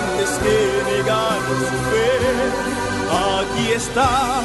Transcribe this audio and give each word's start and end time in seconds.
que 0.00 0.26
su 0.26 1.76
fe. 1.90 2.12
Aquí 3.10 3.72
está 3.76 4.42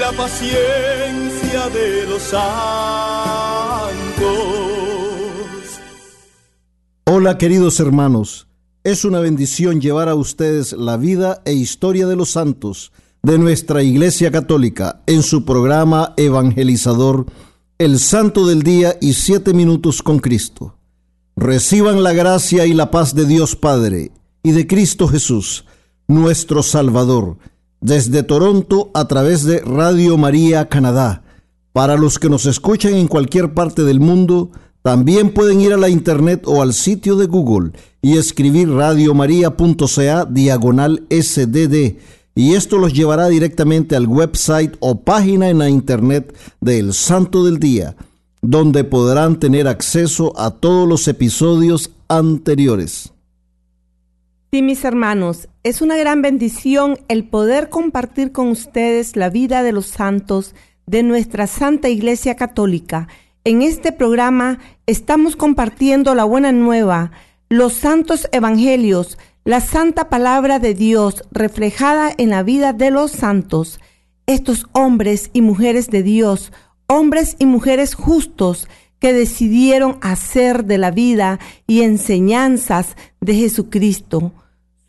la 0.00 0.12
paciencia 0.12 1.68
de 1.68 2.06
los 2.08 2.22
santos. 2.22 2.38
Hola 7.04 7.38
queridos 7.38 7.78
hermanos, 7.80 8.48
es 8.84 9.04
una 9.04 9.20
bendición 9.20 9.80
llevar 9.80 10.08
a 10.08 10.14
ustedes 10.14 10.72
la 10.72 10.96
vida 10.96 11.42
e 11.44 11.52
historia 11.52 12.06
de 12.06 12.16
los 12.16 12.30
santos 12.30 12.92
de 13.22 13.38
nuestra 13.38 13.82
Iglesia 13.82 14.30
Católica 14.30 15.02
en 15.06 15.22
su 15.22 15.44
programa 15.44 16.14
evangelizador 16.16 17.26
El 17.78 17.98
Santo 17.98 18.46
del 18.46 18.62
Día 18.62 18.96
y 19.00 19.12
Siete 19.14 19.54
Minutos 19.54 20.02
con 20.02 20.18
Cristo. 20.18 20.74
Reciban 21.36 22.02
la 22.02 22.12
gracia 22.12 22.66
y 22.66 22.74
la 22.74 22.90
paz 22.90 23.14
de 23.14 23.24
Dios 23.24 23.54
Padre 23.54 24.10
y 24.48 24.52
de 24.52 24.66
Cristo 24.66 25.08
Jesús, 25.08 25.66
nuestro 26.06 26.62
Salvador, 26.62 27.36
desde 27.82 28.22
Toronto 28.22 28.90
a 28.94 29.06
través 29.06 29.44
de 29.44 29.60
Radio 29.60 30.16
María 30.16 30.70
Canadá. 30.70 31.22
Para 31.74 31.98
los 31.98 32.18
que 32.18 32.30
nos 32.30 32.46
escuchan 32.46 32.94
en 32.94 33.08
cualquier 33.08 33.52
parte 33.52 33.84
del 33.84 34.00
mundo, 34.00 34.50
también 34.80 35.34
pueden 35.34 35.60
ir 35.60 35.74
a 35.74 35.76
la 35.76 35.90
internet 35.90 36.44
o 36.46 36.62
al 36.62 36.72
sitio 36.72 37.16
de 37.16 37.26
Google 37.26 37.72
y 38.00 38.16
escribir 38.16 38.70
radiomaria.ca 38.70 40.24
diagonal 40.24 41.06
sdd 41.10 41.98
y 42.34 42.54
esto 42.54 42.78
los 42.78 42.94
llevará 42.94 43.28
directamente 43.28 43.96
al 43.96 44.06
website 44.06 44.76
o 44.80 45.02
página 45.02 45.50
en 45.50 45.58
la 45.58 45.68
internet 45.68 46.34
del 46.62 46.94
Santo 46.94 47.44
del 47.44 47.58
Día, 47.58 47.96
donde 48.40 48.84
podrán 48.84 49.38
tener 49.40 49.68
acceso 49.68 50.32
a 50.40 50.52
todos 50.52 50.88
los 50.88 51.06
episodios 51.06 51.90
anteriores. 52.08 53.12
Sí, 54.50 54.62
mis 54.62 54.82
hermanos, 54.86 55.50
es 55.62 55.82
una 55.82 55.98
gran 55.98 56.22
bendición 56.22 56.98
el 57.08 57.28
poder 57.28 57.68
compartir 57.68 58.32
con 58.32 58.48
ustedes 58.48 59.14
la 59.14 59.28
vida 59.28 59.62
de 59.62 59.72
los 59.72 59.84
santos 59.84 60.54
de 60.86 61.02
nuestra 61.02 61.46
Santa 61.46 61.90
Iglesia 61.90 62.34
Católica. 62.34 63.08
En 63.44 63.60
este 63.60 63.92
programa 63.92 64.58
estamos 64.86 65.36
compartiendo 65.36 66.14
la 66.14 66.24
buena 66.24 66.50
nueva, 66.52 67.10
los 67.50 67.74
santos 67.74 68.26
evangelios, 68.32 69.18
la 69.44 69.60
santa 69.60 70.08
palabra 70.08 70.58
de 70.58 70.72
Dios 70.72 71.24
reflejada 71.30 72.10
en 72.16 72.30
la 72.30 72.42
vida 72.42 72.72
de 72.72 72.90
los 72.90 73.10
santos, 73.12 73.80
estos 74.26 74.66
hombres 74.72 75.28
y 75.34 75.42
mujeres 75.42 75.90
de 75.90 76.02
Dios, 76.02 76.52
hombres 76.86 77.36
y 77.38 77.44
mujeres 77.44 77.94
justos 77.94 78.66
que 78.98 79.12
decidieron 79.12 79.98
hacer 80.00 80.64
de 80.64 80.78
la 80.78 80.90
vida 80.90 81.38
y 81.66 81.82
enseñanzas 81.82 82.96
de 83.20 83.34
Jesucristo 83.34 84.32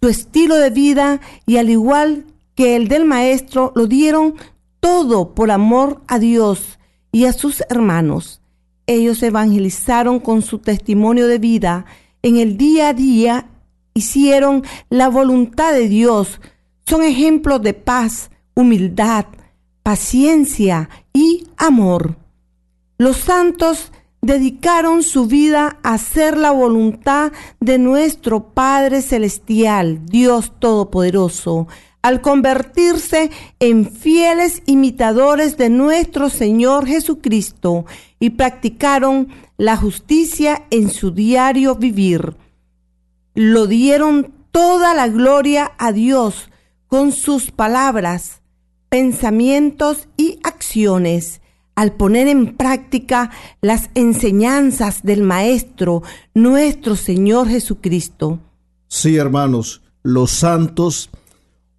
su 0.01 0.07
estilo 0.07 0.55
de 0.55 0.69
vida 0.69 1.19
y 1.45 1.57
al 1.57 1.69
igual 1.69 2.25
que 2.55 2.75
el 2.75 2.87
del 2.87 3.05
Maestro 3.05 3.73
lo 3.75 3.87
dieron 3.87 4.35
todo 4.79 5.33
por 5.35 5.51
amor 5.51 6.01
a 6.07 6.19
Dios 6.19 6.79
y 7.11 7.25
a 7.25 7.33
sus 7.33 7.61
hermanos. 7.69 8.41
Ellos 8.87 9.21
evangelizaron 9.23 10.19
con 10.19 10.41
su 10.41 10.59
testimonio 10.59 11.27
de 11.27 11.37
vida 11.37 11.85
en 12.21 12.37
el 12.37 12.57
día 12.57 12.89
a 12.89 12.93
día, 12.93 13.49
hicieron 13.93 14.63
la 14.89 15.09
voluntad 15.09 15.73
de 15.73 15.87
Dios, 15.87 16.39
son 16.85 17.03
ejemplos 17.03 17.61
de 17.61 17.73
paz, 17.73 18.31
humildad, 18.55 19.25
paciencia 19.83 20.89
y 21.13 21.47
amor. 21.57 22.17
Los 22.97 23.17
santos 23.17 23.91
dedicaron 24.21 25.03
su 25.03 25.27
vida 25.27 25.79
a 25.83 25.93
hacer 25.93 26.37
la 26.37 26.51
voluntad 26.51 27.31
de 27.59 27.77
nuestro 27.77 28.49
Padre 28.49 29.01
Celestial, 29.01 30.05
Dios 30.05 30.53
Todopoderoso, 30.59 31.67
al 32.01 32.21
convertirse 32.21 33.29
en 33.59 33.89
fieles 33.91 34.61
imitadores 34.65 35.57
de 35.57 35.69
nuestro 35.69 36.29
Señor 36.29 36.87
Jesucristo 36.87 37.85
y 38.19 38.31
practicaron 38.31 39.29
la 39.57 39.75
justicia 39.75 40.65
en 40.69 40.89
su 40.89 41.11
diario 41.11 41.75
vivir. 41.75 42.35
Lo 43.35 43.67
dieron 43.67 44.33
toda 44.51 44.93
la 44.93 45.07
gloria 45.07 45.71
a 45.77 45.91
Dios 45.91 46.49
con 46.87 47.11
sus 47.11 47.51
palabras, 47.51 48.41
pensamientos 48.89 50.07
y 50.17 50.39
acciones 50.43 51.38
al 51.79 51.93
poner 51.93 52.27
en 52.27 52.57
práctica 52.57 53.31
las 53.61 53.89
enseñanzas 53.95 55.01
del 55.01 55.23
Maestro, 55.23 56.03
nuestro 56.33 56.97
Señor 56.97 57.47
Jesucristo. 57.47 58.41
Sí, 58.89 59.15
hermanos, 59.15 59.81
los 60.03 60.29
santos, 60.29 61.09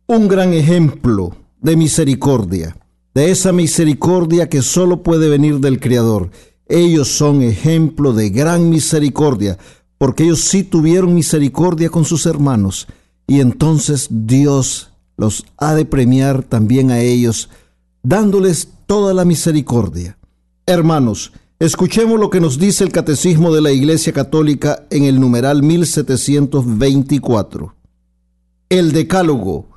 un 0.07 0.27
gran 0.27 0.55
ejemplo 0.55 1.37
de 1.61 1.77
misericordia, 1.77 2.75
de 3.13 3.31
esa 3.31 3.53
misericordia 3.53 4.49
que 4.49 4.63
solo 4.63 5.03
puede 5.03 5.29
venir 5.29 5.61
del 5.61 5.79
Creador. 5.79 6.31
Ellos 6.67 7.09
son 7.09 7.43
ejemplo 7.43 8.15
de 8.15 8.31
gran 8.31 8.71
misericordia, 8.71 9.59
porque 9.99 10.25
ellos 10.25 10.41
sí 10.41 10.63
tuvieron 10.63 11.15
misericordia 11.15 11.91
con 11.91 12.07
sus 12.07 12.25
hermanos, 12.25 12.87
y 13.27 13.41
entonces 13.41 14.09
Dios 14.09 14.93
los 15.19 15.45
ha 15.59 15.75
de 15.75 15.85
premiar 15.85 16.43
también 16.43 16.91
a 16.91 17.01
ellos, 17.01 17.51
dándoles 18.03 18.71
toda 18.91 19.15
la 19.15 19.25
misericordia. 19.25 20.19
Hermanos, 20.67 21.33
escuchemos 21.61 22.19
lo 22.19 22.29
que 22.29 22.41
nos 22.41 22.59
dice 22.59 22.83
el 22.83 22.91
Catecismo 22.91 23.55
de 23.55 23.61
la 23.61 23.71
Iglesia 23.71 24.13
Católica 24.13 24.85
en 24.91 25.05
el 25.05 25.21
numeral 25.21 25.63
1724. 25.63 27.77
El 28.69 28.91
Decálogo, 28.91 29.69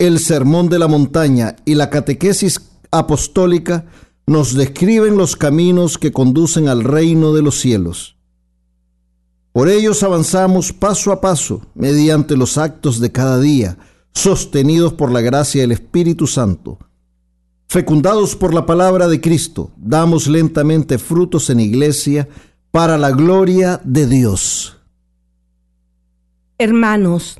el 0.00 0.18
Sermón 0.18 0.68
de 0.68 0.80
la 0.80 0.88
Montaña 0.88 1.54
y 1.64 1.76
la 1.76 1.90
Catequesis 1.90 2.60
Apostólica 2.90 3.86
nos 4.26 4.54
describen 4.54 5.16
los 5.16 5.36
caminos 5.36 5.96
que 5.96 6.10
conducen 6.10 6.66
al 6.66 6.82
reino 6.82 7.32
de 7.32 7.42
los 7.42 7.60
cielos. 7.60 8.16
Por 9.52 9.68
ellos 9.68 10.02
avanzamos 10.02 10.72
paso 10.72 11.12
a 11.12 11.20
paso 11.20 11.60
mediante 11.76 12.36
los 12.36 12.58
actos 12.58 12.98
de 12.98 13.12
cada 13.12 13.38
día, 13.38 13.78
sostenidos 14.12 14.92
por 14.92 15.12
la 15.12 15.20
gracia 15.20 15.60
del 15.60 15.70
Espíritu 15.70 16.26
Santo 16.26 16.80
Fecundados 17.76 18.36
por 18.36 18.54
la 18.54 18.64
palabra 18.64 19.06
de 19.06 19.20
Cristo, 19.20 19.70
damos 19.76 20.28
lentamente 20.28 20.96
frutos 20.96 21.50
en 21.50 21.60
iglesia 21.60 22.26
para 22.70 22.96
la 22.96 23.10
gloria 23.10 23.82
de 23.84 24.06
Dios. 24.06 24.78
Hermanos, 26.56 27.38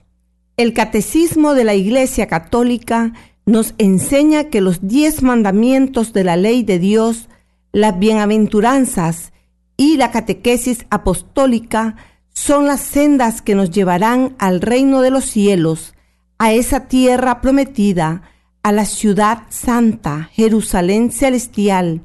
el 0.59 0.75
catecismo 0.75 1.55
de 1.55 1.65
la 1.65 1.75
Iglesia 1.75 2.27
Católica 2.27 3.15
nos 3.47 3.73
enseña 3.79 4.51
que 4.51 4.61
los 4.61 4.87
diez 4.87 5.23
mandamientos 5.23 6.13
de 6.13 6.25
la 6.25 6.37
ley 6.37 6.63
de 6.63 6.79
Dios, 6.79 7.31
las 7.73 7.99
bienaventuranzas 7.99 9.33
y 9.79 9.97
la 9.97 10.11
catequesis 10.11 10.85
apostólica 10.91 11.97
son 12.29 12.67
las 12.67 12.83
sendas 12.83 13.41
que 13.41 13.55
nos 13.55 13.71
llevarán 13.71 14.37
al 14.39 14.61
reino 14.61 15.01
de 15.01 15.09
los 15.09 15.25
cielos, 15.25 15.95
a 16.37 16.53
esa 16.53 16.89
tierra 16.89 17.41
prometida, 17.41 18.36
a 18.67 18.73
la 18.73 18.85
ciudad 18.85 19.45
santa, 19.49 20.29
Jerusalén 20.33 21.13
celestial, 21.13 22.03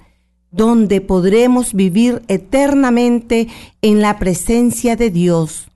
donde 0.52 1.02
podremos 1.02 1.74
vivir 1.74 2.22
eternamente 2.28 3.48
en 3.82 4.00
la 4.00 4.20
presencia 4.20 4.96
de 4.96 5.10
Dios. 5.10 5.70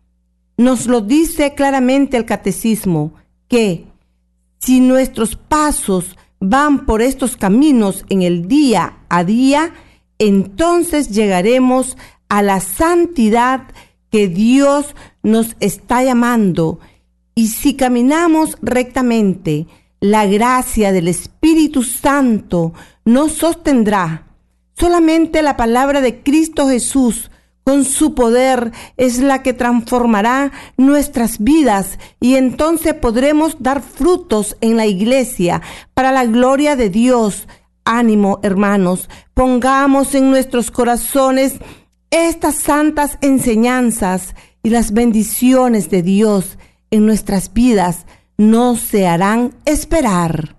Nos 0.58 0.86
lo 0.86 1.02
dice 1.02 1.56
claramente 1.56 2.18
el 2.18 2.26
catecismo, 2.26 3.16
que 3.48 3.86
si 4.60 4.80
nuestros 4.80 5.36
pasos 5.36 6.16
van 6.40 6.86
por 6.86 7.02
estos 7.02 7.36
caminos 7.36 8.06
en 8.10 8.22
el 8.22 8.48
día 8.48 9.00
a 9.10 9.24
día, 9.24 9.74
entonces 10.20 11.10
llegaremos 11.10 11.98
a 12.30 12.44
la 12.44 12.60
santidad 12.60 13.70
que 14.12 14.28
Dios 14.28 14.96
nos 15.24 15.56
está 15.62 16.04
llamando. 16.04 16.78
Y 17.34 17.48
si 17.48 17.74
caminamos 17.74 18.60
rectamente, 18.62 19.66
la 20.10 20.28
gracia 20.28 20.92
del 20.92 21.08
Espíritu 21.08 21.82
Santo 21.82 22.74
nos 23.06 23.34
sostendrá. 23.34 24.28
Solamente 24.78 25.42
la 25.42 25.58
palabra 25.58 26.00
de 26.00 26.22
Cristo 26.22 26.68
Jesús 26.68 27.32
con 27.64 27.86
su 27.86 28.14
poder 28.14 28.72
es 28.98 29.18
la 29.18 29.42
que 29.42 29.54
transformará 29.54 30.52
nuestras 30.78 31.40
vidas 31.40 31.98
y 32.20 32.36
entonces 32.36 32.94
podremos 32.94 33.58
dar 33.60 33.82
frutos 33.82 34.58
en 34.62 34.78
la 34.78 34.86
iglesia 34.86 35.64
para 35.96 36.12
la 36.12 36.26
gloria 36.26 36.76
de 36.76 36.92
Dios. 36.92 37.48
Ánimo, 37.84 38.40
hermanos, 38.44 39.10
pongamos 39.34 40.14
en 40.14 40.30
nuestros 40.30 40.70
corazones 40.70 41.56
estas 42.12 42.56
santas 42.56 43.18
enseñanzas 43.22 44.36
y 44.62 44.70
las 44.70 44.94
bendiciones 44.94 45.90
de 45.90 46.04
Dios 46.04 46.60
en 46.92 47.08
nuestras 47.08 47.52
vidas 47.54 48.06
no 48.38 48.76
se 48.76 49.08
harán 49.08 49.54
esperar. 49.66 50.56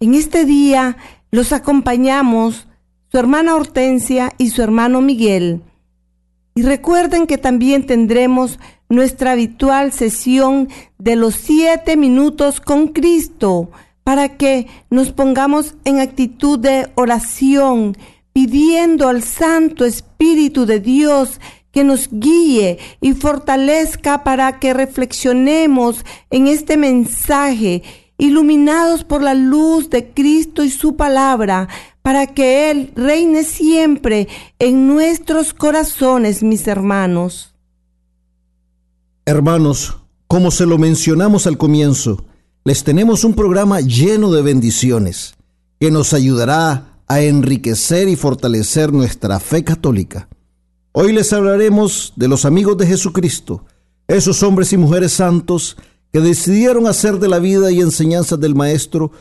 En 0.00 0.14
este 0.14 0.44
día 0.44 0.96
los 1.30 1.52
acompañamos 1.52 2.66
su 3.10 3.18
hermana 3.18 3.56
Hortensia 3.56 4.32
y 4.38 4.50
su 4.50 4.62
hermano 4.62 5.00
Miguel. 5.00 5.62
Y 6.54 6.62
recuerden 6.62 7.26
que 7.26 7.38
también 7.38 7.86
tendremos 7.86 8.58
nuestra 8.88 9.32
habitual 9.32 9.92
sesión 9.92 10.68
de 10.98 11.16
los 11.16 11.34
siete 11.34 11.96
minutos 11.96 12.60
con 12.60 12.88
Cristo 12.88 13.70
para 14.04 14.36
que 14.36 14.66
nos 14.88 15.12
pongamos 15.12 15.74
en 15.84 15.98
actitud 15.98 16.58
de 16.58 16.88
oración, 16.94 17.96
pidiendo 18.32 19.08
al 19.08 19.22
Santo 19.22 19.84
Espíritu 19.84 20.64
de 20.64 20.78
Dios 20.78 21.40
que 21.76 21.84
nos 21.84 22.08
guíe 22.10 22.78
y 23.02 23.12
fortalezca 23.12 24.24
para 24.24 24.58
que 24.58 24.72
reflexionemos 24.72 26.06
en 26.30 26.46
este 26.46 26.78
mensaje, 26.78 27.82
iluminados 28.16 29.04
por 29.04 29.22
la 29.22 29.34
luz 29.34 29.90
de 29.90 30.08
Cristo 30.08 30.64
y 30.64 30.70
su 30.70 30.96
palabra, 30.96 31.68
para 32.00 32.28
que 32.28 32.70
Él 32.70 32.92
reine 32.96 33.44
siempre 33.44 34.26
en 34.58 34.86
nuestros 34.86 35.52
corazones, 35.52 36.42
mis 36.42 36.66
hermanos. 36.66 37.54
Hermanos, 39.26 39.98
como 40.28 40.50
se 40.50 40.64
lo 40.64 40.78
mencionamos 40.78 41.46
al 41.46 41.58
comienzo, 41.58 42.24
les 42.64 42.84
tenemos 42.84 43.22
un 43.22 43.34
programa 43.34 43.82
lleno 43.82 44.32
de 44.32 44.40
bendiciones 44.40 45.34
que 45.78 45.90
nos 45.90 46.14
ayudará 46.14 47.02
a 47.06 47.20
enriquecer 47.20 48.08
y 48.08 48.16
fortalecer 48.16 48.94
nuestra 48.94 49.40
fe 49.40 49.62
católica. 49.62 50.26
Hoy 50.98 51.12
les 51.12 51.30
hablaremos 51.34 52.14
de 52.16 52.26
los 52.26 52.46
amigos 52.46 52.78
de 52.78 52.86
Jesucristo, 52.86 53.66
esos 54.08 54.42
hombres 54.42 54.72
y 54.72 54.78
mujeres 54.78 55.12
santos 55.12 55.76
que 56.10 56.20
decidieron 56.20 56.86
hacer 56.86 57.18
de 57.18 57.28
la 57.28 57.38
vida 57.38 57.70
y 57.70 57.82
enseñanzas 57.82 58.40
del 58.40 58.54
Maestro 58.54 59.12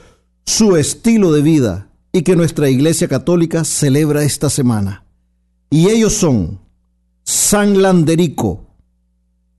su 0.46 0.78
estilo 0.78 1.34
de 1.34 1.42
vida 1.42 1.90
y 2.14 2.22
que 2.22 2.38
nuestra 2.38 2.70
Iglesia 2.70 3.10
Católica 3.10 3.66
celebra 3.66 4.24
esta 4.24 4.50
semana. 4.50 5.04
Y 5.70 5.90
ellos 5.90 6.14
son 6.14 6.62
San 7.26 7.82
Landerico, 7.82 8.68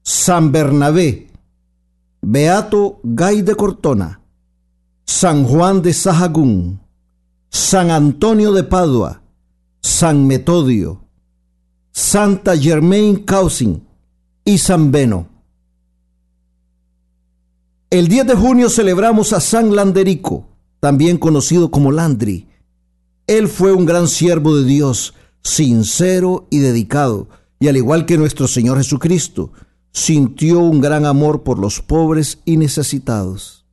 San 0.02 0.52
Bernabé, 0.52 1.26
Beato 2.22 2.98
Gay 3.02 3.42
de 3.42 3.54
Cortona, 3.56 4.22
San 5.04 5.44
Juan 5.44 5.82
de 5.82 5.92
Sahagún, 5.92 6.80
San 7.50 7.90
Antonio 7.90 8.54
de 8.54 8.64
Padua, 8.64 9.20
San 9.82 10.26
Metodio, 10.26 11.05
Santa 11.98 12.58
Germain 12.58 13.25
Causin 13.25 13.82
y 14.44 14.58
San 14.58 14.93
Beno. 14.93 15.31
El 17.88 18.08
10 18.08 18.26
de 18.26 18.34
junio 18.34 18.69
celebramos 18.69 19.32
a 19.32 19.40
San 19.40 19.75
Landerico, 19.75 20.46
también 20.78 21.16
conocido 21.16 21.70
como 21.70 21.93
Landry. 21.93 22.48
Él 23.26 23.48
fue 23.48 23.72
un 23.72 23.87
gran 23.87 24.08
siervo 24.08 24.58
de 24.58 24.66
Dios, 24.66 25.14
sincero 25.43 26.46
y 26.50 26.58
dedicado, 26.58 27.31
y 27.60 27.69
al 27.69 27.78
igual 27.78 28.04
que 28.04 28.19
nuestro 28.19 28.46
Señor 28.46 28.76
Jesucristo, 28.76 29.52
sintió 29.90 30.60
un 30.60 30.82
gran 30.82 31.06
amor 31.06 31.44
por 31.44 31.58
los 31.58 31.81
pobres 31.81 32.40
y 32.44 32.58
necesitados. 32.58 33.64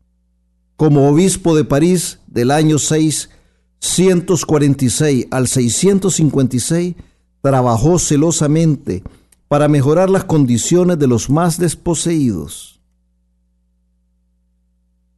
Como 0.77 1.09
obispo 1.09 1.57
de 1.57 1.65
París 1.65 2.19
del 2.27 2.51
año 2.51 2.79
646 2.79 5.27
al 5.29 5.49
656, 5.49 6.95
trabajó 7.43 7.99
celosamente 7.99 9.03
para 9.49 9.67
mejorar 9.67 10.09
las 10.09 10.23
condiciones 10.23 10.97
de 10.97 11.07
los 11.07 11.29
más 11.29 11.59
desposeídos. 11.59 12.81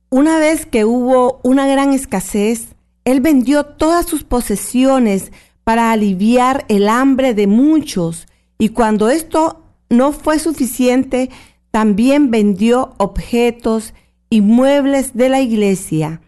Una 0.10 0.40
vez 0.40 0.66
que 0.66 0.86
hubo 0.86 1.40
una 1.44 1.68
gran 1.68 1.94
escasez, 1.94 2.70
él 3.06 3.22
vendió 3.22 3.64
todas 3.66 4.08
sus 4.08 4.24
posesiones 4.24 5.32
para 5.64 5.92
aliviar 5.92 6.66
el 6.68 6.90
hambre 6.90 7.36
de 7.36 7.46
muchos 7.46 8.26
y 8.58 8.70
cuando 8.70 9.10
esto 9.10 9.64
no 9.90 10.12
fue 10.12 10.40
suficiente, 10.40 11.30
también 11.70 12.32
vendió 12.32 12.96
objetos 12.98 13.94
y 14.32 14.42
muebles 14.42 15.16
de 15.16 15.30
la 15.30 15.42
iglesia. 15.42 16.22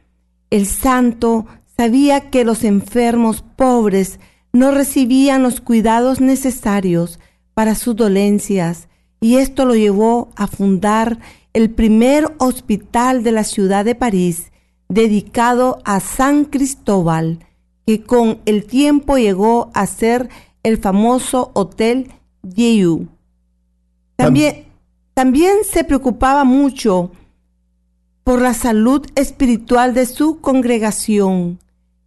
El 0.52 0.68
santo 0.68 1.48
sabía 1.76 2.30
que 2.30 2.46
los 2.46 2.64
enfermos 2.64 3.44
pobres 3.56 4.20
no 4.54 4.72
recibían 4.72 5.44
los 5.44 5.62
cuidados 5.62 6.22
necesarios 6.22 7.20
para 7.54 7.76
sus 7.76 7.96
dolencias 7.96 8.88
y 9.20 9.38
esto 9.38 9.66
lo 9.66 9.76
llevó 9.76 10.30
a 10.36 10.48
fundar 10.48 11.20
el 11.54 11.72
primer 11.72 12.36
hospital 12.38 13.24
de 13.24 13.32
la 13.32 13.44
ciudad 13.44 13.84
de 13.84 13.96
París 13.96 14.52
dedicado 14.90 15.80
a 15.86 16.00
San 16.00 16.46
Cristóbal, 16.46 17.40
que 17.86 18.04
con 18.04 18.40
el 18.46 18.66
tiempo 18.66 19.18
llegó 19.18 19.72
a 19.74 19.86
ser 19.88 20.30
el 20.64 20.78
famoso 20.78 21.52
Hotel 21.54 22.12
Dieu. 22.42 23.08
También, 24.16 24.66
también 25.14 25.58
se 25.70 25.84
preocupaba 25.84 26.44
mucho 26.44 27.12
por 28.24 28.42
la 28.42 28.54
salud 28.54 29.06
espiritual 29.16 29.94
de 29.94 30.06
su 30.06 30.42
congregación. 30.42 31.60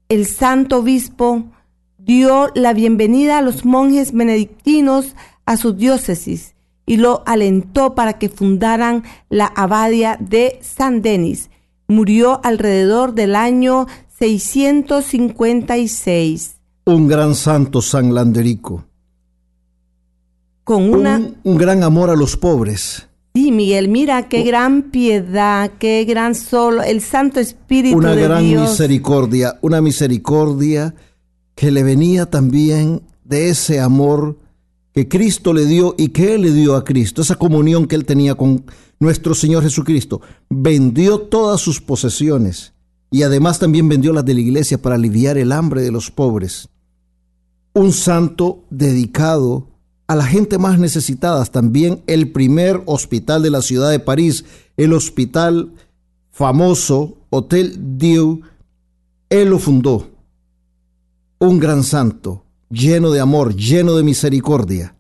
El 0.08 0.26
santo 0.26 0.78
obispo 0.78 1.44
dio 2.04 2.50
la 2.54 2.72
bienvenida 2.72 3.38
a 3.38 3.42
los 3.42 3.64
monjes 3.64 4.12
benedictinos 4.12 5.14
a 5.44 5.56
su 5.56 5.72
diócesis 5.74 6.54
y 6.86 6.96
lo 6.96 7.22
alentó 7.26 7.94
para 7.94 8.18
que 8.18 8.28
fundaran 8.28 9.04
la 9.28 9.46
abadía 9.46 10.16
de 10.18 10.58
San 10.62 11.02
Denis. 11.02 11.50
Murió 11.88 12.40
alrededor 12.42 13.14
del 13.14 13.36
año 13.36 13.86
656. 14.18 16.56
Un 16.86 17.06
gran 17.06 17.34
santo 17.34 17.82
San 17.82 18.14
Landerico. 18.14 18.86
Con 20.64 20.94
una... 20.94 21.20
Un, 21.42 21.58
gran 21.58 21.82
amor 21.82 22.08
a 22.10 22.16
los 22.16 22.36
pobres. 22.36 23.08
Sí, 23.34 23.50
Miguel, 23.52 23.88
mira 23.88 24.28
qué 24.28 24.42
gran 24.42 24.90
piedad, 24.90 25.70
qué 25.78 26.04
gran 26.04 26.34
sol, 26.34 26.80
el 26.84 27.00
Santo 27.00 27.40
Espíritu 27.40 27.96
una 27.96 28.14
de 28.14 28.22
gran 28.22 28.42
Dios. 28.42 28.70
misericordia, 28.70 29.56
una 29.60 29.80
misericordia 29.80 30.94
que 31.54 31.70
le 31.70 31.82
venía 31.82 32.26
también 32.26 33.02
de 33.24 33.48
ese 33.48 33.80
amor 33.80 34.38
que 34.92 35.08
Cristo 35.08 35.52
le 35.52 35.66
dio 35.66 35.94
y 35.96 36.08
que 36.08 36.34
Él 36.34 36.42
le 36.42 36.52
dio 36.52 36.74
a 36.74 36.84
Cristo, 36.84 37.22
esa 37.22 37.36
comunión 37.36 37.86
que 37.86 37.96
Él 37.96 38.04
tenía 38.04 38.34
con 38.34 38.64
nuestro 38.98 39.34
Señor 39.34 39.62
Jesucristo. 39.62 40.20
Vendió 40.48 41.20
todas 41.20 41.60
sus 41.60 41.80
posesiones 41.80 42.72
y 43.10 43.22
además 43.22 43.58
también 43.58 43.88
vendió 43.88 44.12
las 44.12 44.24
de 44.24 44.34
la 44.34 44.40
iglesia 44.40 44.80
para 44.80 44.96
aliviar 44.96 45.38
el 45.38 45.52
hambre 45.52 45.82
de 45.82 45.90
los 45.90 46.10
pobres. 46.10 46.68
Un 47.72 47.92
santo 47.92 48.64
dedicado 48.70 49.68
a 50.06 50.16
la 50.16 50.24
gente 50.24 50.58
más 50.58 50.78
necesitada, 50.78 51.44
también 51.44 52.02
el 52.08 52.32
primer 52.32 52.82
hospital 52.86 53.42
de 53.42 53.50
la 53.50 53.62
ciudad 53.62 53.90
de 53.90 54.00
París, 54.00 54.44
el 54.76 54.92
hospital 54.92 55.72
famoso 56.32 57.16
Hotel 57.30 57.96
Dieu, 57.96 58.40
él 59.28 59.50
lo 59.50 59.58
fundó. 59.60 60.08
Un 61.40 61.58
gran 61.58 61.82
santo, 61.82 62.44
lleno 62.70 63.10
de 63.10 63.20
amor, 63.20 63.56
lleno 63.56 63.96
de 63.96 64.04
misericordia. 64.04 64.94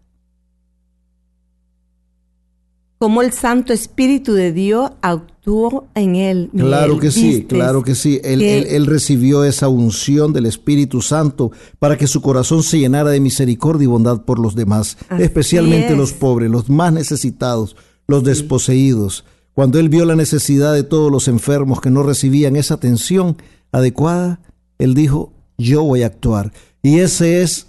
cómo 3.00 3.22
el 3.22 3.32
Santo 3.32 3.72
Espíritu 3.72 4.34
de 4.34 4.52
Dios 4.52 4.90
actuó 5.00 5.86
en 5.94 6.16
él. 6.16 6.50
Claro 6.54 6.98
que 6.98 7.10
sí, 7.10 7.46
claro 7.48 7.82
que 7.82 7.94
sí. 7.94 8.20
Él, 8.22 8.42
él, 8.42 8.84
recibió 8.84 9.42
esa 9.44 9.68
unción 9.68 10.34
del 10.34 10.44
Espíritu 10.44 11.00
Santo 11.00 11.50
para 11.78 11.96
que 11.96 12.06
su 12.06 12.20
corazón 12.20 12.62
se 12.62 12.78
llenara 12.78 13.08
de 13.08 13.20
misericordia 13.20 13.84
y 13.84 13.88
bondad 13.88 14.26
por 14.26 14.38
los 14.38 14.54
demás, 14.54 14.98
especialmente 15.18 15.96
los 15.96 16.12
pobres, 16.12 16.50
los 16.50 16.68
más 16.68 16.92
necesitados, 16.92 17.74
los 18.06 18.22
desposeídos. 18.22 19.24
Cuando 19.54 19.78
él 19.78 19.88
vio 19.88 20.04
la 20.04 20.14
necesidad 20.14 20.74
de 20.74 20.82
todos 20.82 21.10
los 21.10 21.26
enfermos 21.26 21.80
que 21.80 21.90
no 21.90 22.02
recibían 22.02 22.54
esa 22.54 22.74
atención 22.74 23.38
adecuada, 23.72 24.42
él 24.78 24.92
dijo, 24.92 25.32
yo 25.60 25.84
voy 25.84 26.02
a 26.02 26.06
actuar. 26.06 26.52
Y 26.82 27.00
ese 27.00 27.42
es 27.42 27.66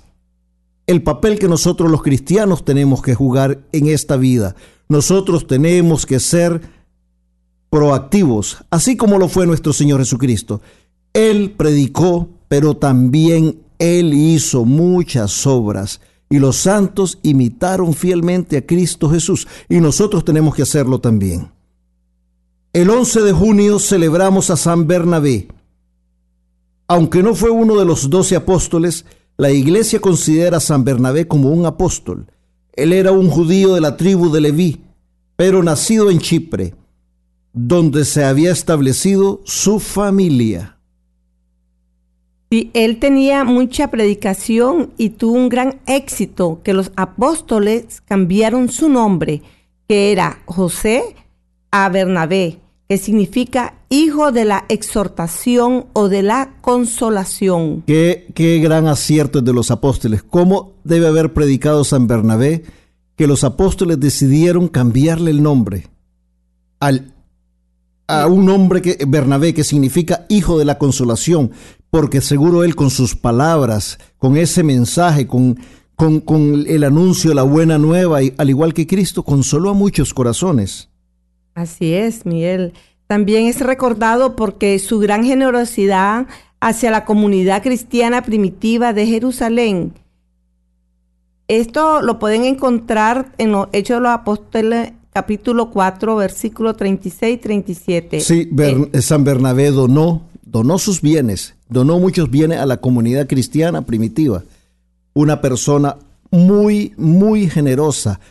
el 0.88 1.04
papel 1.04 1.38
que 1.38 1.48
nosotros 1.48 1.92
los 1.92 2.02
cristianos 2.02 2.66
tenemos 2.66 3.02
que 3.02 3.16
jugar 3.16 3.60
en 3.72 3.88
esta 3.88 4.18
vida 4.18 4.56
nosotros 4.92 5.48
tenemos 5.48 6.06
que 6.06 6.20
ser 6.20 6.62
proactivos, 7.70 8.58
así 8.70 8.98
como 8.98 9.18
lo 9.18 9.30
fue 9.30 9.48
nuestro 9.48 9.72
Señor 9.72 10.02
Jesucristo. 10.02 10.62
Él 11.14 11.52
predicó, 11.56 12.28
pero 12.50 12.76
también 12.76 13.62
Él 13.80 14.14
hizo 14.14 14.66
muchas 14.66 15.48
obras 15.48 16.02
y 16.30 16.40
los 16.40 16.58
santos 16.58 17.20
imitaron 17.24 17.94
fielmente 17.94 18.58
a 18.58 18.66
Cristo 18.66 19.10
Jesús 19.10 19.48
y 19.70 19.80
nosotros 19.80 20.26
tenemos 20.26 20.56
que 20.56 20.64
hacerlo 20.64 21.00
también. 21.00 21.50
El 22.74 22.90
11 22.90 23.22
de 23.22 23.32
junio 23.32 23.80
celebramos 23.80 24.50
a 24.50 24.58
San 24.58 24.88
Bernabé. 24.88 25.48
Aunque 26.88 27.24
no 27.24 27.36
fue 27.36 27.50
uno 27.50 27.78
de 27.78 27.86
los 27.86 28.10
doce 28.10 28.36
apóstoles, 28.36 29.06
la 29.38 29.52
iglesia 29.52 30.00
considera 30.00 30.58
a 30.58 30.62
San 30.62 30.84
Bernabé 30.84 31.28
como 31.28 31.52
un 31.52 31.66
apóstol. 31.66 32.28
Él 32.74 32.94
era 32.94 33.12
un 33.12 33.30
judío 33.30 33.74
de 33.74 33.82
la 33.82 33.98
tribu 33.98 34.32
de 34.32 34.42
Leví, 34.42 34.82
pero 35.36 35.64
nacido 35.64 36.12
en 36.12 36.20
Chipre, 36.20 36.76
donde 37.54 38.06
se 38.06 38.24
había 38.24 38.52
establecido 38.52 39.42
su 39.46 39.80
familia. 39.80 40.78
Y 42.50 42.70
él 42.74 43.00
tenía 43.00 43.46
mucha 43.46 43.90
predicación 43.90 44.92
y 44.98 45.12
tuvo 45.12 45.38
un 45.38 45.48
gran 45.48 45.80
éxito 45.88 46.60
que 46.64 46.74
los 46.74 46.92
apóstoles 46.98 48.02
cambiaron 48.02 48.70
su 48.70 48.90
nombre, 48.90 49.42
que 49.88 50.12
era 50.12 50.42
José 50.46 51.16
a 51.72 51.88
Bernabé, 51.88 52.60
que 52.90 52.98
significa 52.98 53.76
hijo 53.92 54.32
de 54.32 54.46
la 54.46 54.66
exhortación 54.70 55.86
o 55.94 56.10
de 56.10 56.24
la 56.24 56.56
consolación. 56.62 57.84
Qué, 57.86 58.32
qué 58.34 58.60
gran 58.60 58.88
acierto 58.88 59.42
de 59.42 59.54
los 59.54 59.70
apóstoles. 59.70 60.24
¿Cómo 60.24 60.74
debe 60.84 61.06
haber 61.06 61.34
predicado 61.34 61.84
San 61.84 62.08
Bernabé 62.08 62.64
que 63.16 63.28
los 63.28 63.44
apóstoles 63.44 64.00
decidieron 64.00 64.68
cambiarle 64.68 65.30
el 65.30 65.44
nombre 65.44 65.88
al, 66.80 67.14
a 68.08 68.28
un 68.28 68.46
nombre 68.46 68.82
que 68.82 68.98
Bernabé 69.08 69.54
que 69.54 69.64
significa 69.64 70.26
hijo 70.28 70.58
de 70.58 70.66
la 70.66 70.78
consolación, 70.78 71.52
porque 71.90 72.22
seguro 72.22 72.64
él 72.64 72.76
con 72.76 72.90
sus 72.90 73.16
palabras, 73.16 74.00
con 74.18 74.38
ese 74.38 74.64
mensaje, 74.64 75.28
con, 75.28 75.60
con, 75.96 76.20
con 76.22 76.66
el 76.68 76.84
anuncio 76.84 77.30
de 77.30 77.36
la 77.36 77.44
buena 77.44 77.78
nueva, 77.78 78.24
y, 78.24 78.34
al 78.38 78.50
igual 78.50 78.74
que 78.74 78.88
Cristo, 78.88 79.24
consoló 79.24 79.70
a 79.70 79.74
muchos 79.74 80.14
corazones. 80.14 80.90
Así 81.54 81.94
es, 81.94 82.26
Miguel. 82.26 82.74
También 83.12 83.48
es 83.48 83.60
recordado 83.60 84.38
porque 84.38 84.80
su 84.80 85.00
gran 85.00 85.25
generosidad 85.25 86.27
hacia 86.62 86.91
la 86.91 87.03
comunidad 87.03 87.62
cristiana 87.62 88.22
primitiva 88.24 88.94
de 88.94 89.06
Jerusalén. 89.06 89.91
Esto 91.50 92.01
lo 92.01 92.20
pueden 92.20 92.46
encontrar 92.46 93.34
en 93.38 93.51
los 93.51 93.68
Hechos 93.74 93.98
de 93.98 94.03
los 94.03 94.13
Apóstoles 94.13 94.94
capítulo 95.12 95.72
4, 95.72 96.15
versículo 96.15 96.74
36 96.74 97.36
y 97.36 97.38
37. 97.38 98.22
Sí, 98.22 98.50
eh, 98.58 99.01
San 99.01 99.25
Bernabé 99.25 99.72
donó, 99.72 100.22
donó 100.46 100.80
sus 100.80 101.01
bienes, 101.01 101.56
donó 101.68 102.00
muchos 102.00 102.32
bienes 102.32 102.60
a 102.60 102.65
la 102.65 102.77
comunidad 102.77 103.27
cristiana 103.27 103.82
primitiva. 103.82 104.46
Una 105.13 105.41
persona 105.41 105.98
muy, 106.30 106.94
muy 106.96 107.50
generosa, 107.50 108.22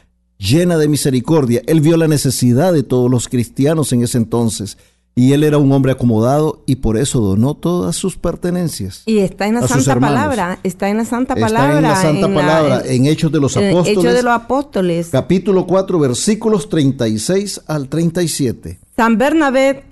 llena 0.40 0.78
de 0.78 0.88
misericordia. 0.88 1.62
Él 1.66 1.80
vio 1.80 1.96
la 1.96 2.08
necesidad 2.08 2.72
de 2.72 2.82
todos 2.82 3.10
los 3.10 3.28
cristianos 3.28 3.92
en 3.92 4.02
ese 4.02 4.18
entonces. 4.18 4.78
Y 5.14 5.32
él 5.32 5.44
era 5.44 5.58
un 5.58 5.70
hombre 5.72 5.92
acomodado 5.92 6.62
y 6.66 6.76
por 6.76 6.96
eso 6.96 7.20
donó 7.20 7.54
todas 7.54 7.96
sus 7.96 8.16
pertenencias. 8.16 9.02
Y 9.06 9.18
está 9.18 9.46
en 9.46 9.56
la 9.56 9.68
Santa 9.68 9.98
Palabra, 9.98 10.60
está 10.62 10.88
en 10.88 10.96
la 10.96 11.04
Santa 11.04 11.34
Palabra. 11.34 11.66
Está 11.66 11.78
en 11.78 11.82
la 11.82 11.96
Santa 11.96 12.34
Palabra, 12.34 12.82
en, 12.86 13.06
Hechos 13.06 13.30
de 13.30 13.40
los 13.40 13.56
Apóstoles. 13.56 13.88
Hechos 13.88 14.14
de 14.14 14.22
los 14.22 14.32
Apóstoles. 14.32 15.08
Capítulo 15.10 15.66
4, 15.66 15.98
versículos 15.98 16.68
36 16.68 17.62
al 17.66 17.88
37. 17.88 18.78
San 18.96 19.18
Bernabé, 19.18 19.84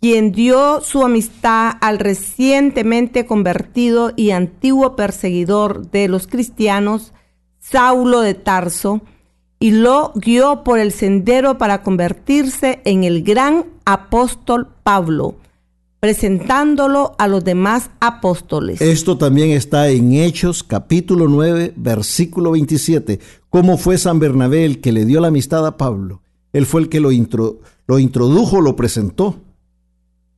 quien 0.00 0.32
dio 0.32 0.80
su 0.80 1.04
amistad 1.04 1.74
al 1.80 1.98
recientemente 1.98 3.26
convertido 3.26 4.12
y 4.16 4.30
antiguo 4.30 4.96
perseguidor 4.96 5.90
de 5.90 6.08
los 6.08 6.26
cristianos, 6.26 7.12
Saulo 7.60 8.20
de 8.20 8.34
Tarso, 8.34 9.02
y 9.62 9.70
lo 9.70 10.10
guió 10.16 10.64
por 10.64 10.80
el 10.80 10.90
sendero 10.90 11.56
para 11.56 11.84
convertirse 11.84 12.82
en 12.84 13.04
el 13.04 13.22
gran 13.22 13.66
apóstol 13.84 14.66
Pablo, 14.82 15.36
presentándolo 16.00 17.14
a 17.16 17.28
los 17.28 17.44
demás 17.44 17.90
apóstoles. 18.00 18.80
Esto 18.80 19.16
también 19.16 19.50
está 19.50 19.88
en 19.88 20.14
Hechos 20.14 20.64
capítulo 20.64 21.28
9, 21.28 21.74
versículo 21.76 22.50
27. 22.50 23.20
¿Cómo 23.50 23.78
fue 23.78 23.98
San 23.98 24.18
Bernabé 24.18 24.64
el 24.64 24.80
que 24.80 24.90
le 24.90 25.04
dio 25.04 25.20
la 25.20 25.28
amistad 25.28 25.64
a 25.64 25.76
Pablo? 25.76 26.22
Él 26.52 26.66
fue 26.66 26.80
el 26.80 26.88
que 26.88 26.98
lo, 26.98 27.10
lo 27.86 27.98
introdujo, 28.00 28.60
lo 28.60 28.74
presentó 28.74 29.36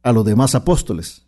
a 0.03 0.13
los 0.13 0.27
demás 0.27 0.55
apóstoles. 0.55 1.24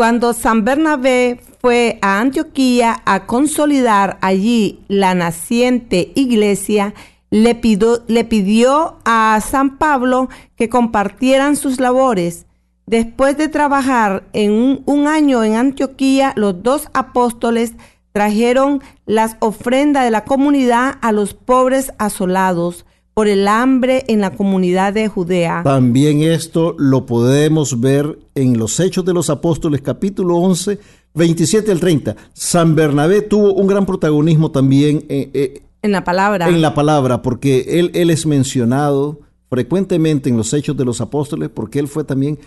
Cuando 0.00 0.32
San 0.32 0.64
Bernabé 0.64 1.42
fue 1.60 1.98
a 2.00 2.20
Antioquía 2.20 3.02
a 3.04 3.26
consolidar 3.26 4.16
allí 4.22 4.80
la 4.88 5.14
naciente 5.14 6.12
iglesia, 6.14 6.94
le, 7.28 7.60
le 8.06 8.24
pidió 8.24 8.96
a 9.04 9.38
San 9.46 9.76
Pablo 9.76 10.30
que 10.56 10.70
compartieran 10.70 11.54
sus 11.54 11.80
labores. 11.80 12.46
Después 12.86 13.36
de 13.36 13.48
trabajar 13.48 14.24
en 14.32 14.52
un, 14.52 14.82
un 14.86 15.06
año 15.06 15.44
en 15.44 15.56
Antioquía, 15.56 16.32
los 16.34 16.62
dos 16.62 16.88
apóstoles 16.94 17.74
trajeron 18.12 18.82
las 19.04 19.36
ofrendas 19.40 20.04
de 20.04 20.10
la 20.10 20.24
comunidad 20.24 20.94
a 21.02 21.12
los 21.12 21.34
pobres 21.34 21.92
asolados 21.98 22.86
por 23.20 23.28
el 23.28 23.48
hambre 23.48 24.04
en 24.08 24.22
la 24.22 24.34
comunidad 24.34 24.94
de 24.94 25.06
Judea. 25.06 25.60
También 25.62 26.22
esto 26.22 26.74
lo 26.78 27.04
podemos 27.04 27.78
ver 27.78 28.18
en 28.34 28.56
los 28.56 28.80
Hechos 28.80 29.04
de 29.04 29.12
los 29.12 29.28
Apóstoles 29.28 29.82
capítulo 29.82 30.36
11, 30.38 30.78
27 31.12 31.70
al 31.70 31.80
30. 31.80 32.16
San 32.32 32.74
Bernabé 32.74 33.20
tuvo 33.20 33.52
un 33.52 33.66
gran 33.66 33.84
protagonismo 33.84 34.50
también 34.50 35.04
eh, 35.10 35.28
eh, 35.34 35.62
en 35.82 35.92
la 35.92 36.02
palabra. 36.02 36.48
En 36.48 36.62
la 36.62 36.72
palabra, 36.72 37.20
porque 37.20 37.78
él, 37.78 37.90
él 37.92 38.08
es 38.08 38.24
mencionado 38.24 39.20
frecuentemente 39.50 40.30
en 40.30 40.38
los 40.38 40.54
Hechos 40.54 40.74
de 40.78 40.86
los 40.86 41.02
Apóstoles, 41.02 41.50
porque 41.52 41.78
él 41.78 41.88
fue 41.88 42.04
también, 42.04 42.38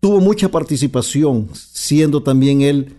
tuvo 0.00 0.18
mucha 0.18 0.48
participación, 0.48 1.48
siendo 1.52 2.24
también 2.24 2.60
él 2.62 2.96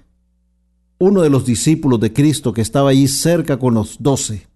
uno 1.00 1.22
de 1.22 1.30
los 1.30 1.46
discípulos 1.46 2.00
de 2.00 2.14
Cristo 2.14 2.54
que 2.54 2.62
estaba 2.62 2.92
allí 2.92 3.10
cerca 3.10 3.60
con 3.60 3.74
los 3.74 4.02
doce 4.02 4.48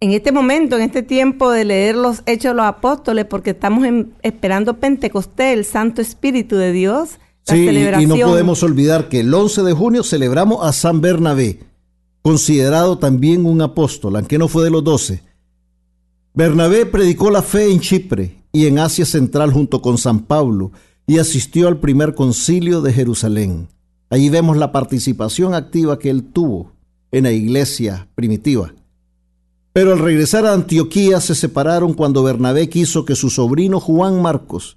en 0.00 0.12
este 0.12 0.32
momento, 0.32 0.76
en 0.76 0.82
este 0.82 1.02
tiempo 1.02 1.50
de 1.50 1.64
leer 1.64 1.96
los 1.96 2.22
Hechos 2.26 2.52
de 2.52 2.54
los 2.54 2.66
Apóstoles, 2.66 3.24
porque 3.24 3.50
estamos 3.50 3.86
esperando 4.22 4.78
Pentecostés, 4.78 5.56
el 5.58 5.64
Santo 5.64 6.00
Espíritu 6.00 6.56
de 6.56 6.72
Dios. 6.72 7.18
La 7.46 7.54
sí, 7.54 7.68
y 8.02 8.06
no 8.06 8.16
podemos 8.16 8.62
olvidar 8.62 9.08
que 9.08 9.20
el 9.20 9.32
11 9.32 9.62
de 9.62 9.72
junio 9.72 10.02
celebramos 10.02 10.64
a 10.66 10.72
San 10.72 11.00
Bernabé, 11.00 11.60
considerado 12.22 12.98
también 12.98 13.46
un 13.46 13.60
apóstol, 13.62 14.16
aunque 14.16 14.38
no 14.38 14.48
fue 14.48 14.64
de 14.64 14.70
los 14.70 14.84
doce. 14.84 15.22
Bernabé 16.34 16.86
predicó 16.86 17.30
la 17.30 17.42
fe 17.42 17.72
en 17.72 17.80
Chipre 17.80 18.36
y 18.52 18.66
en 18.66 18.78
Asia 18.78 19.04
Central 19.04 19.52
junto 19.52 19.82
con 19.82 19.98
San 19.98 20.20
Pablo 20.20 20.70
y 21.06 21.18
asistió 21.18 21.66
al 21.68 21.80
primer 21.80 22.14
concilio 22.14 22.82
de 22.82 22.92
Jerusalén. 22.92 23.68
Allí 24.10 24.28
vemos 24.28 24.56
la 24.56 24.70
participación 24.70 25.54
activa 25.54 25.98
que 25.98 26.10
él 26.10 26.24
tuvo 26.24 26.72
en 27.10 27.24
la 27.24 27.32
iglesia 27.32 28.08
primitiva. 28.14 28.72
Pero 29.78 29.92
al 29.92 30.00
regresar 30.00 30.44
a 30.44 30.54
Antioquía 30.54 31.20
se 31.20 31.36
separaron 31.36 31.94
cuando 31.94 32.24
Bernabé 32.24 32.68
quiso 32.68 33.04
que 33.04 33.14
su 33.14 33.30
sobrino 33.30 33.78
Juan 33.78 34.20
Marcos 34.20 34.76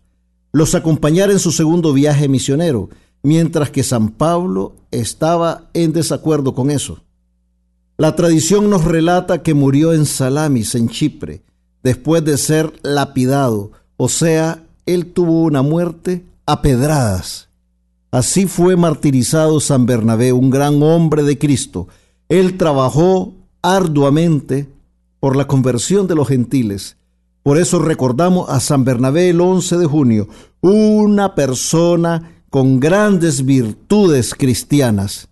los 0.51 0.75
acompañara 0.75 1.31
en 1.31 1.39
su 1.39 1.51
segundo 1.51 1.91
viaje 1.91 2.27
misionero, 2.27 2.87
mientras 3.23 3.71
que 3.71 3.81
San 3.81 4.09
Pablo 4.09 4.75
estaba 4.91 5.71
en 5.73 5.91
desacuerdo 5.91 6.53
con 6.53 6.69
eso. 6.69 7.01
La 7.97 8.15
tradición 8.15 8.69
nos 8.69 8.85
relata 8.85 9.41
que 9.41 9.55
murió 9.55 9.91
en 9.91 10.05
Salamis, 10.05 10.75
en 10.75 10.87
Chipre, 10.87 11.41
después 11.81 12.23
de 12.23 12.37
ser 12.37 12.71
lapidado, 12.83 13.71
o 13.97 14.07
sea, 14.07 14.67
él 14.85 15.07
tuvo 15.13 15.45
una 15.45 15.63
muerte 15.63 16.27
a 16.45 16.61
pedradas. 16.61 17.49
Así 18.11 18.45
fue 18.45 18.75
martirizado 18.75 19.61
San 19.61 19.87
Bernabé, 19.87 20.31
un 20.31 20.51
gran 20.51 20.83
hombre 20.83 21.23
de 21.23 21.39
Cristo. 21.39 21.87
Él 22.29 22.55
trabajó 22.55 23.33
arduamente 23.63 24.69
por 25.21 25.37
la 25.37 25.45
conversión 25.47 26.07
de 26.07 26.15
los 26.15 26.27
gentiles, 26.27 26.97
Por 27.43 27.57
eso 27.57 27.79
recordamos 27.79 28.49
a 28.49 28.59
San 28.59 28.83
Bernabé 28.83 29.29
el 29.29 29.41
11 29.41 29.77
de 29.77 29.85
junio, 29.87 30.27
una 30.61 31.33
persona 31.33 32.43
con 32.51 32.79
grandes 32.79 33.43
virtudes 33.45 34.35
cristianas, 34.35 35.27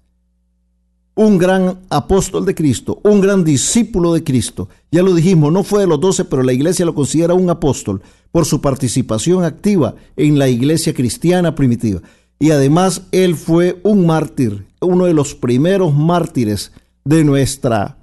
un 1.13 1.37
gran 1.37 1.81
apóstol 1.89 2.45
de 2.45 2.55
Cristo, 2.55 2.99
un 3.03 3.21
gran 3.21 3.43
discípulo 3.43 4.13
de 4.13 4.23
Cristo. 4.23 4.69
Ya 4.91 5.03
lo 5.03 5.13
dijimos, 5.13 5.53
no 5.53 5.63
fue 5.63 5.81
de 5.81 5.87
los 5.87 5.99
doce, 5.99 6.25
pero 6.25 6.41
la 6.41 6.53
iglesia 6.53 6.83
lo 6.85 6.95
considera 6.95 7.35
un 7.35 7.49
apóstol 7.51 8.01
por 8.31 8.45
su 8.45 8.59
participación 8.59 9.43
activa 9.43 9.93
en 10.15 10.39
la 10.39 10.49
iglesia 10.49 10.95
cristiana 10.95 11.53
primitiva. 11.53 12.01
Y 12.39 12.49
además 12.49 13.03
él 13.11 13.35
fue 13.35 13.79
un 13.83 14.07
mártir, 14.07 14.65
uno 14.81 15.05
de 15.05 15.13
los 15.13 15.35
primeros 15.35 15.93
mártires 15.93 16.71
de 17.05 17.23
nuestra 17.23 17.98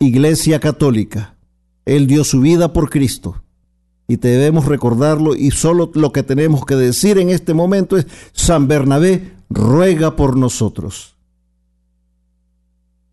iglesia 0.00 0.58
católica. 0.58 1.36
Él 1.84 2.06
dio 2.06 2.24
su 2.24 2.40
vida 2.40 2.72
por 2.72 2.90
Cristo 2.90 3.42
y 4.08 4.16
debemos 4.16 4.64
recordarlo 4.64 5.36
y 5.36 5.52
solo 5.52 5.90
lo 5.94 6.10
que 6.10 6.24
tenemos 6.24 6.66
que 6.66 6.74
decir 6.74 7.18
en 7.18 7.28
este 7.28 7.54
momento 7.54 7.96
es, 7.96 8.06
San 8.32 8.66
Bernabé 8.66 9.34
ruega 9.48 10.16
por 10.16 10.36
nosotros. 10.36 11.14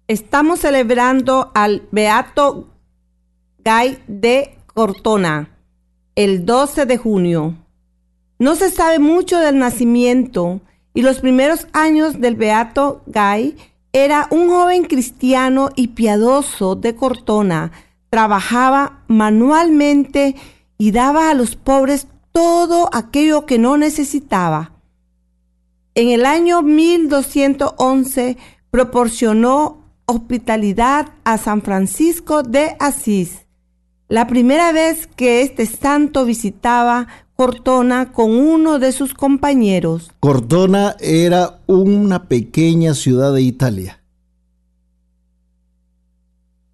Estamos 0.07 0.61
celebrando 0.61 1.51
al 1.53 1.83
Beato 1.91 2.69
Gay 3.63 3.99
de 4.07 4.57
Cortona 4.73 5.49
el 6.15 6.45
12 6.45 6.85
de 6.85 6.97
junio. 6.97 7.57
No 8.39 8.55
se 8.55 8.71
sabe 8.71 8.97
mucho 8.97 9.37
del 9.39 9.59
nacimiento 9.59 10.61
y 10.93 11.01
los 11.01 11.19
primeros 11.19 11.67
años 11.73 12.19
del 12.21 12.35
Beato 12.35 13.03
Gay 13.05 13.55
era 13.93 14.27
un 14.31 14.49
joven 14.49 14.83
cristiano 14.83 15.69
y 15.75 15.89
piadoso 15.89 16.75
de 16.75 16.95
Cortona. 16.95 17.71
Trabajaba 18.09 19.03
manualmente 19.07 20.35
y 20.77 20.91
daba 20.91 21.29
a 21.29 21.33
los 21.33 21.55
pobres 21.55 22.07
todo 22.31 22.89
aquello 22.93 23.45
que 23.45 23.57
no 23.57 23.77
necesitaba. 23.77 24.71
En 25.95 26.09
el 26.09 26.25
año 26.25 26.61
1211 26.61 28.37
proporcionó 28.69 29.83
hospitalidad 30.05 31.09
a 31.23 31.37
San 31.37 31.61
Francisco 31.61 32.43
de 32.43 32.75
Asís. 32.79 33.47
La 34.07 34.27
primera 34.27 34.71
vez 34.71 35.07
que 35.07 35.41
este 35.41 35.65
santo 35.65 36.23
visitaba 36.23 37.07
Cortona 37.37 38.13
con 38.13 38.31
uno 38.31 38.79
de 38.79 38.91
sus 38.91 39.13
compañeros. 39.13 40.11
Cortona 40.19 40.95
era 40.99 41.59
una 41.67 42.27
pequeña 42.27 42.95
ciudad 42.95 43.31
de 43.31 43.43
Italia. 43.43 44.01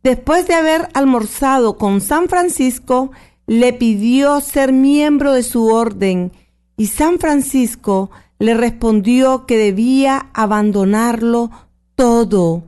Después 0.03 0.47
de 0.47 0.53
haber 0.53 0.87
almorzado 0.93 1.77
con 1.77 1.99
San 1.99 2.29
Francisco, 2.29 3.11
le 3.45 3.73
pidió 3.73 4.39
ser 4.39 4.71
miembro 4.71 5.33
de 5.33 5.43
su 5.43 5.67
orden 5.67 6.31
y 6.77 6.87
San 6.87 7.19
Francisco 7.19 8.09
le 8.39 8.53
respondió 8.53 9.45
que 9.45 9.57
debía 9.57 10.29
abandonarlo 10.33 11.51
todo. 11.95 12.63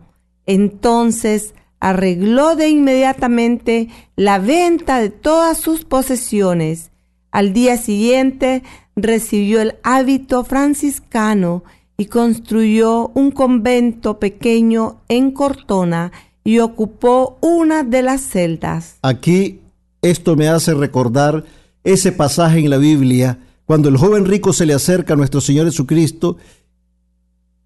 Entonces 0.45 1.55
arregló 1.79 2.57
de 2.57 2.67
inmediatamente 2.67 3.87
la 4.17 4.37
venta 4.37 4.99
de 4.99 5.11
todas 5.11 5.57
sus 5.59 5.85
posesiones 5.85 6.91
al 7.35 7.51
día 7.51 7.75
siguiente 7.75 8.63
recibió 8.95 9.59
el 9.59 9.75
hábito 9.83 10.45
franciscano 10.45 11.65
y 11.97 12.05
construyó 12.05 13.09
un 13.09 13.31
convento 13.31 14.19
pequeño 14.19 15.01
en 15.09 15.31
Cortona 15.31 16.13
y 16.45 16.59
ocupó 16.59 17.37
una 17.41 17.83
de 17.83 18.03
las 18.03 18.21
celdas. 18.21 18.99
Aquí 19.01 19.59
esto 20.01 20.37
me 20.37 20.47
hace 20.47 20.73
recordar 20.75 21.43
ese 21.83 22.13
pasaje 22.13 22.59
en 22.59 22.69
la 22.69 22.77
Biblia 22.77 23.37
cuando 23.65 23.89
el 23.89 23.97
joven 23.97 24.23
rico 24.23 24.53
se 24.53 24.65
le 24.65 24.73
acerca 24.73 25.15
a 25.15 25.17
nuestro 25.17 25.41
Señor 25.41 25.65
Jesucristo 25.65 26.37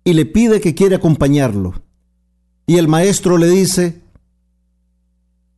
y 0.04 0.14
le 0.14 0.26
pide 0.26 0.62
que 0.62 0.74
quiere 0.74 0.96
acompañarlo. 0.96 1.80
Y 2.66 2.78
el 2.78 2.88
maestro 2.88 3.38
le 3.38 3.48
dice, 3.48 4.02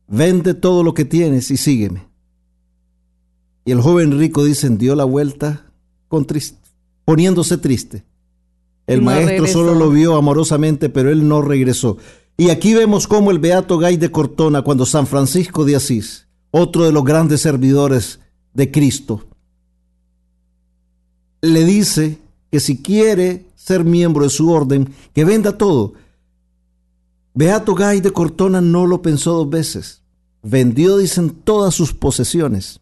vende 0.06 0.52
todo 0.52 0.84
lo 0.84 0.92
que 0.92 1.06
tienes 1.06 1.50
y 1.50 1.56
sígueme. 1.56 2.11
Y 3.64 3.72
el 3.72 3.80
joven 3.80 4.18
rico, 4.18 4.44
dicen, 4.44 4.78
dio 4.78 4.94
la 4.94 5.04
vuelta 5.04 5.66
con 6.08 6.26
poniéndose 7.04 7.58
triste. 7.58 8.04
El 8.86 9.02
maestro 9.02 9.46
solo 9.46 9.74
lo 9.74 9.90
vio 9.90 10.16
amorosamente, 10.16 10.88
pero 10.88 11.10
él 11.10 11.26
no 11.28 11.40
regresó. 11.40 11.96
Y 12.36 12.50
aquí 12.50 12.74
vemos 12.74 13.06
cómo 13.06 13.30
el 13.30 13.38
beato 13.38 13.78
Gay 13.78 13.96
de 13.96 14.10
Cortona, 14.10 14.62
cuando 14.62 14.84
San 14.84 15.06
Francisco 15.06 15.64
de 15.64 15.76
Asís, 15.76 16.26
otro 16.50 16.84
de 16.84 16.92
los 16.92 17.04
grandes 17.04 17.40
servidores 17.40 18.18
de 18.52 18.70
Cristo, 18.70 19.24
le 21.40 21.64
dice 21.64 22.18
que 22.50 22.60
si 22.60 22.82
quiere 22.82 23.46
ser 23.54 23.84
miembro 23.84 24.24
de 24.24 24.30
su 24.30 24.50
orden, 24.50 24.92
que 25.14 25.24
venda 25.24 25.56
todo. 25.56 25.94
Beato 27.34 27.74
Gay 27.74 28.00
de 28.00 28.10
Cortona 28.10 28.60
no 28.60 28.86
lo 28.86 29.00
pensó 29.00 29.32
dos 29.32 29.48
veces. 29.48 30.02
Vendió, 30.42 30.98
dicen, 30.98 31.30
todas 31.30 31.74
sus 31.74 31.94
posesiones 31.94 32.81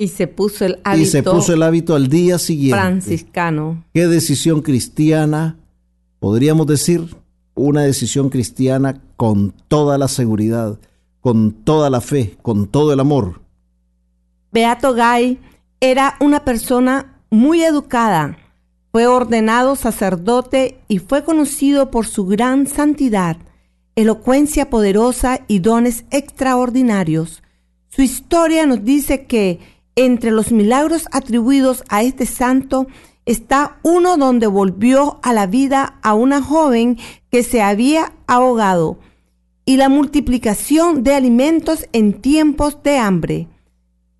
y 0.00 0.08
se 0.08 0.26
puso 0.26 0.64
el 0.64 0.80
hábito. 0.82 1.02
Y 1.02 1.06
se 1.06 1.22
puso 1.22 1.52
el 1.52 1.62
hábito 1.62 1.94
al 1.94 2.08
día 2.08 2.38
siguiente. 2.38 2.80
Franciscano. 2.80 3.84
¿Qué 3.92 4.06
decisión 4.06 4.62
cristiana? 4.62 5.58
Podríamos 6.20 6.66
decir 6.66 7.14
una 7.54 7.82
decisión 7.82 8.30
cristiana 8.30 8.98
con 9.16 9.52
toda 9.68 9.98
la 9.98 10.08
seguridad, 10.08 10.78
con 11.20 11.52
toda 11.52 11.90
la 11.90 12.00
fe, 12.00 12.38
con 12.40 12.66
todo 12.66 12.94
el 12.94 13.00
amor. 13.00 13.42
Beato 14.52 14.94
Gay 14.94 15.38
era 15.80 16.16
una 16.20 16.46
persona 16.46 17.20
muy 17.28 17.62
educada. 17.62 18.38
Fue 18.92 19.06
ordenado 19.06 19.76
sacerdote 19.76 20.80
y 20.88 20.98
fue 20.98 21.24
conocido 21.24 21.90
por 21.90 22.06
su 22.06 22.24
gran 22.24 22.66
santidad, 22.66 23.36
elocuencia 23.96 24.70
poderosa 24.70 25.40
y 25.46 25.58
dones 25.58 26.06
extraordinarios. 26.10 27.42
Su 27.90 28.00
historia 28.00 28.64
nos 28.64 28.82
dice 28.82 29.26
que 29.26 29.79
entre 29.96 30.30
los 30.30 30.52
milagros 30.52 31.06
atribuidos 31.12 31.82
a 31.88 32.02
este 32.02 32.26
santo 32.26 32.86
está 33.26 33.78
uno 33.82 34.16
donde 34.16 34.46
volvió 34.46 35.18
a 35.22 35.32
la 35.32 35.46
vida 35.46 35.98
a 36.02 36.14
una 36.14 36.42
joven 36.42 36.98
que 37.30 37.42
se 37.42 37.62
había 37.62 38.12
ahogado 38.26 38.98
y 39.64 39.76
la 39.76 39.88
multiplicación 39.88 41.02
de 41.04 41.14
alimentos 41.14 41.86
en 41.92 42.20
tiempos 42.20 42.82
de 42.82 42.98
hambre. 42.98 43.46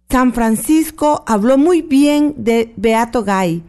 San 0.09 0.33
Francisco 0.33 1.25
habló 1.27 1.59
muy 1.59 1.83
bien 1.83 2.35
de 2.37 2.73
Beato 2.77 3.25
Gay. 3.25 3.65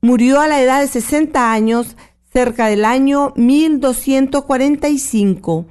Murió 0.00 0.40
a 0.40 0.48
la 0.48 0.62
edad 0.62 0.80
de 0.80 0.86
60 0.86 1.52
años, 1.52 1.96
cerca 2.32 2.68
del 2.68 2.84
año 2.84 3.32
1245, 3.36 5.66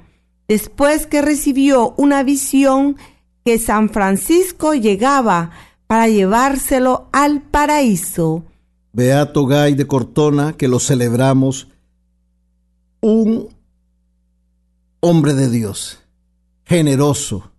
después 0.48 1.06
que 1.06 1.22
recibió 1.22 1.94
una 1.96 2.22
visión 2.22 2.98
que 3.44 3.58
San 3.58 3.90
Francisco 3.90 4.74
llegaba 4.74 5.50
para 5.88 6.06
llevárselo 6.06 7.08
al 7.12 7.42
paraíso. 7.42 8.44
Beato 8.92 9.46
Gay 9.46 9.74
de 9.74 9.86
Cortona, 9.86 10.52
que 10.52 10.68
lo 10.68 10.78
celebramos, 10.78 11.66
un 13.00 13.48
hombre 15.00 15.34
de 15.34 15.48
Dios, 15.50 15.98
generoso, 16.64 17.50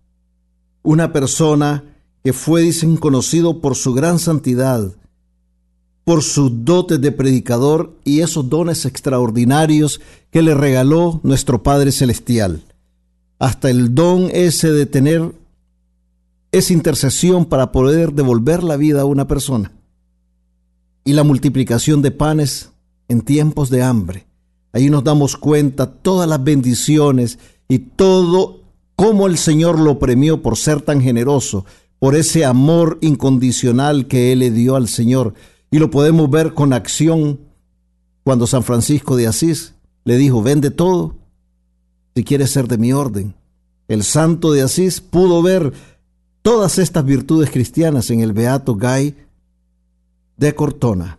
una 0.82 1.12
persona 1.12 1.84
que 2.22 2.32
fue, 2.32 2.62
dicen, 2.62 2.96
conocido 2.96 3.60
por 3.60 3.74
su 3.74 3.94
gran 3.94 4.18
santidad, 4.18 4.92
por 6.04 6.22
sus 6.22 6.64
dotes 6.64 7.00
de 7.00 7.12
predicador 7.12 7.96
y 8.04 8.20
esos 8.20 8.48
dones 8.48 8.84
extraordinarios 8.84 10.00
que 10.30 10.42
le 10.42 10.54
regaló 10.54 11.20
nuestro 11.24 11.62
Padre 11.62 11.90
Celestial. 11.90 12.62
Hasta 13.38 13.70
el 13.70 13.94
don 13.94 14.28
ese 14.32 14.70
de 14.70 14.86
tener 14.86 15.32
es 16.52 16.70
intercesión 16.70 17.44
para 17.44 17.72
poder 17.72 18.12
devolver 18.12 18.62
la 18.62 18.76
vida 18.76 19.02
a 19.02 19.06
una 19.06 19.26
persona. 19.26 19.72
Y 21.04 21.12
la 21.12 21.24
multiplicación 21.24 22.02
de 22.02 22.10
panes 22.10 22.70
en 23.08 23.22
tiempos 23.22 23.70
de 23.70 23.82
hambre. 23.82 24.26
Ahí 24.72 24.90
nos 24.90 25.02
damos 25.02 25.36
cuenta 25.36 25.90
todas 25.90 26.28
las 26.28 26.42
bendiciones 26.42 27.38
y 27.68 27.78
todo 27.78 28.62
cómo 28.96 29.26
el 29.26 29.38
Señor 29.38 29.78
lo 29.80 29.98
premió 29.98 30.42
por 30.42 30.56
ser 30.56 30.82
tan 30.82 31.00
generoso, 31.00 31.64
por 31.98 32.14
ese 32.14 32.44
amor 32.44 32.98
incondicional 33.00 34.06
que 34.06 34.32
Él 34.32 34.40
le 34.40 34.50
dio 34.50 34.76
al 34.76 34.88
Señor. 34.88 35.34
Y 35.70 35.78
lo 35.78 35.90
podemos 35.90 36.30
ver 36.30 36.54
con 36.54 36.72
acción 36.72 37.40
cuando 38.22 38.46
San 38.46 38.62
Francisco 38.62 39.16
de 39.16 39.26
Asís 39.26 39.74
le 40.04 40.16
dijo, 40.16 40.42
vende 40.42 40.70
todo 40.70 41.16
si 42.14 42.24
quieres 42.24 42.50
ser 42.50 42.68
de 42.68 42.78
mi 42.78 42.92
orden. 42.92 43.34
El 43.88 44.04
santo 44.04 44.52
de 44.52 44.62
Asís 44.62 45.00
pudo 45.00 45.42
ver 45.42 45.72
todas 46.42 46.78
estas 46.78 47.04
virtudes 47.04 47.50
cristianas 47.50 48.10
en 48.10 48.20
el 48.20 48.32
Beato 48.32 48.74
Gay 48.76 49.16
de 50.36 50.54
Cortona. 50.54 51.18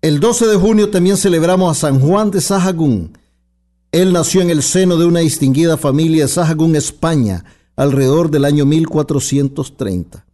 El 0.00 0.20
12 0.20 0.46
de 0.46 0.56
junio 0.56 0.90
también 0.90 1.16
celebramos 1.16 1.76
a 1.76 1.80
San 1.80 1.98
Juan 1.98 2.30
de 2.30 2.40
Sahagún. 2.40 3.18
Él 3.90 4.12
nació 4.12 4.42
en 4.42 4.50
el 4.50 4.62
seno 4.62 4.96
de 4.96 5.06
una 5.06 5.20
distinguida 5.20 5.76
familia 5.76 6.24
de 6.24 6.28
Sahagún, 6.28 6.76
España, 6.76 7.44
alrededor 7.74 8.30
del 8.30 8.44
año 8.44 8.64
1430. 8.64 10.24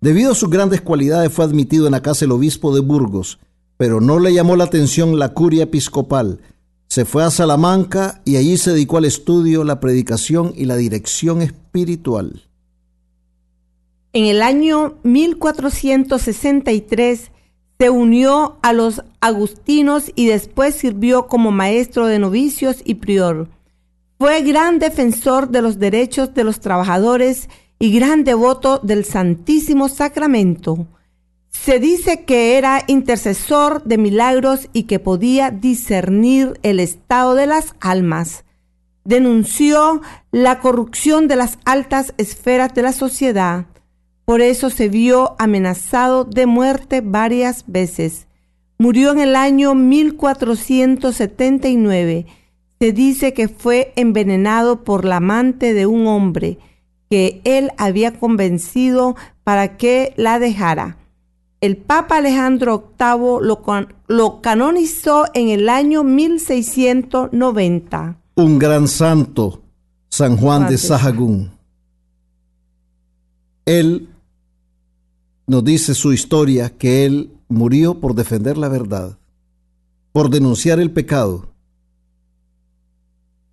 Debido 0.00 0.32
a 0.32 0.34
sus 0.34 0.50
grandes 0.50 0.80
cualidades 0.80 1.32
fue 1.32 1.44
admitido 1.44 1.86
en 1.86 1.92
la 1.92 2.02
casa 2.02 2.20
del 2.20 2.32
obispo 2.32 2.74
de 2.74 2.80
Burgos, 2.80 3.38
pero 3.76 4.00
no 4.00 4.18
le 4.18 4.34
llamó 4.34 4.56
la 4.56 4.64
atención 4.64 5.18
la 5.18 5.32
curia 5.32 5.64
episcopal. 5.64 6.40
Se 6.88 7.04
fue 7.04 7.22
a 7.24 7.30
Salamanca 7.30 8.22
y 8.24 8.36
allí 8.36 8.56
se 8.56 8.72
dedicó 8.72 8.98
al 8.98 9.04
estudio, 9.04 9.64
la 9.64 9.78
predicación 9.80 10.52
y 10.56 10.64
la 10.64 10.76
dirección 10.76 11.42
espiritual. 11.42 12.42
En 14.16 14.24
el 14.24 14.40
año 14.40 14.94
1463 15.02 17.30
se 17.78 17.90
unió 17.90 18.56
a 18.62 18.72
los 18.72 19.02
agustinos 19.20 20.10
y 20.14 20.24
después 20.24 20.74
sirvió 20.74 21.26
como 21.26 21.50
maestro 21.50 22.06
de 22.06 22.18
novicios 22.18 22.80
y 22.82 22.94
prior. 22.94 23.50
Fue 24.18 24.40
gran 24.40 24.78
defensor 24.78 25.50
de 25.50 25.60
los 25.60 25.78
derechos 25.78 26.32
de 26.32 26.44
los 26.44 26.60
trabajadores 26.60 27.50
y 27.78 27.94
gran 27.94 28.24
devoto 28.24 28.78
del 28.78 29.04
Santísimo 29.04 29.90
Sacramento. 29.90 30.86
Se 31.50 31.78
dice 31.78 32.24
que 32.24 32.56
era 32.56 32.84
intercesor 32.86 33.84
de 33.84 33.98
milagros 33.98 34.70
y 34.72 34.84
que 34.84 34.98
podía 34.98 35.50
discernir 35.50 36.58
el 36.62 36.80
estado 36.80 37.34
de 37.34 37.48
las 37.48 37.74
almas. 37.80 38.46
Denunció 39.04 40.00
la 40.30 40.60
corrupción 40.60 41.28
de 41.28 41.36
las 41.36 41.58
altas 41.66 42.14
esferas 42.16 42.72
de 42.72 42.80
la 42.80 42.94
sociedad. 42.94 43.66
Por 44.26 44.42
eso 44.42 44.68
se 44.70 44.88
vio 44.88 45.36
amenazado 45.38 46.24
de 46.24 46.46
muerte 46.46 47.00
varias 47.00 47.62
veces. 47.68 48.26
Murió 48.76 49.12
en 49.12 49.20
el 49.20 49.36
año 49.36 49.76
1479. 49.76 52.26
Se 52.80 52.92
dice 52.92 53.32
que 53.32 53.46
fue 53.46 53.92
envenenado 53.94 54.82
por 54.82 55.04
la 55.04 55.18
amante 55.18 55.74
de 55.74 55.86
un 55.86 56.08
hombre 56.08 56.58
que 57.08 57.40
él 57.44 57.70
había 57.78 58.18
convencido 58.18 59.14
para 59.44 59.76
que 59.76 60.12
la 60.16 60.40
dejara. 60.40 60.96
El 61.60 61.76
Papa 61.76 62.16
Alejandro 62.16 62.94
VIII 62.98 63.38
lo, 63.42 63.62
lo 64.08 64.40
canonizó 64.40 65.26
en 65.34 65.50
el 65.50 65.68
año 65.68 66.02
1690. 66.02 68.16
Un 68.34 68.58
gran 68.58 68.88
santo, 68.88 69.62
San 70.08 70.36
Juan 70.36 70.68
de 70.68 70.78
Sahagún. 70.78 71.52
Él 73.64 74.08
nos 75.46 75.64
dice 75.64 75.94
su 75.94 76.12
historia 76.12 76.70
que 76.70 77.06
él 77.06 77.32
murió 77.48 78.00
por 78.00 78.14
defender 78.14 78.58
la 78.58 78.68
verdad, 78.68 79.18
por 80.12 80.30
denunciar 80.30 80.80
el 80.80 80.90
pecado. 80.90 81.52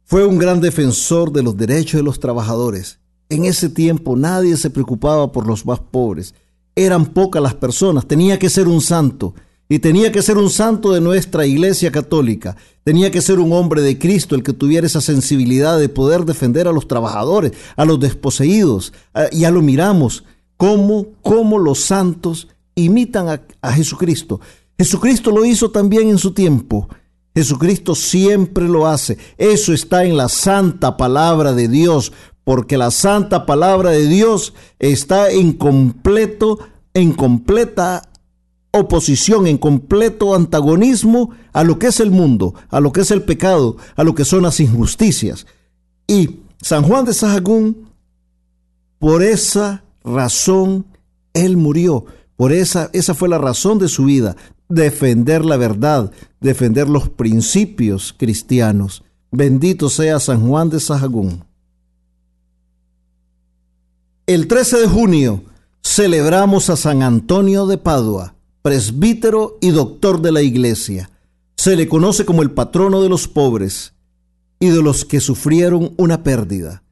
Fue 0.04 0.26
un 0.26 0.38
gran 0.38 0.60
defensor 0.60 1.32
de 1.32 1.44
los 1.44 1.56
derechos 1.56 2.00
de 2.00 2.04
los 2.04 2.20
trabajadores. 2.20 3.00
En 3.30 3.46
ese 3.46 3.70
tiempo 3.70 4.16
nadie 4.16 4.58
se 4.58 4.70
preocupaba 4.70 5.32
por 5.32 5.48
los 5.48 5.66
más 5.66 5.80
pobres. 5.80 6.36
Eran 6.76 7.06
pocas 7.06 7.42
las 7.42 7.54
personas. 7.54 8.08
Tenía 8.08 8.38
que 8.38 8.50
ser 8.50 8.68
un 8.68 8.82
santo. 8.82 9.34
Y 9.70 9.80
tenía 9.80 10.12
que 10.12 10.22
ser 10.22 10.38
un 10.38 10.50
santo 10.50 10.92
de 10.92 11.02
nuestra 11.02 11.46
iglesia 11.46 11.92
católica. 11.92 12.58
Tenía 12.84 13.12
que 13.12 13.22
ser 13.22 13.40
un 13.40 13.54
hombre 13.54 13.82
de 13.82 13.98
Cristo 13.98 14.36
el 14.36 14.44
que 14.44 14.54
tuviera 14.54 14.86
esa 14.86 15.02
sensibilidad 15.02 15.80
de 15.80 15.90
poder 15.90 16.26
defender 16.26 16.68
a 16.68 16.74
los 16.74 16.88
trabajadores, 16.88 17.54
a 17.76 17.86
los 17.86 18.00
desposeídos. 18.00 18.94
Ya 19.32 19.52
lo 19.52 19.62
miramos 19.62 20.26
cómo, 20.58 21.60
los 21.60 21.80
santos 21.80 22.48
imitan 22.76 23.30
a, 23.30 23.42
a 23.62 23.72
Jesucristo. 23.74 24.40
Jesucristo 24.78 25.32
lo 25.32 25.46
hizo 25.46 25.72
también 25.72 26.10
en 26.10 26.18
su 26.18 26.34
tiempo. 26.34 26.88
Jesucristo 27.36 27.96
siempre 27.96 28.68
lo 28.68 28.88
hace. 28.88 29.18
Eso 29.38 29.74
está 29.74 30.06
en 30.06 30.18
la 30.18 30.30
santa 30.30 30.98
palabra 30.98 31.54
de 31.54 31.68
Dios, 31.68 32.12
porque 32.44 32.78
la 32.78 32.92
santa 32.92 33.46
palabra 33.46 33.92
de 33.92 34.08
Dios 34.08 34.54
está 34.80 35.32
en 35.32 35.54
completo, 35.54 36.60
en 36.94 37.14
completa 37.14 38.04
oposición, 38.72 39.46
en 39.48 39.58
completo 39.58 40.34
antagonismo 40.34 41.30
a 41.54 41.64
lo 41.64 41.78
que 41.78 41.88
es 41.88 42.00
el 42.00 42.10
mundo, 42.10 42.56
a 42.70 42.80
lo 42.80 42.92
que 42.92 43.02
es 43.02 43.12
el 43.12 43.22
pecado, 43.22 43.78
a 43.96 44.04
lo 44.04 44.16
que 44.16 44.26
son 44.26 44.44
las 44.44 44.60
injusticias. 44.60 45.46
Y 46.08 46.40
San 46.60 46.84
Juan 46.84 47.06
de 47.06 47.14
Sahagún, 47.14 47.90
por 48.98 49.22
esa 49.22 49.84
razón 50.04 50.86
Él 51.34 51.58
murió. 51.58 52.06
Por 52.36 52.52
esa, 52.52 52.90
esa 52.94 53.14
fue 53.14 53.30
la 53.30 53.38
razón 53.38 53.80
de 53.80 53.88
su 53.88 54.06
vida, 54.06 54.36
defender 54.68 55.46
la 55.46 55.58
verdad, 55.58 56.12
defender 56.42 56.90
los 56.90 57.10
principios 57.10 58.14
cristianos. 58.18 59.04
Bendito 59.32 59.90
sea 59.90 60.20
San 60.20 60.48
Juan 60.48 60.70
de 60.70 60.80
Sahagún. 60.80 61.44
El 64.26 64.48
13 64.48 64.78
de 64.78 64.88
junio 64.88 65.44
celebramos 65.84 66.70
a 66.70 66.78
San 66.78 67.04
Antonio 67.04 67.66
de 67.68 67.78
Padua, 67.78 68.36
presbítero 68.62 69.58
y 69.60 69.72
doctor 69.72 70.22
de 70.22 70.32
la 70.32 70.42
iglesia. 70.42 71.10
Se 71.58 71.76
le 71.76 71.88
conoce 71.88 72.26
como 72.26 72.42
el 72.42 72.52
patrono 72.52 73.02
de 73.02 73.10
los 73.10 73.28
pobres 73.28 73.94
y 74.60 74.70
de 74.70 74.82
los 74.82 75.04
que 75.04 75.20
sufrieron 75.20 75.94
una 75.98 76.24
pérdida. 76.24 76.84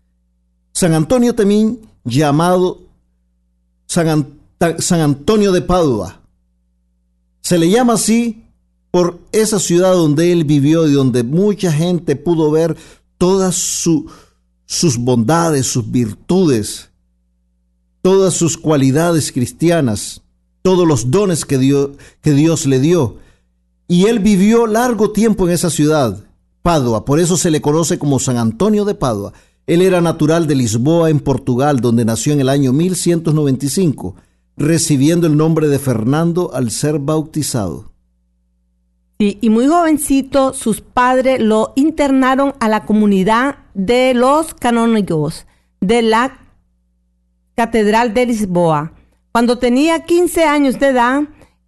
San 0.74 0.94
Antonio 0.94 1.36
también 1.36 1.80
llamado 2.04 2.82
San, 3.92 5.02
Antonio 5.02 5.52
de 5.52 5.62
Padua. 5.62 6.22
Se 7.42 7.58
le 7.58 7.70
llama 7.70 7.94
así 7.94 8.46
por 8.90 9.20
esa 9.34 9.60
ciudad 9.60 9.92
donde 9.92 10.32
él 10.32 10.46
vivió 10.46 10.88
y 10.88 10.94
donde 10.94 11.24
mucha 11.24 11.74
gente 11.74 12.16
pudo 12.16 12.52
ver 12.52 12.78
todas 13.18 13.56
sus 13.56 14.98
bondades, 14.98 15.68
sus 15.68 15.92
virtudes, 15.92 16.90
todas 18.02 18.34
sus 18.34 18.58
cualidades 18.58 19.34
cristianas, 19.34 20.22
todos 20.62 20.88
los 20.88 21.12
dones 21.12 21.44
que, 21.44 21.58
que 22.22 22.32
Dios 22.32 22.66
le 22.68 22.80
dio. 22.80 23.18
Y 23.90 24.06
él 24.06 24.20
vivió 24.20 24.68
largo 24.68 25.12
tiempo 25.12 25.50
en 25.50 25.54
esa 25.54 25.70
ciudad, 25.70 26.24
Padua, 26.62 27.04
por 27.04 27.20
eso 27.20 27.36
se 27.36 27.52
le 27.52 27.62
conoce 27.62 28.00
como 28.00 28.20
San 28.20 28.38
Antonio 28.38 28.86
de 28.86 28.96
Padua. 28.96 29.34
Él 29.68 29.82
era 29.82 30.02
natural 30.02 30.48
de 30.48 30.56
Lisboa, 30.56 31.10
en 31.10 31.20
Portugal, 31.20 31.80
donde 31.80 32.06
nació 32.06 32.34
en 32.34 32.42
el 32.42 32.50
año 32.50 32.74
1195, 32.74 34.16
recibiendo 34.58 35.28
el 35.28 35.38
nombre 35.38 35.68
de 35.68 35.80
Fernando 35.80 36.52
al 36.54 36.72
ser 36.72 37.00
bautizado. 37.00 37.92
Sí, 39.20 39.38
y 39.40 39.50
muy 39.50 39.68
jovencito, 39.68 40.54
sus 40.54 40.82
padres 40.82 41.40
lo 41.40 41.74
internaron 41.76 42.54
a 42.60 42.68
la 42.68 42.86
comunidad 42.86 43.58
de 43.76 44.14
los 44.16 44.54
canónigos 44.56 45.46
de 45.80 46.02
la 46.02 46.40
Catedral 47.56 48.14
de 48.14 48.26
Lisboa. 48.26 48.94
Cuando 49.32 49.60
tenía 49.60 50.06
15 50.06 50.44
años 50.46 50.80
de 50.80 50.88
edad, 50.88 51.22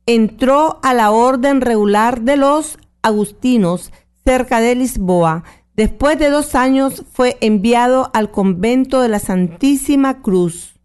entró 0.06 0.79
a 0.82 0.93
la 0.93 1.12
orden 1.12 1.62
regular 1.62 2.21
de 2.21 2.38
los 2.38 2.79
agustinos 3.03 3.91
cerca 4.25 4.60
de 4.60 4.75
Lisboa 4.75 5.43
Después 5.75 6.19
de 6.19 6.29
dos 6.29 6.53
años 6.53 7.03
fue 7.13 7.38
enviado 7.41 8.12
al 8.13 8.29
convento 8.29 9.01
de 9.01 9.09
la 9.09 9.19
Santísima 9.19 10.21
Cruz. 10.21 10.79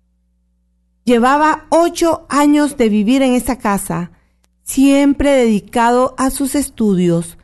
Llevaba 1.05 1.67
ocho 1.69 2.27
años 2.31 2.79
de 2.79 2.89
vivir 2.89 3.21
en 3.21 3.35
esa 3.35 3.59
casa, 3.59 4.13
siempre 4.63 5.31
dedicado 5.31 6.15
a 6.17 6.31
sus 6.31 6.55
estudios. 6.55 7.37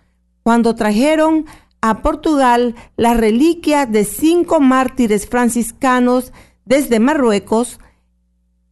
Cuando 0.43 0.75
trajeron 0.75 1.45
a 1.83 2.01
Portugal 2.01 2.75
las 2.97 3.17
reliquias 3.17 3.93
de 3.93 4.05
cinco 4.05 4.61
mártires 4.61 5.29
franciscanos 5.29 6.33
desde 6.65 6.99
Marruecos, 6.99 7.79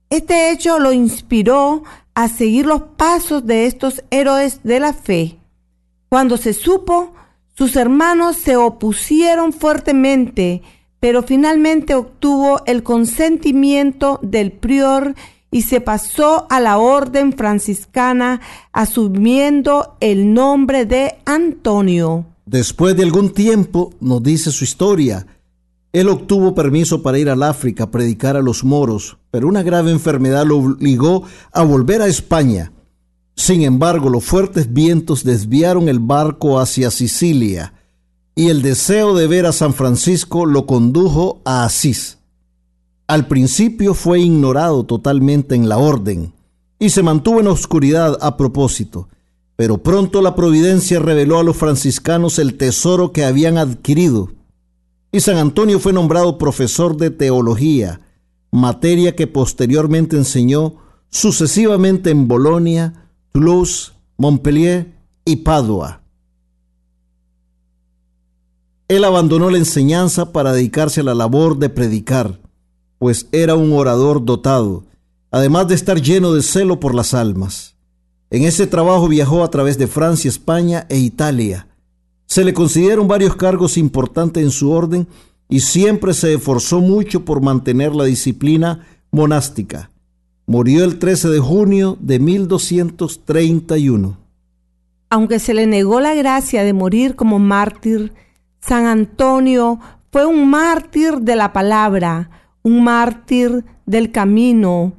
este 0.09 0.51
hecho 0.51 0.79
lo 0.79 0.93
inspiró 0.93 1.83
a 2.15 2.29
seguir 2.29 2.65
los 2.67 2.83
pasos 2.97 3.45
de 3.45 3.67
estos 3.67 4.03
héroes 4.11 4.63
de 4.63 4.81
la 4.81 4.95
fe. 4.95 5.39
Cuando 6.09 6.39
se 6.39 6.55
supo 6.55 7.15
sus 7.55 7.77
hermanos 7.77 8.37
se 8.37 8.57
opusieron 8.57 9.53
fuertemente, 9.53 10.63
pero 11.01 11.23
finalmente 11.23 11.95
obtuvo 11.95 12.63
el 12.67 12.83
consentimiento 12.83 14.19
del 14.23 14.53
prior 14.53 15.15
y 15.51 15.63
se 15.63 15.81
pasó 15.81 16.47
a 16.49 16.61
la 16.61 16.79
orden 16.79 17.35
franciscana 17.35 18.41
asumiendo 18.73 19.97
el 20.01 20.33
nombre 20.33 20.87
de 20.87 21.19
Antonio. 21.27 22.25
Después 22.47 22.97
de 22.97 23.05
algún 23.05 23.33
tiempo, 23.33 23.93
nos 24.01 24.23
dice 24.23 24.51
su 24.51 24.65
historia, 24.65 25.27
él 25.93 26.09
obtuvo 26.09 26.55
permiso 26.55 27.03
para 27.03 27.19
ir 27.19 27.29
al 27.29 27.43
África 27.43 27.85
a 27.85 27.91
predicar 27.91 28.37
a 28.37 28.43
los 28.43 28.65
moros, 28.65 29.19
pero 29.31 29.47
una 29.47 29.63
grave 29.63 29.91
enfermedad 29.91 30.47
lo 30.47 30.57
obligó 30.57 31.25
a 31.53 31.63
volver 31.63 32.01
a 32.01 32.07
España. 32.07 32.73
Sin 33.35 33.63
embargo, 33.63 34.09
los 34.09 34.25
fuertes 34.25 34.73
vientos 34.73 35.25
desviaron 35.25 35.89
el 35.89 35.99
barco 35.99 36.61
hacia 36.61 36.91
Sicilia 36.91 37.73
y 38.35 38.49
el 38.49 38.63
deseo 38.63 39.15
de 39.15 39.27
ver 39.27 39.47
a 39.47 39.53
San 39.53 39.75
Francisco 39.75 40.47
lo 40.47 40.67
condujo 40.67 41.41
a 41.45 41.65
Asís. 41.65 42.19
Al 43.07 43.27
principio 43.27 43.95
fue 43.95 44.21
ignorado 44.21 44.85
totalmente 44.85 45.55
en 45.55 45.69
la 45.69 45.79
orden 45.79 46.33
y 46.79 46.91
se 46.91 47.03
mantuvo 47.03 47.41
en 47.41 47.49
oscuridad 47.49 48.17
a 48.21 48.37
propósito, 48.37 49.09
pero 49.57 49.79
pronto 49.83 50.23
la 50.23 50.35
providencia 50.35 50.99
reveló 50.99 51.39
a 51.39 51.43
los 51.43 51.57
franciscanos 51.57 52.39
el 52.39 52.57
tesoro 52.57 53.13
que 53.13 53.25
habían 53.25 53.59
adquirido. 53.59 54.31
y 55.15 55.21
San 55.21 55.37
Antonio 55.37 55.79
fue 55.79 55.93
nombrado 55.93 56.39
profesor 56.39 56.97
de 56.97 57.11
teología, 57.11 58.01
materia 58.51 59.15
que 59.15 59.27
posteriormente 59.27 60.17
enseñó 60.17 60.77
sucesivamente 61.11 62.11
en 62.11 62.29
Bolonia, 62.29 63.02
Toulouse, 63.33 63.93
Montpellier 64.19 64.93
y 65.25 65.37
Padua. 65.37 66.03
Él 68.89 69.05
abandonó 69.05 69.49
la 69.49 69.57
enseñanza 69.57 70.33
para 70.33 70.53
dedicarse 70.53 71.01
a 71.01 71.05
la 71.05 71.15
labor 71.15 71.59
de 71.59 71.71
predicar, 71.71 72.39
pues 72.99 73.27
era 73.33 73.55
un 73.55 73.73
orador 73.73 74.23
dotado, 74.23 74.85
además 75.31 75.67
de 75.69 75.75
estar 75.77 76.03
lleno 76.03 76.35
de 76.35 76.43
celo 76.43 76.79
por 76.79 76.95
las 76.95 77.15
almas. 77.15 77.75
En 78.29 78.45
ese 78.45 78.67
trabajo 78.67 79.09
viajó 79.09 79.45
a 79.45 79.51
través 79.51 79.79
de 79.79 79.87
Francia, 79.87 80.29
España 80.29 80.87
e 80.91 80.99
Italia. 80.99 81.69
Se 82.27 82.45
le 82.45 82.53
consideran 82.53 83.09
varios 83.09 83.35
cargos 83.37 83.79
importantes 83.79 84.43
en 84.43 84.51
su 84.51 84.71
orden 84.71 85.09
y 85.49 85.61
siempre 85.61 86.13
se 86.13 86.35
esforzó 86.35 86.81
mucho 86.81 87.25
por 87.25 87.41
mantener 87.41 87.95
la 87.95 88.05
disciplina 88.05 88.87
monástica. 89.11 89.92
Murió 90.53 90.85
el 90.85 90.99
13 90.99 91.31
de 91.31 91.39
junio 91.39 91.97
de 91.99 92.19
1231. 92.19 94.19
Aunque 95.09 95.39
se 95.39 95.55
le 95.55 95.67
negó 95.67 95.99
la 95.99 96.13
gracia 96.13 96.63
de 96.63 96.75
morir 96.75 97.17
como 97.17 97.39
mártir, 97.39 98.13
San 98.61 98.85
Antonio 98.85 99.81
fue 100.11 100.27
un 100.27 100.51
mártir 100.51 101.21
de 101.21 101.37
la 101.37 101.55
palabra, 101.55 102.29
un 102.63 102.85
mártir 102.85 103.65
del 103.87 104.13
camino. 104.13 104.93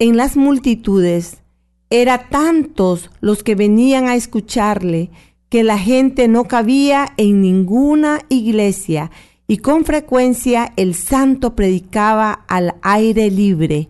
En 0.00 0.16
las 0.16 0.36
multitudes 0.36 1.36
era 1.88 2.28
tantos 2.28 3.12
los 3.20 3.44
que 3.44 3.54
venían 3.54 4.08
a 4.08 4.16
escucharle 4.16 5.08
que 5.50 5.62
la 5.62 5.78
gente 5.78 6.26
no 6.26 6.48
cabía 6.48 7.12
en 7.16 7.40
ninguna 7.40 8.22
iglesia 8.28 9.12
y 9.46 9.58
con 9.58 9.84
frecuencia 9.84 10.72
el 10.74 10.96
santo 10.96 11.54
predicaba 11.54 12.44
al 12.48 12.74
aire 12.82 13.30
libre. 13.30 13.88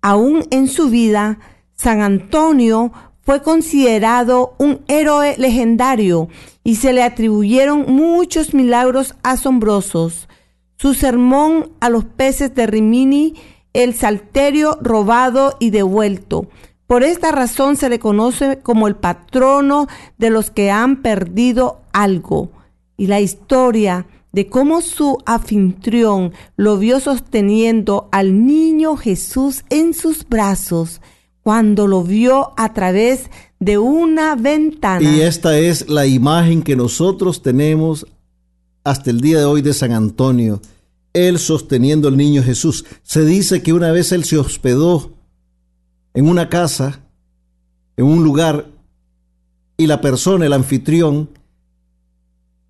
Aún 0.00 0.44
en 0.50 0.68
su 0.68 0.90
vida, 0.90 1.38
San 1.74 2.00
Antonio 2.00 2.92
fue 3.22 3.42
considerado 3.42 4.54
un 4.58 4.80
héroe 4.88 5.36
legendario 5.38 6.28
y 6.64 6.76
se 6.76 6.92
le 6.92 7.02
atribuyeron 7.02 7.84
muchos 7.92 8.54
milagros 8.54 9.14
asombrosos. 9.22 10.28
Su 10.76 10.94
sermón 10.94 11.72
a 11.80 11.90
los 11.90 12.04
peces 12.04 12.54
de 12.54 12.66
Rimini, 12.66 13.34
el 13.72 13.94
salterio 13.94 14.78
robado 14.80 15.56
y 15.60 15.70
devuelto, 15.70 16.48
por 16.88 17.02
esta 17.02 17.32
razón 17.32 17.76
se 17.76 17.90
le 17.90 17.98
conoce 17.98 18.60
como 18.60 18.88
el 18.88 18.96
patrono 18.96 19.88
de 20.16 20.30
los 20.30 20.50
que 20.50 20.70
han 20.70 21.02
perdido 21.02 21.82
algo. 21.92 22.50
Y 22.96 23.08
la 23.08 23.20
historia 23.20 24.06
de 24.32 24.48
cómo 24.48 24.82
su 24.82 25.18
anfitrión 25.26 26.32
lo 26.56 26.78
vio 26.78 27.00
sosteniendo 27.00 28.08
al 28.12 28.46
niño 28.46 28.96
Jesús 28.96 29.64
en 29.70 29.94
sus 29.94 30.28
brazos 30.28 31.00
cuando 31.42 31.86
lo 31.86 32.02
vio 32.02 32.52
a 32.56 32.74
través 32.74 33.30
de 33.58 33.78
una 33.78 34.34
ventana. 34.34 35.00
Y 35.00 35.22
esta 35.22 35.58
es 35.58 35.88
la 35.88 36.06
imagen 36.06 36.62
que 36.62 36.76
nosotros 36.76 37.42
tenemos 37.42 38.06
hasta 38.84 39.10
el 39.10 39.20
día 39.20 39.38
de 39.38 39.44
hoy 39.44 39.62
de 39.62 39.72
San 39.72 39.92
Antonio, 39.92 40.60
él 41.12 41.38
sosteniendo 41.38 42.08
al 42.08 42.16
niño 42.16 42.42
Jesús. 42.42 42.84
Se 43.02 43.24
dice 43.24 43.62
que 43.62 43.72
una 43.72 43.92
vez 43.92 44.12
él 44.12 44.24
se 44.24 44.38
hospedó 44.38 45.12
en 46.14 46.28
una 46.28 46.48
casa, 46.48 47.00
en 47.96 48.06
un 48.06 48.22
lugar, 48.22 48.66
y 49.76 49.86
la 49.86 50.00
persona, 50.00 50.44
el 50.44 50.52
anfitrión, 50.52 51.30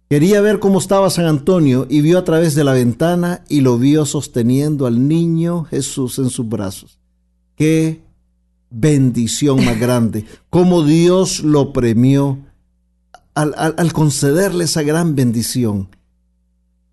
quería 0.09 0.40
ver 0.40 0.59
cómo 0.59 0.79
estaba 0.79 1.11
San 1.11 1.27
Antonio 1.27 1.87
y 1.88 2.01
vio 2.01 2.18
a 2.18 2.25
través 2.25 2.55
de 2.55 2.64
la 2.64 2.73
ventana 2.73 3.44
y 3.49 3.61
lo 3.61 3.79
vio 3.79 4.07
sosteniendo 4.07 4.87
al 4.87 5.09
niño 5.09 5.64
Jesús 5.64 6.18
en 6.18 6.31
sus 6.31 6.49
brazos. 6.49 6.99
Qué 7.57 8.03
bendición 8.71 9.64
más 9.64 9.79
grande, 9.79 10.25
cómo 10.51 10.85
Dios 10.85 11.42
lo 11.42 11.73
premió 11.73 12.38
al, 13.35 13.55
al 13.57 13.92
concederle 13.92 14.64
esa 14.64 14.83
gran 14.83 15.14
bendición. 15.14 15.88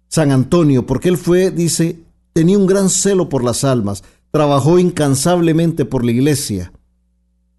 San 0.08 0.32
Antonio, 0.32 0.86
porque 0.86 1.10
él 1.10 1.18
fue, 1.18 1.52
dice, 1.52 2.00
tenía 2.34 2.58
un 2.58 2.68
gran 2.68 2.90
celo 2.90 3.28
por 3.30 3.44
las 3.44 3.64
almas 3.64 4.04
trabajó 4.36 4.80
incansablemente 4.80 5.86
por 5.86 6.04
la 6.04 6.12
iglesia. 6.12 6.74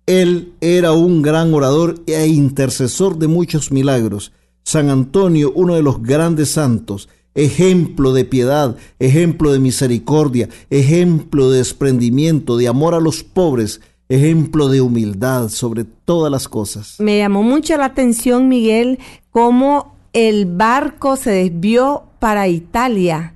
Él 0.05 0.53
era 0.61 0.93
un 0.93 1.23
gran 1.23 1.55
orador 1.55 2.03
e 2.07 2.27
intercesor 2.27 3.17
de 3.17 3.29
muchos 3.29 3.73
milagros. 3.73 4.31
San 4.67 4.91
Antonio, 4.91 5.53
uno 5.55 5.77
de 5.77 5.83
los 5.83 6.03
grandes 6.03 6.51
santos, 6.51 7.09
ejemplo 7.37 8.13
de 8.13 8.25
piedad, 8.25 8.77
ejemplo 8.99 9.53
de 9.53 9.61
misericordia, 9.61 10.49
ejemplo 10.71 11.51
de 11.51 11.59
desprendimiento, 11.59 12.57
de 12.57 12.67
amor 12.67 12.95
a 12.95 13.01
los 13.01 13.23
pobres, 13.23 13.81
ejemplo 14.09 14.69
de 14.69 14.81
humildad 14.81 15.51
sobre 15.51 15.85
todas 15.85 16.33
las 16.33 16.49
cosas. 16.49 16.97
Me 16.99 17.19
llamó 17.19 17.45
mucho 17.45 17.77
la 17.77 17.85
atención, 17.85 18.49
Miguel, 18.49 18.99
cómo 19.31 19.95
el 20.13 20.47
barco 20.47 21.15
se 21.15 21.31
desvió 21.31 22.03
para 22.19 22.49
Italia 22.49 23.35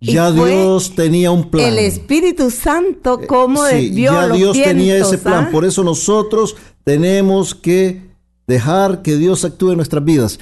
ya 0.00 0.30
Dios 0.30 0.94
tenía 0.94 1.30
un 1.30 1.50
plan. 1.50 1.66
El 1.66 1.78
Espíritu 1.78 2.50
Santo, 2.50 3.20
como 3.26 3.66
sí, 3.66 3.74
desvió 3.74 4.12
ya 4.12 4.26
los 4.26 4.38
Dios 4.38 4.62
tenía 4.62 4.96
ese 4.96 5.18
plan. 5.18 5.46
¿ah? 5.46 5.50
Por 5.50 5.64
eso 5.64 5.82
nosotros 5.82 6.56
tenemos 6.84 7.54
que 7.54 8.07
dejar 8.48 9.02
que 9.02 9.16
Dios 9.16 9.44
actúe 9.44 9.70
en 9.70 9.76
nuestras 9.76 10.04
vidas. 10.04 10.40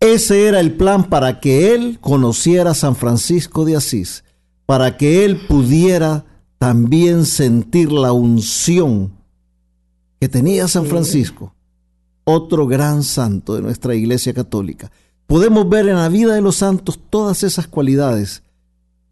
Ese 0.00 0.46
era 0.46 0.60
el 0.60 0.72
plan 0.72 1.04
para 1.10 1.40
que 1.40 1.74
Él 1.74 1.98
conociera 2.00 2.70
a 2.70 2.74
San 2.74 2.96
Francisco 2.96 3.66
de 3.66 3.76
Asís, 3.76 4.24
para 4.64 4.96
que 4.96 5.26
Él 5.26 5.46
pudiera 5.46 6.24
también 6.56 7.26
sentir 7.26 7.92
la 7.92 8.12
unción 8.12 9.12
que 10.18 10.30
tenía 10.30 10.66
San 10.68 10.86
Francisco, 10.86 11.54
otro 12.24 12.66
gran 12.66 13.02
santo 13.02 13.54
de 13.54 13.60
nuestra 13.60 13.94
Iglesia 13.94 14.32
Católica. 14.32 14.90
Podemos 15.26 15.68
ver 15.68 15.86
en 15.88 15.96
la 15.96 16.08
vida 16.08 16.34
de 16.34 16.40
los 16.40 16.56
santos 16.56 16.98
todas 17.10 17.42
esas 17.42 17.66
cualidades 17.66 18.42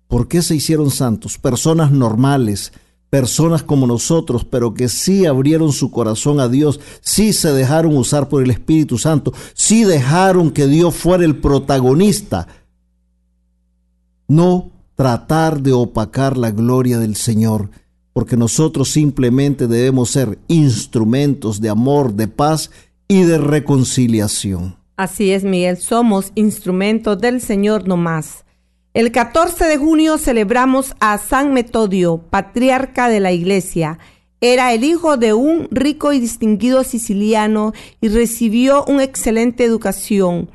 ¿Por 0.08 0.26
qué 0.26 0.40
se 0.40 0.56
hicieron 0.56 0.90
santos? 0.90 1.36
Personas 1.38 1.92
normales, 1.92 2.72
personas 3.10 3.62
como 3.62 3.86
nosotros, 3.86 4.44
pero 4.44 4.74
que 4.74 4.88
sí 4.88 5.26
abrieron 5.26 5.72
su 5.72 5.90
corazón 5.90 6.40
a 6.40 6.48
Dios, 6.48 6.80
sí 7.00 7.32
se 7.32 7.52
dejaron 7.52 7.96
usar 7.96 8.28
por 8.28 8.42
el 8.42 8.50
Espíritu 8.50 8.98
Santo, 8.98 9.32
sí 9.54 9.84
dejaron 9.84 10.50
que 10.50 10.66
Dios 10.66 10.94
fuera 10.94 11.24
el 11.24 11.36
protagonista. 11.36 12.48
No 14.26 14.70
tratar 14.94 15.62
de 15.62 15.72
opacar 15.72 16.36
la 16.36 16.50
gloria 16.50 16.98
del 16.98 17.16
Señor, 17.16 17.70
porque 18.12 18.36
nosotros 18.36 18.90
simplemente 18.90 19.68
debemos 19.68 20.10
ser 20.10 20.38
instrumentos 20.48 21.60
de 21.60 21.68
amor, 21.68 22.14
de 22.14 22.28
paz 22.28 22.70
y 23.06 23.22
de 23.22 23.38
reconciliación. 23.38 24.76
Así 24.96 25.30
es, 25.30 25.44
Miguel, 25.44 25.76
somos 25.76 26.32
instrumentos 26.34 27.20
del 27.20 27.40
Señor 27.40 27.86
no 27.86 27.96
más. 27.96 28.44
El 28.98 29.12
14 29.12 29.66
de 29.66 29.76
junio 29.76 30.18
celebramos 30.18 30.96
a 30.98 31.18
San 31.18 31.52
Metodio, 31.52 32.18
patriarca 32.18 33.08
de 33.08 33.20
la 33.20 33.30
iglesia. 33.30 34.00
Era 34.40 34.72
el 34.72 34.82
hijo 34.82 35.16
de 35.16 35.34
un 35.34 35.68
rico 35.70 36.12
y 36.12 36.18
distinguido 36.18 36.82
siciliano 36.82 37.74
y 38.00 38.08
recibió 38.08 38.84
una 38.86 39.04
excelente 39.04 39.62
educación. 39.62 40.50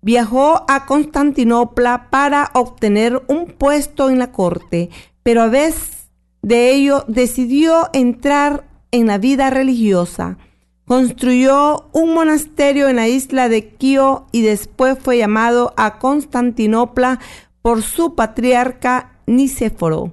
Viajó 0.00 0.64
a 0.68 0.86
Constantinopla 0.86 2.08
para 2.08 2.50
obtener 2.54 3.22
un 3.28 3.44
puesto 3.44 4.08
en 4.08 4.20
la 4.20 4.32
corte, 4.32 4.88
pero 5.22 5.42
a 5.42 5.48
vez 5.48 6.08
de 6.40 6.72
ello 6.72 7.04
decidió 7.08 7.90
entrar 7.92 8.64
en 8.90 9.06
la 9.06 9.18
vida 9.18 9.50
religiosa. 9.50 10.38
Construyó 10.86 11.90
un 11.92 12.14
monasterio 12.14 12.88
en 12.88 12.96
la 12.96 13.08
isla 13.08 13.48
de 13.48 13.74
Quio 13.74 14.28
y 14.30 14.42
después 14.42 14.96
fue 14.98 15.18
llamado 15.18 15.74
a 15.76 15.98
Constantinopla 15.98 17.18
por 17.66 17.82
su 17.82 18.14
patriarca 18.14 19.18
Nicéforo. 19.26 20.12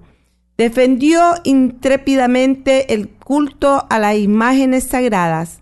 Defendió 0.58 1.36
intrépidamente 1.44 2.96
el 2.96 3.10
culto 3.10 3.86
a 3.92 4.00
las 4.00 4.18
imágenes 4.18 4.86
sagradas. 4.86 5.62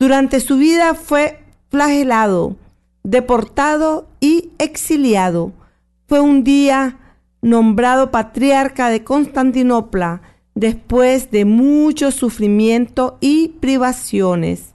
Durante 0.00 0.40
su 0.40 0.56
vida 0.56 0.94
fue 0.96 1.38
flagelado, 1.68 2.56
deportado 3.04 4.08
y 4.18 4.50
exiliado. 4.58 5.52
Fue 6.08 6.18
un 6.18 6.42
día 6.42 6.98
nombrado 7.40 8.10
patriarca 8.10 8.90
de 8.90 9.04
Constantinopla 9.04 10.22
después 10.56 11.30
de 11.30 11.44
mucho 11.44 12.10
sufrimiento 12.10 13.18
y 13.20 13.50
privaciones. 13.60 14.74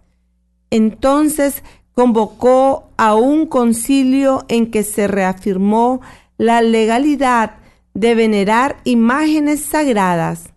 Entonces 0.70 1.62
convocó 1.92 2.90
a 2.96 3.16
un 3.16 3.48
concilio 3.48 4.46
en 4.48 4.72
que 4.72 4.84
se 4.84 5.08
reafirmó 5.08 6.00
la 6.38 6.62
legalidad 6.62 7.58
de 7.94 8.16
venerar 8.16 8.78
imágenes 8.84 9.62
sagradas. 9.62 10.54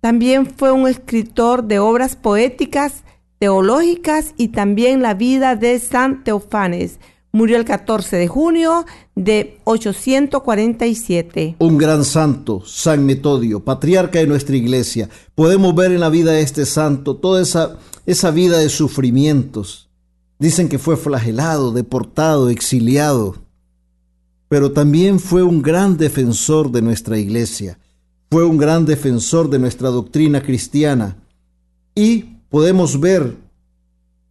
También 0.00 0.46
fue 0.46 0.70
un 0.70 0.86
escritor 0.86 1.64
de 1.64 1.80
obras 1.80 2.14
poéticas, 2.14 3.02
teológicas 3.38 4.34
y 4.36 4.48
también 4.48 5.02
la 5.02 5.14
vida 5.14 5.56
de 5.56 5.78
San 5.80 6.22
Teofanes. 6.22 7.00
Murió 7.32 7.56
el 7.56 7.64
14 7.64 8.16
de 8.16 8.28
junio 8.28 8.86
de 9.14 9.58
847. 9.64 11.56
Un 11.58 11.76
gran 11.76 12.04
santo, 12.04 12.62
San 12.64 13.04
Metodio, 13.04 13.64
patriarca 13.64 14.20
de 14.20 14.26
nuestra 14.26 14.56
iglesia. 14.56 15.10
Podemos 15.34 15.74
ver 15.74 15.92
en 15.92 16.00
la 16.00 16.08
vida 16.08 16.32
de 16.32 16.42
este 16.42 16.64
santo 16.64 17.16
toda 17.16 17.42
esa, 17.42 17.76
esa 18.06 18.30
vida 18.30 18.58
de 18.58 18.68
sufrimientos. 18.68 19.90
Dicen 20.38 20.68
que 20.68 20.78
fue 20.78 20.96
flagelado, 20.96 21.72
deportado, 21.72 22.48
exiliado, 22.48 23.45
pero 24.48 24.72
también 24.72 25.18
fue 25.18 25.42
un 25.42 25.62
gran 25.62 25.96
defensor 25.96 26.70
de 26.70 26.82
nuestra 26.82 27.18
iglesia. 27.18 27.78
Fue 28.30 28.44
un 28.44 28.56
gran 28.56 28.86
defensor 28.86 29.50
de 29.50 29.58
nuestra 29.58 29.88
doctrina 29.88 30.42
cristiana. 30.42 31.16
Y 31.94 32.24
podemos 32.48 33.00
ver 33.00 33.36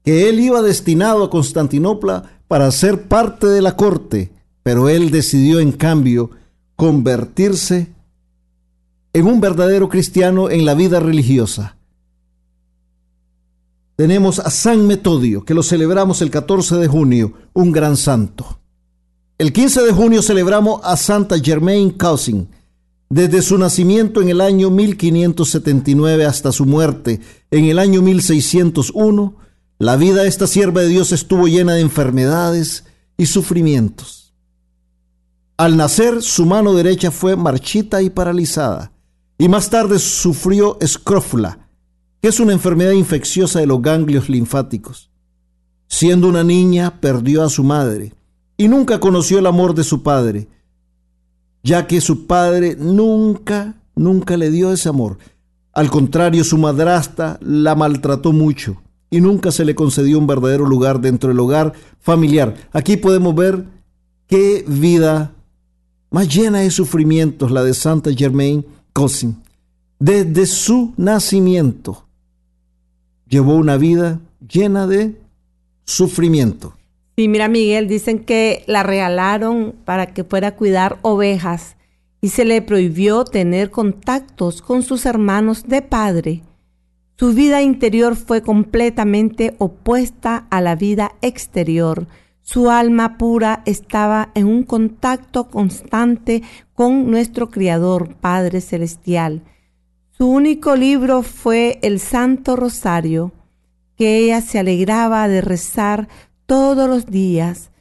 que 0.04 0.30
él 0.30 0.40
iba 0.40 0.62
destinado 0.62 1.24
a 1.24 1.30
Constantinopla 1.30 2.40
para 2.48 2.70
ser 2.72 3.08
parte 3.08 3.48
de 3.48 3.62
la 3.62 3.76
corte, 3.76 4.32
pero 4.64 4.88
él 4.88 5.12
decidió 5.12 5.60
en 5.60 5.72
cambio 5.72 6.30
convertirse 6.76 7.88
en 9.14 9.28
un 9.28 9.42
verdadero 9.42 9.90
cristiano 9.90 10.50
en 10.50 10.66
la 10.66 10.76
vida 10.76 11.00
religiosa. 11.00 11.78
Tenemos 13.96 14.40
a 14.40 14.50
San 14.50 14.86
Metodio, 14.88 15.46
que 15.46 15.54
lo 15.54 15.64
celebramos 15.64 16.22
el 16.22 16.30
14 16.30 16.76
de 16.76 16.88
junio, 16.88 17.34
un 17.54 17.72
gran 17.72 17.96
santo. 17.96 18.60
El 19.38 19.52
15 19.52 19.82
de 19.82 19.92
junio 19.92 20.22
celebramos 20.22 20.80
a 20.86 20.96
Santa 20.96 21.38
Germaine 21.38 21.98
Cousin. 21.98 22.48
Desde 23.10 23.42
su 23.42 23.58
nacimiento 23.58 24.22
en 24.22 24.30
el 24.30 24.40
año 24.40 24.70
1579 24.70 26.26
hasta 26.26 26.54
su 26.54 26.66
muerte 26.66 27.20
en 27.52 27.66
el 27.66 27.78
año 27.78 28.02
1601, 28.02 29.36
la 29.78 29.98
vida 29.98 30.22
de 30.22 30.30
esta 30.30 30.48
sierva 30.48 30.82
de 30.82 30.88
Dios 30.88 31.12
estuvo 31.12 31.50
llena 31.50 31.74
de 31.74 31.82
enfermedades 31.82 32.86
y 33.18 33.26
sufrimientos. 33.26 34.34
Al 35.58 35.76
nacer, 35.76 36.22
su 36.22 36.46
mano 36.46 36.74
derecha 36.74 37.12
fue 37.12 37.36
marchita 37.36 38.02
y 38.02 38.10
paralizada, 38.10 38.94
y 39.38 39.50
más 39.50 39.70
tarde 39.70 40.00
sufrió 40.00 40.78
escrófula, 40.80 41.68
que 42.22 42.30
es 42.30 42.40
una 42.40 42.54
enfermedad 42.54 42.94
infecciosa 42.94 43.60
de 43.60 43.68
los 43.68 43.82
ganglios 43.82 44.30
linfáticos. 44.30 45.12
Siendo 45.90 46.30
una 46.30 46.46
niña, 46.46 47.02
perdió 47.02 47.44
a 47.44 47.50
su 47.50 47.66
madre 47.66 48.14
y 48.58 48.68
nunca 48.68 49.00
conoció 49.00 49.40
el 49.40 49.46
amor 49.46 49.74
de 49.76 49.84
su 49.84 50.04
padre, 50.04 50.48
ya 51.64 51.88
que 51.88 52.02
su 52.02 52.26
padre 52.28 52.76
nunca, 52.80 53.76
nunca 53.96 54.38
le 54.38 54.50
dio 54.52 54.72
ese 54.72 54.90
amor. 54.90 55.18
Al 55.74 55.90
contrario, 55.90 56.44
su 56.44 56.58
madrasta 56.58 57.38
la 57.42 57.76
maltrató 57.76 58.32
mucho 58.32 58.82
y 59.10 59.22
nunca 59.22 59.52
se 59.52 59.66
le 59.66 59.76
concedió 59.76 60.18
un 60.18 60.28
verdadero 60.28 60.66
lugar 60.66 61.02
dentro 61.02 61.30
del 61.30 61.40
hogar 61.40 61.74
familiar. 62.00 62.56
Aquí 62.72 62.98
podemos 62.98 63.36
ver 63.36 63.66
qué 64.28 64.64
vida 64.68 65.32
más 66.10 66.34
llena 66.34 66.60
de 66.60 66.72
sufrimientos 66.72 67.52
la 67.52 67.64
de 67.64 67.74
Santa 67.74 68.12
Germaine 68.14 68.66
Cousin. 68.94 69.42
Desde 70.00 70.46
su 70.46 70.94
nacimiento 70.98 72.06
llevó 73.28 73.56
una 73.56 73.78
vida 73.78 74.20
llena 74.48 74.88
de 74.88 75.20
sufrimiento. 75.84 76.74
Sí, 77.16 77.30
mira 77.30 77.48
Miguel, 77.48 77.88
dicen 77.88 78.20
que 78.20 78.64
la 78.68 78.84
regalaron 78.84 79.74
para 79.86 80.08
que 80.08 80.26
fuera 80.26 80.50
a 80.50 80.56
cuidar 80.56 81.00
ovejas 81.02 81.78
y 82.20 82.30
se 82.30 82.44
le 82.44 82.62
prohibió 82.62 83.24
tener 83.24 83.72
contactos 83.72 84.62
con 84.62 84.84
sus 84.84 85.06
hermanos 85.06 85.66
de 85.68 85.82
padre. 85.82 86.42
Su 87.18 87.34
vida 87.34 87.62
interior 87.62 88.18
fue 88.18 88.42
completamente 88.42 89.56
opuesta 89.60 90.48
a 90.50 90.60
la 90.60 90.76
vida 90.76 91.14
exterior. 91.22 92.08
Su 92.42 92.70
alma 92.70 93.18
pura 93.18 93.64
estaba 93.66 94.32
en 94.36 94.48
un 94.48 94.64
contacto 94.64 95.48
constante 95.48 96.44
con 96.74 97.10
nuestro 97.10 97.50
Criador, 97.50 98.16
Padre 98.16 98.60
Celestial. 98.60 99.44
Su 100.12 100.28
único 100.28 100.76
libro 100.76 101.24
fue 101.24 101.80
el 101.82 102.02
Santo 102.02 102.58
Rosario, 102.58 103.32
que 103.96 104.18
ella 104.18 104.42
se 104.42 104.60
alegraba 104.60 105.30
de 105.30 105.40
rezar 105.40 106.10
todos 106.46 106.90
los 106.90 107.06
días. 107.08 107.72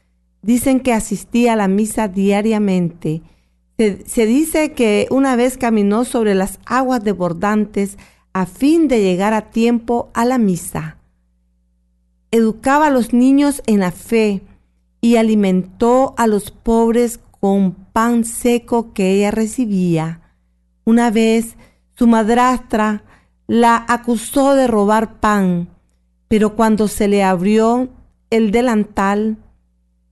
Dicen 0.42 0.81
que 0.81 0.92
asistía 0.92 1.55
a 1.55 1.57
la 1.57 1.68
misa 1.68 2.09
diariamente. 2.09 3.22
Se, 3.77 4.27
dice 4.27 4.72
que 4.72 5.09
una 5.11 5.37
vez 5.37 5.59
caminó 5.59 6.05
sobre 6.05 6.35
las 6.35 6.61
aguas 6.64 7.03
desbordantes 7.03 7.98
a 8.33 8.46
fin 8.46 8.88
de 8.88 9.00
llegar 9.00 9.33
a 9.33 9.50
tiempo 9.50 10.11
a 10.14 10.24
la 10.24 10.38
misa. 10.38 10.98
Educaba 12.31 12.88
a 12.88 12.90
los 12.90 13.12
niños 13.12 13.62
en 13.66 13.81
la 13.81 13.90
fe 13.90 14.42
y 15.00 15.16
alimentó 15.16 16.14
a 16.16 16.27
los 16.27 16.50
pobres 16.50 17.20
con 17.40 17.72
pan 17.72 18.24
seco 18.24 18.92
que 18.92 19.12
ella 19.12 19.31
recibía. 19.31 20.20
Una 20.85 21.11
vez 21.11 21.57
su 21.96 22.07
madrastra 22.07 23.05
la 23.46 23.85
acusó 23.88 24.55
de 24.55 24.66
robar 24.66 25.20
pan, 25.20 25.68
pero 26.29 26.57
cuando 26.57 26.88
se 26.88 27.09
le 27.09 27.22
abrió 27.22 27.88
el 28.35 28.51
delantal, 28.51 29.38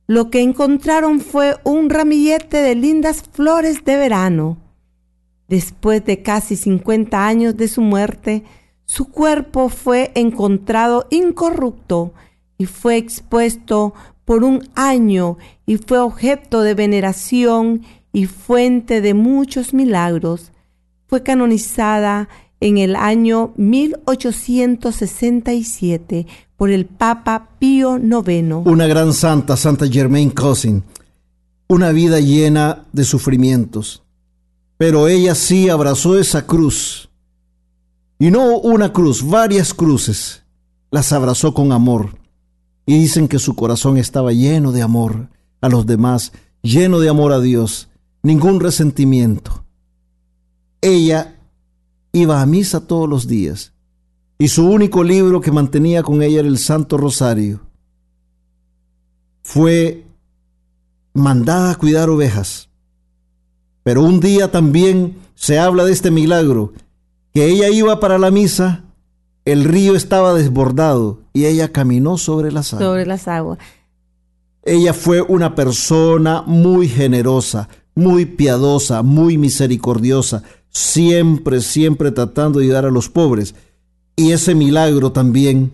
lo 0.07 0.31
que 0.31 0.41
encontraron 0.43 1.21
fue 1.21 1.57
un 1.65 1.91
ramillete 1.91 2.59
de 2.59 2.77
lindas 2.77 3.25
flores 3.33 3.85
de 3.85 3.97
verano. 3.97 4.59
Después 5.49 6.05
de 6.05 6.23
casi 6.23 6.55
50 6.55 7.27
años 7.27 7.57
de 7.57 7.67
su 7.67 7.81
muerte, 7.81 8.45
su 8.85 9.11
cuerpo 9.11 9.69
fue 9.69 10.13
encontrado 10.15 11.09
incorrupto 11.11 12.15
y 12.59 12.67
fue 12.67 12.97
expuesto 12.97 13.93
por 14.25 14.45
un 14.45 14.69
año 14.77 15.37
y 15.67 15.79
fue 15.79 15.99
objeto 15.99 16.63
de 16.63 16.75
veneración 16.75 17.83
y 18.13 18.27
fuente 18.27 19.01
de 19.01 19.15
muchos 19.15 19.75
milagros. 19.75 20.53
Fue 21.09 21.25
canonizada 21.25 22.29
en 22.61 22.79
el 22.79 22.95
año 22.95 23.53
1867 23.57 26.27
por 26.62 26.70
el 26.70 26.87
Papa 26.87 27.48
Pío 27.59 27.98
IX. 27.98 28.64
Una 28.66 28.87
gran 28.87 29.12
santa, 29.12 29.57
Santa 29.57 29.88
Germaine 29.88 30.33
Cousin. 30.33 30.85
Una 31.66 31.90
vida 31.90 32.20
llena 32.20 32.85
de 32.92 33.03
sufrimientos 33.03 34.01
pero 34.79 35.09
ella 35.09 35.35
sí 35.35 35.68
abrazó 35.68 36.16
esa 36.16 36.46
cruz. 36.46 37.09
Y 38.20 38.31
no 38.31 38.59
una 38.59 38.92
cruz, 38.92 39.29
varias 39.29 39.75
cruces. 39.75 40.44
Las 40.92 41.12
abrazó 41.12 41.53
con 41.53 41.72
amor. 41.72 42.16
Y 42.87 42.96
dicen 42.96 43.27
que 43.27 43.40
su 43.40 43.57
corazón 43.57 43.96
estaba 43.96 44.33
lleno 44.33 44.70
de 44.70 44.83
amor 44.83 45.31
a 45.61 45.68
los 45.68 45.85
demás, 45.85 46.31
lleno 46.62 47.01
de 47.01 47.09
amor 47.09 47.33
a 47.33 47.40
Dios, 47.40 47.88
ningún 48.22 48.61
resentimiento. 48.61 49.64
Ella 50.81 51.35
iba 52.12 52.40
a 52.40 52.46
misa 52.46 52.87
todos 52.87 53.09
los 53.09 53.27
días 53.27 53.72
y 54.38 54.49
su 54.49 54.68
único 54.68 55.05
libro 55.05 55.40
que 55.40 55.53
mantenía 55.53 56.03
con 56.03 56.23
ella 56.23 56.40
era 56.40 56.49
el 56.49 56.59
Santo 56.59 56.97
Rosario. 56.97 57.61
Fue 59.42 60.05
mandada 61.14 61.73
a 61.73 61.75
cuidar 61.77 62.11
ovejas 62.11 62.68
pero 63.83 64.03
un 64.03 64.21
día 64.21 64.51
también 64.51 65.16
se 65.35 65.59
habla 65.59 65.85
de 65.85 65.92
este 65.92 66.11
milagro, 66.11 66.73
que 67.35 67.47
ella 67.47 67.68
iba 67.68 67.99
para 67.99 68.18
la 68.18 68.31
misa, 68.31 68.85
el 69.45 69.64
río 69.64 69.97
estaba 69.97 70.35
desbordado 70.35 71.21
y 71.33 71.47
ella 71.47 71.73
caminó 71.73 72.16
sobre 72.16 72.53
las 72.53 72.73
aguas. 72.73 72.87
Sobre 72.87 73.07
las 73.07 73.27
aguas. 73.29 73.59
Ella 74.64 74.92
fue 74.92 75.21
una 75.23 75.57
persona 75.57 76.42
muy 76.47 76.88
generosa, 76.88 77.68
muy 77.97 78.27
piadosa, 78.27 79.03
muy 79.03 79.37
misericordiosa, 79.37 80.45
siempre, 80.71 81.61
siempre 81.61 82.12
tratando 82.12 82.61
de 82.61 82.66
ayudar 82.66 82.87
a 82.87 82.90
los 82.90 83.09
pobres. 83.09 83.57
Y 84.16 84.33
ese 84.33 84.55
milagro 84.55 85.12
también, 85.12 85.72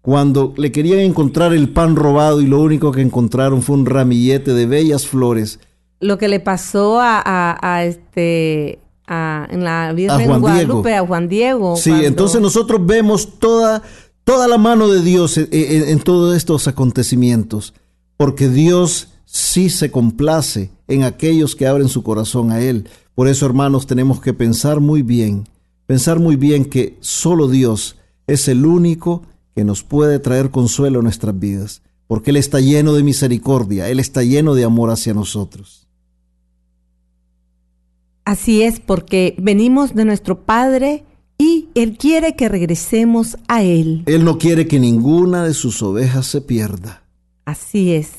cuando 0.00 0.54
le 0.56 0.72
querían 0.72 1.00
encontrar 1.00 1.52
el 1.52 1.68
pan 1.70 1.96
robado 1.96 2.40
y 2.40 2.46
lo 2.46 2.60
único 2.60 2.92
que 2.92 3.00
encontraron 3.00 3.62
fue 3.62 3.76
un 3.76 3.86
ramillete 3.86 4.54
de 4.54 4.66
bellas 4.66 5.06
flores, 5.06 5.58
lo 6.02 6.18
que 6.18 6.28
le 6.28 6.40
pasó 6.40 6.98
a, 7.00 7.84
este 7.84 8.80
en 9.08 9.64
la 9.64 9.92
vida 9.92 10.16
de 10.16 10.26
Guadalupe, 10.26 10.94
a 10.94 11.06
Juan 11.06 11.28
Diego. 11.28 11.76
Sí, 11.76 11.92
entonces 11.92 12.40
nosotros 12.40 12.84
vemos 12.84 13.38
toda, 13.38 13.82
toda 14.24 14.48
la 14.48 14.58
mano 14.58 14.88
de 14.88 15.02
Dios 15.02 15.38
en, 15.38 16.00
todos 16.00 16.36
estos 16.36 16.66
acontecimientos, 16.66 17.72
porque 18.16 18.48
Dios 18.48 19.08
sí 19.24 19.70
se 19.70 19.90
complace 19.90 20.70
en 20.88 21.04
aquellos 21.04 21.54
que 21.54 21.66
abren 21.66 21.88
su 21.88 22.02
corazón 22.02 22.50
a 22.50 22.60
Él. 22.60 22.88
Por 23.14 23.28
eso, 23.28 23.46
hermanos, 23.46 23.86
tenemos 23.86 24.20
que 24.20 24.32
pensar 24.32 24.80
muy 24.80 25.02
bien, 25.02 25.46
pensar 25.86 26.18
muy 26.18 26.36
bien 26.36 26.64
que 26.64 26.96
solo 27.00 27.48
Dios 27.48 27.96
es 28.26 28.48
el 28.48 28.66
único 28.66 29.22
que 29.54 29.64
nos 29.64 29.82
puede 29.82 30.18
traer 30.18 30.50
consuelo 30.50 31.00
en 31.00 31.04
nuestras 31.04 31.38
vidas, 31.38 31.82
porque 32.06 32.30
Él 32.30 32.36
está 32.36 32.60
lleno 32.60 32.94
de 32.94 33.02
misericordia, 33.02 33.88
Él 33.88 34.00
está 34.00 34.22
lleno 34.22 34.54
de 34.54 34.64
amor 34.64 34.90
hacia 34.90 35.14
nosotros. 35.14 35.88
Así 38.24 38.62
es, 38.62 38.80
porque 38.80 39.34
venimos 39.38 39.94
de 39.94 40.04
nuestro 40.04 40.44
Padre 40.44 41.04
y 41.38 41.68
Él 41.74 41.98
quiere 41.98 42.36
que 42.36 42.48
regresemos 42.48 43.36
a 43.48 43.62
Él. 43.62 44.04
Él 44.06 44.24
no 44.24 44.38
quiere 44.38 44.68
que 44.68 44.78
ninguna 44.78 45.44
de 45.44 45.54
sus 45.54 45.82
ovejas 45.82 46.26
se 46.26 46.40
pierda. 46.40 47.02
Así 47.44 47.92
es. 47.92 48.10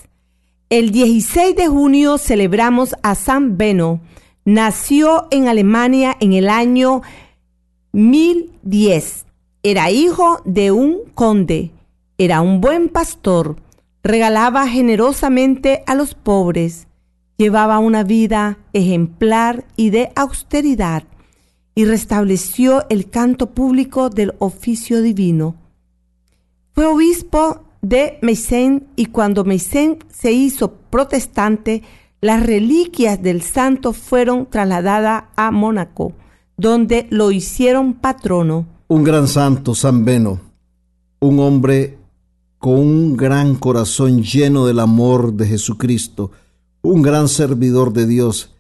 El 0.69 0.91
16 0.91 1.55
de 1.55 1.67
junio 1.67 2.17
celebramos 2.17 2.95
a 3.03 3.15
San 3.15 3.57
Beno. 3.57 4.01
Nació 4.43 5.27
en 5.31 5.47
Alemania 5.47 6.17
en 6.19 6.33
el 6.33 6.49
año 6.49 7.01
1010. 7.93 9.25
Era 9.61 9.91
hijo 9.91 10.41
de 10.45 10.71
un 10.71 11.01
conde. 11.13 11.71
Era 12.17 12.41
un 12.41 12.59
buen 12.59 12.89
pastor. 12.89 13.57
Regalaba 14.01 14.67
generosamente 14.67 15.83
a 15.85 15.93
los 15.93 16.15
pobres. 16.15 16.87
Llevaba 17.37 17.77
una 17.77 18.03
vida 18.03 18.57
ejemplar 18.73 19.65
y 19.75 19.91
de 19.91 20.11
austeridad 20.15 21.03
y 21.75 21.85
restableció 21.85 22.83
el 22.89 23.11
canto 23.11 23.51
público 23.51 24.09
del 24.09 24.33
oficio 24.39 25.03
divino. 25.03 25.55
Fue 26.73 26.87
obispo 26.87 27.61
de 27.83 28.17
Meissen 28.23 28.87
y 28.95 29.07
cuando 29.07 29.43
Meissen 29.43 29.99
se 30.09 30.31
hizo 30.31 30.73
protestante, 30.89 31.83
las 32.21 32.43
reliquias 32.43 33.21
del 33.21 33.43
santo 33.43 33.93
fueron 33.93 34.47
trasladadas 34.49 35.25
a 35.35 35.51
Mónaco, 35.51 36.13
donde 36.63 37.07
lo 37.09 37.31
hicieron 37.31 37.93
patrono. 37.93 38.65
Un 38.87 39.03
gran 39.03 39.27
santo, 39.27 39.75
San 39.75 40.05
Beno, 40.05 40.39
un 41.19 41.39
hombre 41.41 41.97
con 42.57 42.75
un 42.75 43.17
gran 43.17 43.55
corazón 43.55 44.23
lleno 44.23 44.65
del 44.65 44.79
amor 44.79 45.33
de 45.33 45.45
Jesucristo, 45.45 46.31
un 46.81 47.01
gran 47.01 47.27
servidor 47.27 47.91
de 47.91 48.07
Dios. 48.07 48.51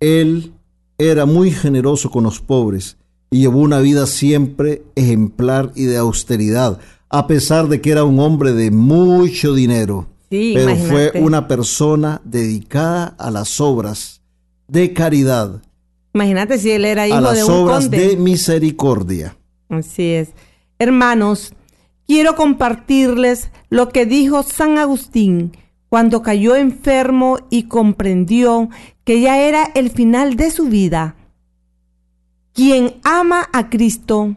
Él 0.00 0.54
era 0.96 1.26
muy 1.26 1.50
generoso 1.50 2.10
con 2.10 2.24
los 2.24 2.40
pobres 2.40 2.96
y 3.30 3.40
llevó 3.40 3.58
una 3.58 3.80
vida 3.80 4.06
siempre 4.06 4.82
ejemplar 4.94 5.72
y 5.74 5.84
de 5.84 5.98
austeridad, 5.98 6.78
a 7.10 7.26
pesar 7.26 7.68
de 7.68 7.82
que 7.82 7.90
era 7.90 8.04
un 8.04 8.18
hombre 8.18 8.54
de 8.54 8.70
mucho 8.70 9.52
dinero. 9.52 10.06
pero 10.30 10.74
fue 10.74 11.12
una 11.20 11.46
persona 11.48 12.22
dedicada 12.24 13.14
a 13.18 13.30
las 13.30 13.60
obras 13.60 14.22
de 14.68 14.94
caridad. 14.94 15.60
Imagínate 16.14 16.58
si 16.58 16.70
él 16.70 16.84
era 16.84 17.06
hijo 17.08 17.16
a 17.16 17.20
las 17.20 17.36
de 17.36 17.44
un 17.44 17.50
obras 17.50 17.90
de 17.90 18.16
misericordia. 18.16 19.36
Así 19.68 20.10
es. 20.10 20.30
Hermanos, 20.78 21.54
quiero 22.06 22.36
compartirles 22.36 23.50
lo 23.70 23.88
que 23.88 24.04
dijo 24.04 24.42
San 24.42 24.78
Agustín 24.78 25.56
cuando 25.88 26.22
cayó 26.22 26.56
enfermo 26.56 27.38
y 27.50 27.64
comprendió 27.64 28.68
que 29.04 29.20
ya 29.20 29.40
era 29.40 29.70
el 29.74 29.90
final 29.90 30.36
de 30.36 30.50
su 30.50 30.66
vida. 30.66 31.16
Quien 32.52 32.94
ama 33.02 33.48
a 33.52 33.70
Cristo 33.70 34.36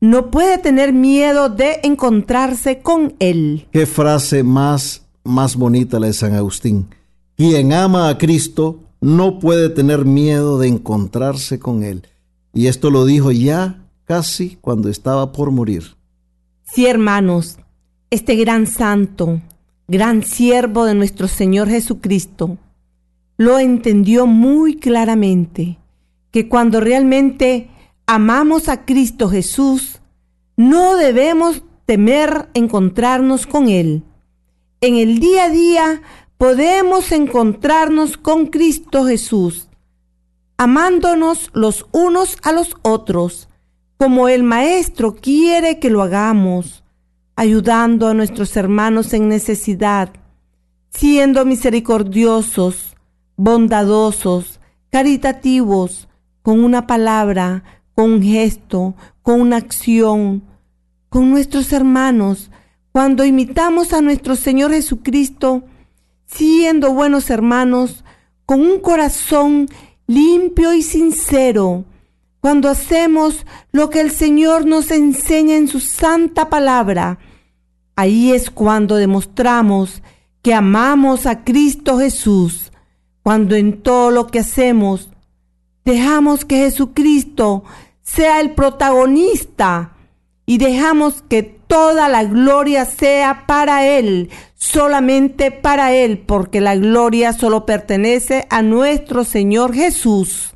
no 0.00 0.30
puede 0.30 0.58
tener 0.58 0.92
miedo 0.92 1.48
de 1.48 1.80
encontrarse 1.82 2.80
con 2.80 3.14
Él. 3.18 3.66
Qué 3.72 3.86
frase 3.86 4.42
más, 4.42 5.06
más 5.24 5.56
bonita 5.56 5.98
la 5.98 6.08
de 6.08 6.12
San 6.12 6.34
Agustín. 6.34 6.88
Quien 7.36 7.72
ama 7.72 8.08
a 8.08 8.18
Cristo 8.18 8.83
no 9.04 9.38
puede 9.38 9.68
tener 9.68 10.06
miedo 10.06 10.58
de 10.58 10.66
encontrarse 10.66 11.58
con 11.58 11.82
Él. 11.82 12.08
Y 12.54 12.68
esto 12.68 12.90
lo 12.90 13.04
dijo 13.04 13.32
ya 13.32 13.84
casi 14.06 14.56
cuando 14.62 14.88
estaba 14.88 15.30
por 15.30 15.50
morir. 15.50 15.96
Sí, 16.62 16.86
hermanos, 16.86 17.58
este 18.08 18.34
gran 18.34 18.66
santo, 18.66 19.42
gran 19.88 20.22
siervo 20.22 20.86
de 20.86 20.94
nuestro 20.94 21.28
Señor 21.28 21.68
Jesucristo, 21.68 22.56
lo 23.36 23.58
entendió 23.58 24.26
muy 24.26 24.76
claramente, 24.76 25.78
que 26.30 26.48
cuando 26.48 26.80
realmente 26.80 27.68
amamos 28.06 28.70
a 28.70 28.86
Cristo 28.86 29.28
Jesús, 29.28 30.00
no 30.56 30.96
debemos 30.96 31.62
temer 31.84 32.48
encontrarnos 32.54 33.46
con 33.46 33.68
Él. 33.68 34.02
En 34.80 34.96
el 34.96 35.18
día 35.18 35.44
a 35.44 35.50
día 35.50 36.02
podemos 36.44 37.10
encontrarnos 37.10 38.18
con 38.18 38.48
Cristo 38.48 39.06
Jesús, 39.06 39.70
amándonos 40.58 41.48
los 41.54 41.86
unos 41.90 42.36
a 42.42 42.52
los 42.52 42.76
otros, 42.82 43.48
como 43.96 44.28
el 44.28 44.42
Maestro 44.42 45.14
quiere 45.14 45.78
que 45.78 45.88
lo 45.88 46.02
hagamos 46.02 46.84
ayudando 47.34 48.08
a 48.08 48.12
nuestros 48.12 48.54
hermanos 48.58 49.14
en 49.14 49.30
necesidad, 49.30 50.10
siendo 50.90 51.46
misericordiosos, 51.46 52.94
bondadosos, 53.38 54.60
caritativos, 54.90 56.08
con 56.42 56.62
una 56.62 56.86
palabra, 56.86 57.64
con 57.94 58.12
un 58.12 58.22
gesto, 58.22 58.94
con 59.22 59.40
una 59.40 59.56
acción, 59.56 60.42
con 61.08 61.30
nuestros 61.30 61.72
hermanos, 61.72 62.50
cuando 62.92 63.24
imitamos 63.24 63.94
a 63.94 64.02
nuestro 64.02 64.36
Señor 64.36 64.72
Jesucristo, 64.72 65.64
siendo 66.26 66.92
buenos 66.92 67.30
hermanos, 67.30 68.04
con 68.46 68.60
un 68.60 68.80
corazón 68.80 69.68
limpio 70.06 70.74
y 70.74 70.82
sincero, 70.82 71.84
cuando 72.40 72.68
hacemos 72.68 73.46
lo 73.72 73.88
que 73.88 74.00
el 74.00 74.10
Señor 74.10 74.66
nos 74.66 74.90
enseña 74.90 75.56
en 75.56 75.66
su 75.66 75.80
santa 75.80 76.50
palabra, 76.50 77.18
ahí 77.96 78.32
es 78.32 78.50
cuando 78.50 78.96
demostramos 78.96 80.02
que 80.42 80.52
amamos 80.52 81.24
a 81.24 81.42
Cristo 81.42 81.98
Jesús, 81.98 82.70
cuando 83.22 83.56
en 83.56 83.80
todo 83.80 84.10
lo 84.10 84.26
que 84.26 84.40
hacemos 84.40 85.08
dejamos 85.86 86.44
que 86.44 86.58
Jesucristo 86.58 87.64
sea 88.02 88.40
el 88.40 88.52
protagonista 88.52 89.92
y 90.44 90.58
dejamos 90.58 91.22
que 91.22 91.42
toda 91.42 92.08
la 92.08 92.24
gloria 92.24 92.84
sea 92.84 93.46
para 93.46 93.86
Él, 93.86 94.30
solamente 94.64 95.50
para 95.50 95.92
Él, 95.92 96.18
porque 96.18 96.62
la 96.62 96.74
gloria 96.74 97.34
solo 97.34 97.66
pertenece 97.66 98.46
a 98.48 98.62
nuestro 98.62 99.22
Señor 99.24 99.74
Jesús. 99.74 100.54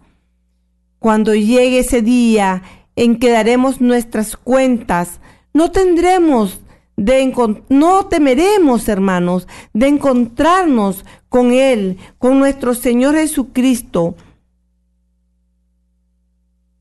Cuando 0.99 1.35
llegue 1.35 1.81
ese 1.81 2.01
día 2.01 2.63
en 2.97 3.19
que 3.19 3.31
daremos 3.31 3.83
nuestras 3.83 4.35
cuentas, 4.39 5.21
no 5.53 5.71
tendremos 5.73 6.61
de 6.97 7.33
no 7.69 8.07
temeremos, 8.07 8.89
hermanos, 8.89 9.47
de 9.75 9.89
encontrarnos 9.89 11.05
con 11.29 11.53
Él, 11.53 11.99
con 12.17 12.39
nuestro 12.39 12.75
Señor 12.75 13.15
Jesucristo. 13.15 14.17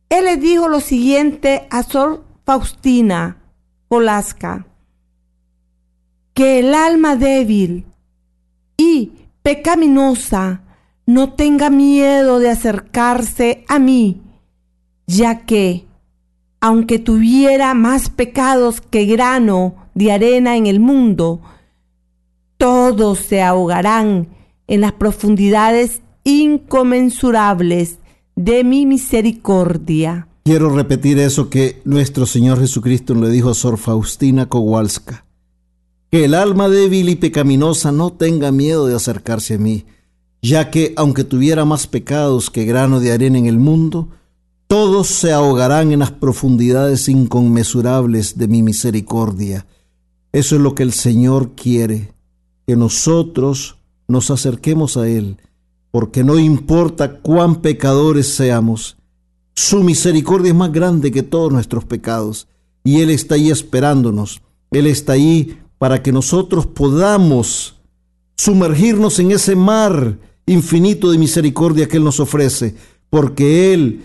Él 0.08 0.24
le 0.24 0.38
dijo 0.38 0.70
lo 0.70 0.80
siguiente 0.80 1.68
a 1.70 1.84
Sor 1.84 2.24
Faustina 2.46 3.44
Olasca, 3.90 4.66
que 6.38 6.60
el 6.60 6.76
alma 6.76 7.16
débil 7.16 7.88
y 8.78 9.12
pecaminosa 9.42 10.62
no 11.08 11.34
tenga 11.34 11.72
miedo 11.72 12.38
de 12.38 12.52
acercarse 12.52 13.66
a 13.68 13.80
mí, 13.80 14.22
ya 15.08 15.48
que, 15.48 15.88
aunque 16.62 17.00
tuviera 17.00 17.74
más 17.74 18.12
pecados 18.12 18.82
que 18.82 19.06
grano 19.06 19.78
de 19.96 20.12
arena 20.12 20.58
en 20.58 20.68
el 20.68 20.80
mundo, 20.80 21.42
todos 22.58 23.18
se 23.18 23.42
ahogarán 23.42 24.28
en 24.68 24.82
las 24.82 24.92
profundidades 24.92 26.04
inconmensurables 26.24 27.98
de 28.36 28.64
mi 28.64 28.86
misericordia. 28.86 30.28
Quiero 30.44 30.70
repetir 30.70 31.18
eso 31.18 31.50
que 31.50 31.82
nuestro 31.84 32.28
Señor 32.28 32.60
Jesucristo 32.60 33.16
le 33.16 33.32
dijo 33.32 33.50
a 33.50 33.56
Sor 33.56 33.80
Faustina 33.80 34.46
Kowalska, 34.46 35.26
que 36.12 36.26
el 36.26 36.34
alma 36.34 36.70
débil 36.70 37.10
y 37.10 37.16
pecaminosa 37.16 37.92
no 37.92 38.12
tenga 38.12 38.52
miedo 38.52 38.88
de 38.88 38.96
acercarse 38.96 39.56
a 39.56 39.58
mí, 39.58 39.86
ya 40.42 40.70
que 40.72 40.94
aunque 40.96 41.24
tuviera 41.24 41.66
más 41.66 41.88
pecados 41.88 42.50
que 42.50 42.66
grano 42.66 43.00
de 43.00 43.12
arena 43.12 43.38
en 43.38 43.46
el 43.46 43.60
mundo, 43.60 44.10
todos 44.68 45.08
se 45.08 45.32
ahogarán 45.32 45.92
en 45.92 46.00
las 46.00 46.12
profundidades 46.12 47.08
inconmensurables 47.10 48.38
de 48.38 48.48
mi 48.48 48.62
misericordia. 48.62 49.66
Eso 50.32 50.56
es 50.56 50.62
lo 50.62 50.76
que 50.76 50.84
el 50.84 50.94
Señor 50.94 51.52
quiere, 51.56 52.14
que 52.66 52.76
nosotros 52.76 53.78
nos 54.08 54.30
acerquemos 54.30 54.98
a 54.98 55.08
Él, 55.08 55.38
porque 55.92 56.24
no 56.24 56.38
importa 56.38 57.20
cuán 57.20 57.62
pecadores 57.62 58.28
seamos, 58.28 58.98
su 59.56 59.84
misericordia 59.84 60.50
es 60.50 60.56
más 60.56 60.72
grande 60.72 61.12
que 61.12 61.24
todos 61.24 61.52
nuestros 61.52 61.86
pecados, 61.86 62.48
y 62.84 63.02
Él 63.02 63.10
está 63.10 63.36
ahí 63.36 63.50
esperándonos, 63.50 64.42
Él 64.72 64.88
está 64.88 65.14
ahí 65.14 65.58
para 65.78 66.02
que 66.02 66.12
nosotros 66.12 66.66
podamos 66.66 67.76
sumergirnos 68.36 69.20
en 69.20 69.32
ese 69.32 69.56
mar 69.56 70.18
infinito 70.46 71.12
de 71.12 71.18
misericordia 71.18 71.88
que 71.88 71.98
Él 71.98 72.04
nos 72.04 72.20
ofrece, 72.20 72.76
porque 73.10 73.74
Él, 73.74 74.02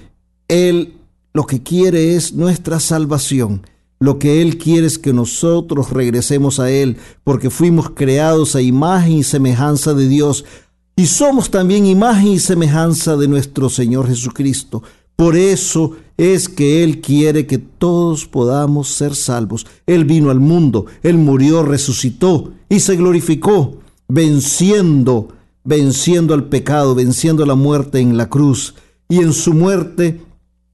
Él 0.49 0.95
lo 1.33 1.47
que 1.47 1.63
quiere 1.63 2.15
es 2.15 2.35
nuestra 2.35 2.81
salvación. 2.81 3.67
Lo 3.99 4.19
que 4.19 4.43
Él 4.43 4.59
quiere 4.59 4.89
es 4.89 4.99
que 4.99 5.13
nosotros 5.13 5.91
regresemos 5.91 6.59
a 6.59 6.71
Él, 6.71 6.97
porque 7.23 7.51
fuimos 7.51 7.91
creados 7.91 8.57
a 8.57 8.61
imagen 8.61 9.13
y 9.13 9.23
semejanza 9.23 9.95
de 9.95 10.09
Dios, 10.09 10.45
y 10.97 11.07
somos 11.07 11.51
también 11.51 11.87
imagen 11.87 12.29
y 12.29 12.39
semejanza 12.39 13.17
de 13.17 13.29
nuestro 13.29 13.69
Señor 13.69 14.09
Jesucristo. 14.09 14.83
Por 15.17 15.37
eso 15.37 15.93
es 16.17 16.49
que 16.49 16.85
Él 16.85 17.01
quiere 17.01 17.47
que 17.47 17.59
todos 17.59 18.27
podamos 18.27 18.89
ser 18.89 19.15
salvos. 19.15 19.67
Él 19.87 20.05
vino 20.05 20.31
al 20.31 20.41
mundo, 20.41 20.87
Él 21.03 21.19
murió, 21.19 21.63
resucitó 21.63 22.53
y 22.69 22.81
se 22.81 22.97
glorificó 22.97 23.79
venciendo, 24.09 25.29
venciendo 25.65 26.35
al 26.35 26.45
pecado, 26.45 26.95
venciendo 26.95 27.47
la 27.47 27.55
muerte 27.55 27.99
en 27.99 28.17
la 28.17 28.29
cruz. 28.29 28.75
Y 29.09 29.19
en 29.19 29.33
su 29.33 29.55
muerte 29.55 30.21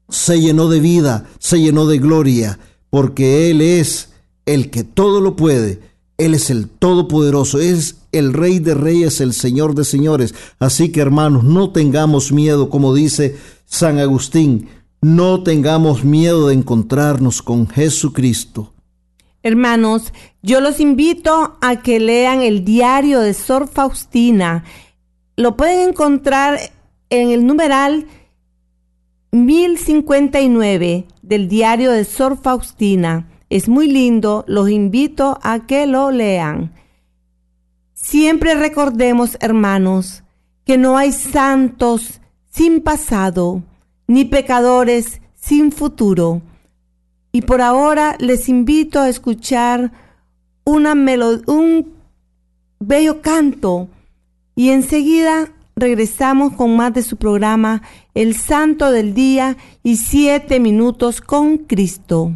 se 0.08 0.40
llenó 0.40 0.68
de 0.68 0.80
vida, 0.80 1.28
se 1.38 1.60
llenó 1.60 1.86
de 1.86 1.98
gloria, 1.98 2.58
porque 2.90 3.50
Él 3.50 3.60
es 3.60 4.10
el 4.44 4.70
que 4.70 4.82
todo 4.82 5.20
lo 5.20 5.36
puede. 5.36 5.80
Él 6.16 6.34
es 6.34 6.50
el 6.50 6.68
Todopoderoso, 6.68 7.60
es 7.60 7.97
el 8.12 8.32
Rey 8.32 8.58
de 8.58 8.74
Reyes, 8.74 9.20
el 9.20 9.32
Señor 9.32 9.74
de 9.74 9.84
Señores. 9.84 10.34
Así 10.58 10.90
que 10.90 11.00
hermanos, 11.00 11.44
no 11.44 11.70
tengamos 11.70 12.32
miedo, 12.32 12.70
como 12.70 12.94
dice 12.94 13.36
San 13.64 13.98
Agustín, 13.98 14.68
no 15.00 15.42
tengamos 15.42 16.04
miedo 16.04 16.48
de 16.48 16.54
encontrarnos 16.54 17.42
con 17.42 17.68
Jesucristo. 17.68 18.72
Hermanos, 19.42 20.12
yo 20.42 20.60
los 20.60 20.80
invito 20.80 21.56
a 21.60 21.82
que 21.82 22.00
lean 22.00 22.42
el 22.42 22.64
diario 22.64 23.20
de 23.20 23.34
Sor 23.34 23.68
Faustina. 23.68 24.64
Lo 25.36 25.56
pueden 25.56 25.90
encontrar 25.90 26.58
en 27.10 27.30
el 27.30 27.46
numeral 27.46 28.06
1059 29.30 31.06
del 31.22 31.48
diario 31.48 31.92
de 31.92 32.04
Sor 32.04 32.36
Faustina. 32.36 33.28
Es 33.48 33.68
muy 33.68 33.86
lindo, 33.86 34.44
los 34.48 34.68
invito 34.68 35.38
a 35.42 35.66
que 35.66 35.86
lo 35.86 36.10
lean. 36.10 36.72
Siempre 38.10 38.54
recordemos, 38.54 39.36
hermanos, 39.38 40.22
que 40.64 40.78
no 40.78 40.96
hay 40.96 41.12
santos 41.12 42.22
sin 42.48 42.80
pasado, 42.80 43.62
ni 44.06 44.24
pecadores 44.24 45.20
sin 45.34 45.72
futuro. 45.72 46.40
Y 47.32 47.42
por 47.42 47.60
ahora 47.60 48.16
les 48.18 48.48
invito 48.48 48.98
a 48.98 49.10
escuchar 49.10 49.92
una 50.64 50.94
un 50.94 51.92
bello 52.80 53.20
canto 53.20 53.90
y 54.56 54.70
enseguida 54.70 55.50
regresamos 55.76 56.54
con 56.54 56.76
más 56.76 56.94
de 56.94 57.02
su 57.02 57.18
programa 57.18 57.82
El 58.14 58.34
Santo 58.34 58.90
del 58.90 59.12
Día 59.12 59.58
y 59.82 59.96
Siete 59.96 60.60
Minutos 60.60 61.20
con 61.20 61.58
Cristo. 61.58 62.32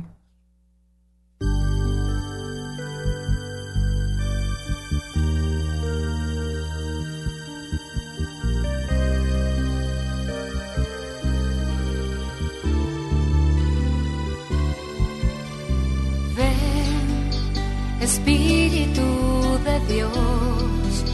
Dios, 19.89 21.05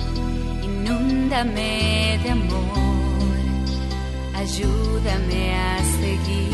inúndame 0.63 2.19
de 2.23 2.31
amor, 2.31 3.37
ayúdame 4.35 5.55
a 5.55 5.79
seguir. 6.01 6.49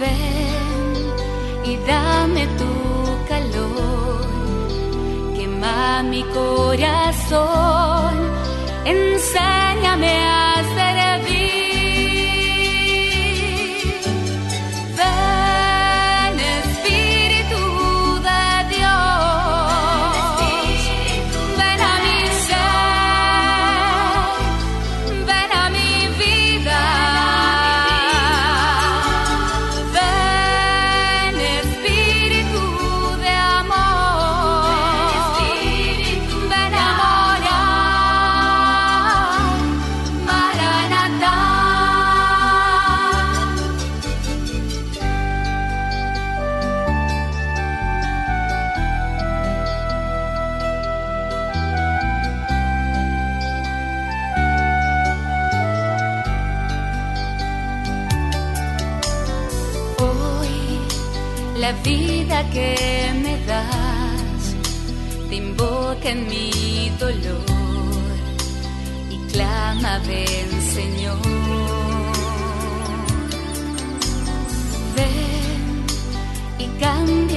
Ven 0.00 0.92
y 1.64 1.76
dame 1.86 2.46
tu 2.60 2.72
calor, 3.28 4.26
quema 5.36 6.02
mi 6.02 6.22
corazón, 6.24 8.14
enséñame 8.84 10.12
a 10.24 10.46
en 10.78 10.95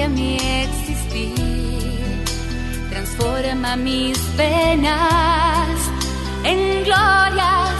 mi 0.09 0.37
existir, 0.63 2.23
transforma 2.89 3.75
mis 3.75 4.17
penas 4.37 5.69
en 6.43 6.83
glorias 6.83 7.75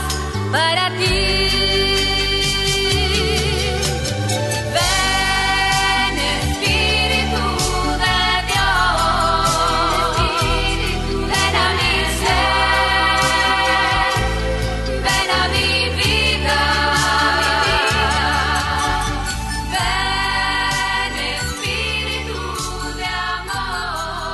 para 0.52 0.90
ti. 0.98 1.79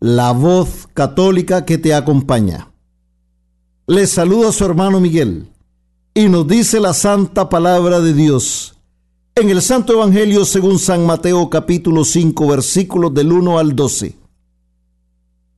la 0.00 0.32
voz 0.32 0.88
católica 0.94 1.66
que 1.66 1.76
te 1.76 1.92
acompaña. 1.92 2.72
Les 3.86 4.10
saluda 4.10 4.50
su 4.50 4.64
hermano 4.64 4.98
Miguel 4.98 5.48
y 6.14 6.30
nos 6.30 6.48
dice 6.48 6.80
la 6.80 6.94
santa 6.94 7.50
palabra 7.50 8.00
de 8.00 8.14
Dios. 8.14 8.76
En 9.34 9.50
el 9.50 9.60
Santo 9.60 9.92
Evangelio 9.92 10.46
según 10.46 10.78
San 10.78 11.04
Mateo 11.04 11.50
capítulo 11.50 12.06
5 12.06 12.48
versículos 12.48 13.12
del 13.12 13.30
1 13.30 13.58
al 13.58 13.76
12. 13.76 14.16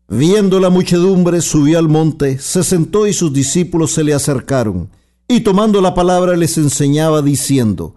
Viendo 0.08 0.58
la 0.58 0.70
muchedumbre, 0.70 1.40
subió 1.40 1.78
al 1.78 1.88
monte, 1.88 2.38
se 2.40 2.64
sentó 2.64 3.06
y 3.06 3.12
sus 3.12 3.32
discípulos 3.32 3.92
se 3.92 4.02
le 4.02 4.12
acercaron, 4.12 4.90
y 5.28 5.40
tomando 5.40 5.80
la 5.80 5.94
palabra 5.94 6.36
les 6.36 6.58
enseñaba 6.58 7.22
diciendo, 7.22 7.94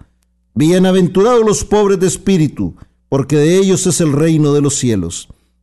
Bienaventurados 0.53 1.43
los 1.43 1.65
pobres 1.65 1.99
de 1.99 2.07
espíritu, 2.07 2.75
porque 3.09 3.35
de 3.35 3.57
ellos 3.57 3.87
es 3.87 3.99
el 3.99 4.13
reino 4.13 4.53
de 4.53 4.61
los 4.61 4.75
cielos. 4.75 5.27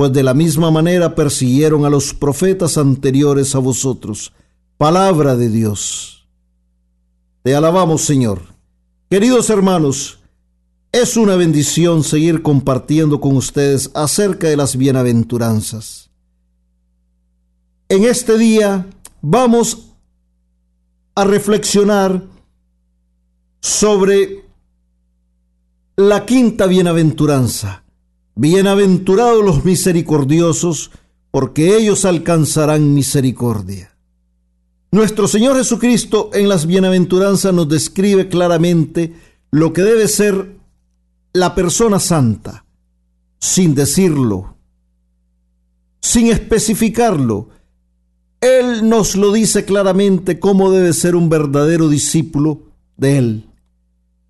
pues 0.00 0.14
de 0.14 0.22
la 0.22 0.32
misma 0.32 0.70
manera 0.70 1.14
persiguieron 1.14 1.84
a 1.84 1.90
los 1.90 2.14
profetas 2.14 2.78
anteriores 2.78 3.54
a 3.54 3.58
vosotros. 3.58 4.32
Palabra 4.78 5.36
de 5.36 5.50
Dios. 5.50 6.26
Te 7.42 7.54
alabamos, 7.54 8.00
Señor. 8.00 8.40
Queridos 9.10 9.50
hermanos, 9.50 10.20
es 10.90 11.18
una 11.18 11.36
bendición 11.36 12.02
seguir 12.02 12.40
compartiendo 12.40 13.20
con 13.20 13.36
ustedes 13.36 13.90
acerca 13.92 14.46
de 14.48 14.56
las 14.56 14.74
bienaventuranzas. 14.74 16.08
En 17.90 18.04
este 18.04 18.38
día 18.38 18.86
vamos 19.20 19.90
a 21.14 21.24
reflexionar 21.24 22.22
sobre 23.60 24.46
la 25.96 26.24
quinta 26.24 26.64
bienaventuranza. 26.64 27.84
Bienaventurados 28.42 29.44
los 29.44 29.66
misericordiosos, 29.66 30.92
porque 31.30 31.76
ellos 31.76 32.06
alcanzarán 32.06 32.94
misericordia. 32.94 33.94
Nuestro 34.90 35.28
Señor 35.28 35.58
Jesucristo 35.58 36.30
en 36.32 36.48
las 36.48 36.64
bienaventuranzas 36.64 37.52
nos 37.52 37.68
describe 37.68 38.30
claramente 38.30 39.12
lo 39.50 39.74
que 39.74 39.82
debe 39.82 40.08
ser 40.08 40.56
la 41.34 41.54
persona 41.54 42.00
santa, 42.00 42.64
sin 43.38 43.74
decirlo, 43.74 44.56
sin 46.00 46.28
especificarlo. 46.28 47.50
Él 48.40 48.88
nos 48.88 49.16
lo 49.16 49.32
dice 49.32 49.66
claramente 49.66 50.40
cómo 50.40 50.72
debe 50.72 50.94
ser 50.94 51.14
un 51.14 51.28
verdadero 51.28 51.90
discípulo 51.90 52.62
de 52.96 53.18
Él. 53.18 53.50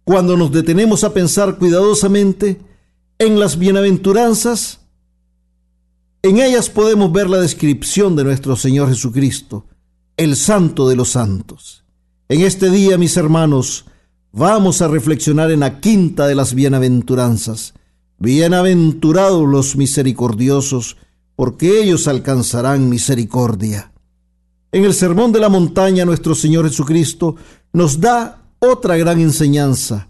Cuando 0.02 0.36
nos 0.36 0.50
detenemos 0.50 1.04
a 1.04 1.14
pensar 1.14 1.58
cuidadosamente 1.58 2.69
en 3.20 3.38
las 3.38 3.56
bienaventuranzas, 3.56 4.80
en 6.22 6.38
ellas 6.38 6.68
podemos 6.68 7.12
ver 7.12 7.30
la 7.30 7.38
descripción 7.38 8.16
de 8.16 8.24
nuestro 8.24 8.56
Señor 8.56 8.88
Jesucristo, 8.88 9.66
el 10.16 10.34
santo 10.34 10.88
de 10.88 10.96
los 10.96 11.10
santos. 11.10 11.84
En 12.28 12.40
este 12.40 12.68
día, 12.68 12.98
mis 12.98 13.16
hermanos, 13.16 13.84
Vamos 14.32 14.80
a 14.80 14.86
reflexionar 14.86 15.50
en 15.50 15.60
la 15.60 15.80
quinta 15.80 16.28
de 16.28 16.36
las 16.36 16.54
bienaventuranzas. 16.54 17.74
Bienaventurados 18.18 19.48
los 19.48 19.74
misericordiosos, 19.74 20.98
porque 21.34 21.82
ellos 21.82 22.06
alcanzarán 22.06 22.88
misericordia. 22.88 23.92
En 24.70 24.84
el 24.84 24.94
Sermón 24.94 25.32
de 25.32 25.40
la 25.40 25.48
Montaña 25.48 26.04
nuestro 26.04 26.36
Señor 26.36 26.68
Jesucristo 26.68 27.34
nos 27.72 27.98
da 27.98 28.44
otra 28.60 28.96
gran 28.96 29.20
enseñanza, 29.20 30.06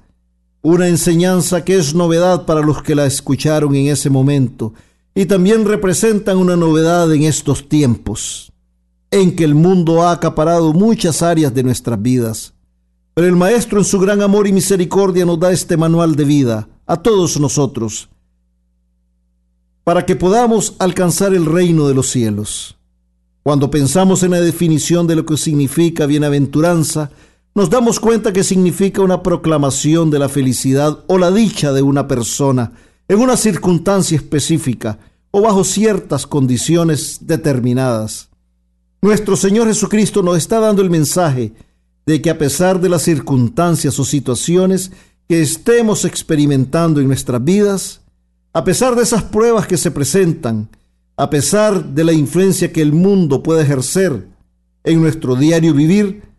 una 0.62 0.88
enseñanza 0.88 1.64
que 1.64 1.76
es 1.76 1.94
novedad 1.94 2.44
para 2.44 2.60
los 2.60 2.82
que 2.82 2.94
la 2.94 3.06
escucharon 3.06 3.74
en 3.74 3.86
ese 3.88 4.10
momento 4.10 4.74
y 5.14 5.26
también 5.26 5.64
representan 5.64 6.38
una 6.38 6.56
novedad 6.56 7.12
en 7.12 7.24
estos 7.24 7.68
tiempos, 7.68 8.52
en 9.10 9.34
que 9.34 9.44
el 9.44 9.54
mundo 9.54 10.02
ha 10.02 10.12
acaparado 10.12 10.72
muchas 10.72 11.22
áreas 11.22 11.52
de 11.52 11.62
nuestras 11.62 12.00
vidas 12.00 12.54
pero 13.14 13.26
el 13.26 13.36
Maestro 13.36 13.78
en 13.78 13.84
su 13.84 13.98
gran 13.98 14.22
amor 14.22 14.46
y 14.46 14.52
misericordia 14.52 15.26
nos 15.26 15.38
da 15.38 15.52
este 15.52 15.76
manual 15.76 16.16
de 16.16 16.24
vida 16.24 16.68
a 16.86 16.96
todos 16.96 17.38
nosotros 17.38 18.08
para 19.84 20.06
que 20.06 20.16
podamos 20.16 20.74
alcanzar 20.78 21.34
el 21.34 21.46
reino 21.46 21.88
de 21.88 21.94
los 21.94 22.08
cielos. 22.08 22.78
Cuando 23.42 23.70
pensamos 23.70 24.22
en 24.22 24.30
la 24.30 24.40
definición 24.40 25.06
de 25.06 25.16
lo 25.16 25.26
que 25.26 25.36
significa 25.36 26.06
bienaventuranza, 26.06 27.10
nos 27.54 27.68
damos 27.68 27.98
cuenta 27.98 28.32
que 28.32 28.44
significa 28.44 29.02
una 29.02 29.22
proclamación 29.22 30.10
de 30.10 30.18
la 30.18 30.28
felicidad 30.28 31.04
o 31.08 31.18
la 31.18 31.30
dicha 31.30 31.72
de 31.72 31.82
una 31.82 32.06
persona 32.06 32.72
en 33.08 33.18
una 33.18 33.36
circunstancia 33.36 34.16
específica 34.16 34.98
o 35.32 35.42
bajo 35.42 35.64
ciertas 35.64 36.26
condiciones 36.26 37.18
determinadas. 37.22 38.28
Nuestro 39.02 39.36
Señor 39.36 39.66
Jesucristo 39.66 40.22
nos 40.22 40.36
está 40.38 40.60
dando 40.60 40.82
el 40.82 40.90
mensaje 40.90 41.52
de 42.06 42.22
que 42.22 42.30
a 42.30 42.38
pesar 42.38 42.80
de 42.80 42.88
las 42.88 43.02
circunstancias 43.02 43.98
o 43.98 44.04
situaciones 44.04 44.92
que 45.28 45.40
estemos 45.40 46.04
experimentando 46.04 47.00
en 47.00 47.06
nuestras 47.06 47.42
vidas, 47.42 48.00
a 48.52 48.64
pesar 48.64 48.94
de 48.94 49.02
esas 49.02 49.22
pruebas 49.22 49.66
que 49.66 49.76
se 49.76 49.90
presentan, 49.90 50.68
a 51.16 51.30
pesar 51.30 51.84
de 51.84 52.04
la 52.04 52.12
influencia 52.12 52.72
que 52.72 52.82
el 52.82 52.92
mundo 52.92 53.42
puede 53.42 53.62
ejercer 53.62 54.26
en 54.84 55.00
nuestro 55.00 55.36
diario 55.36 55.74
vivir, 55.74 56.29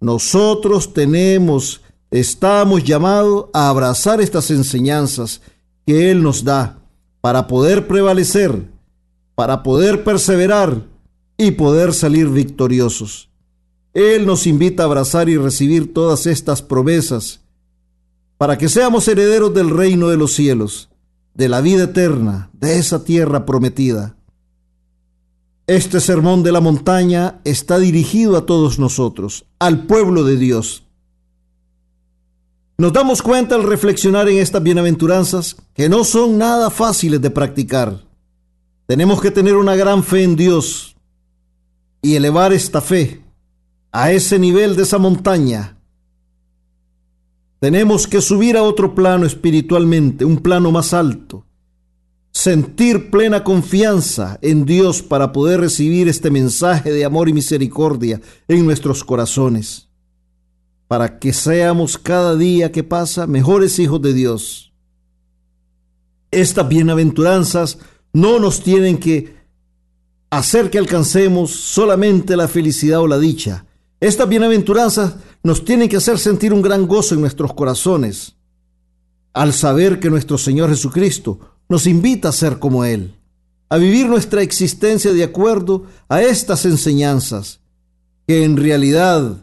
nosotros 0.00 0.92
tenemos, 0.92 1.82
estamos 2.10 2.84
llamados 2.84 3.46
a 3.52 3.68
abrazar 3.68 4.20
estas 4.20 4.50
enseñanzas 4.50 5.40
que 5.86 6.10
Él 6.10 6.22
nos 6.22 6.44
da 6.44 6.78
para 7.20 7.46
poder 7.46 7.86
prevalecer, 7.88 8.70
para 9.34 9.62
poder 9.62 10.04
perseverar 10.04 10.82
y 11.36 11.52
poder 11.52 11.92
salir 11.92 12.28
victoriosos. 12.28 13.28
Él 13.94 14.26
nos 14.26 14.46
invita 14.46 14.82
a 14.82 14.86
abrazar 14.86 15.28
y 15.28 15.36
recibir 15.36 15.92
todas 15.92 16.26
estas 16.26 16.62
promesas 16.62 17.40
para 18.36 18.56
que 18.56 18.68
seamos 18.68 19.08
herederos 19.08 19.52
del 19.52 19.70
reino 19.70 20.08
de 20.08 20.16
los 20.16 20.32
cielos, 20.32 20.90
de 21.34 21.48
la 21.48 21.60
vida 21.60 21.84
eterna, 21.84 22.50
de 22.52 22.78
esa 22.78 23.04
tierra 23.04 23.44
prometida. 23.44 24.17
Este 25.68 26.00
sermón 26.00 26.42
de 26.42 26.50
la 26.50 26.60
montaña 26.60 27.40
está 27.44 27.78
dirigido 27.78 28.36
a 28.36 28.46
todos 28.46 28.80
nosotros, 28.80 29.44
al 29.60 29.86
pueblo 29.86 30.24
de 30.24 30.36
Dios. 30.36 30.82
Nos 32.76 32.92
damos 32.92 33.22
cuenta 33.22 33.54
al 33.54 33.62
reflexionar 33.62 34.28
en 34.28 34.38
estas 34.38 34.62
bienaventuranzas 34.62 35.56
que 35.74 35.88
no 35.88 36.02
son 36.02 36.38
nada 36.38 36.70
fáciles 36.70 37.20
de 37.20 37.30
practicar. 37.30 38.02
Tenemos 38.86 39.20
que 39.20 39.30
tener 39.30 39.54
una 39.54 39.76
gran 39.76 40.02
fe 40.02 40.24
en 40.24 40.34
Dios 40.34 40.96
y 42.02 42.16
elevar 42.16 42.52
esta 42.52 42.80
fe 42.80 43.22
a 43.92 44.10
ese 44.10 44.40
nivel 44.40 44.74
de 44.74 44.82
esa 44.82 44.98
montaña, 44.98 45.78
tenemos 47.60 48.06
que 48.06 48.20
subir 48.20 48.56
a 48.56 48.62
otro 48.62 48.94
plano 48.94 49.26
espiritualmente, 49.26 50.24
un 50.24 50.38
plano 50.38 50.70
más 50.70 50.94
alto. 50.94 51.44
Sentir 52.40 53.10
plena 53.10 53.42
confianza 53.42 54.38
en 54.42 54.64
Dios 54.64 55.02
para 55.02 55.32
poder 55.32 55.58
recibir 55.58 56.06
este 56.06 56.30
mensaje 56.30 56.92
de 56.92 57.04
amor 57.04 57.28
y 57.28 57.32
misericordia 57.32 58.20
en 58.46 58.64
nuestros 58.64 59.02
corazones. 59.02 59.88
Para 60.86 61.18
que 61.18 61.32
seamos 61.32 61.98
cada 61.98 62.36
día 62.36 62.70
que 62.70 62.84
pasa 62.84 63.26
mejores 63.26 63.80
hijos 63.80 64.00
de 64.02 64.12
Dios. 64.12 64.72
Estas 66.30 66.68
bienaventuranzas 66.68 67.80
no 68.12 68.38
nos 68.38 68.62
tienen 68.62 68.98
que 68.98 69.34
hacer 70.30 70.70
que 70.70 70.78
alcancemos 70.78 71.50
solamente 71.50 72.36
la 72.36 72.46
felicidad 72.46 73.00
o 73.00 73.08
la 73.08 73.18
dicha, 73.18 73.66
estas 73.98 74.28
bienaventuranzas 74.28 75.16
nos 75.42 75.64
tienen 75.64 75.88
que 75.88 75.96
hacer 75.96 76.20
sentir 76.20 76.52
un 76.52 76.62
gran 76.62 76.86
gozo 76.86 77.16
en 77.16 77.20
nuestros 77.20 77.52
corazones 77.52 78.36
al 79.32 79.52
saber 79.52 79.98
que 79.98 80.08
nuestro 80.08 80.38
Señor 80.38 80.70
Jesucristo 80.70 81.57
nos 81.68 81.86
invita 81.86 82.30
a 82.30 82.32
ser 82.32 82.58
como 82.58 82.84
Él, 82.84 83.14
a 83.68 83.76
vivir 83.76 84.08
nuestra 84.08 84.42
existencia 84.42 85.12
de 85.12 85.24
acuerdo 85.24 85.84
a 86.08 86.22
estas 86.22 86.64
enseñanzas, 86.64 87.60
que 88.26 88.44
en 88.44 88.56
realidad 88.56 89.36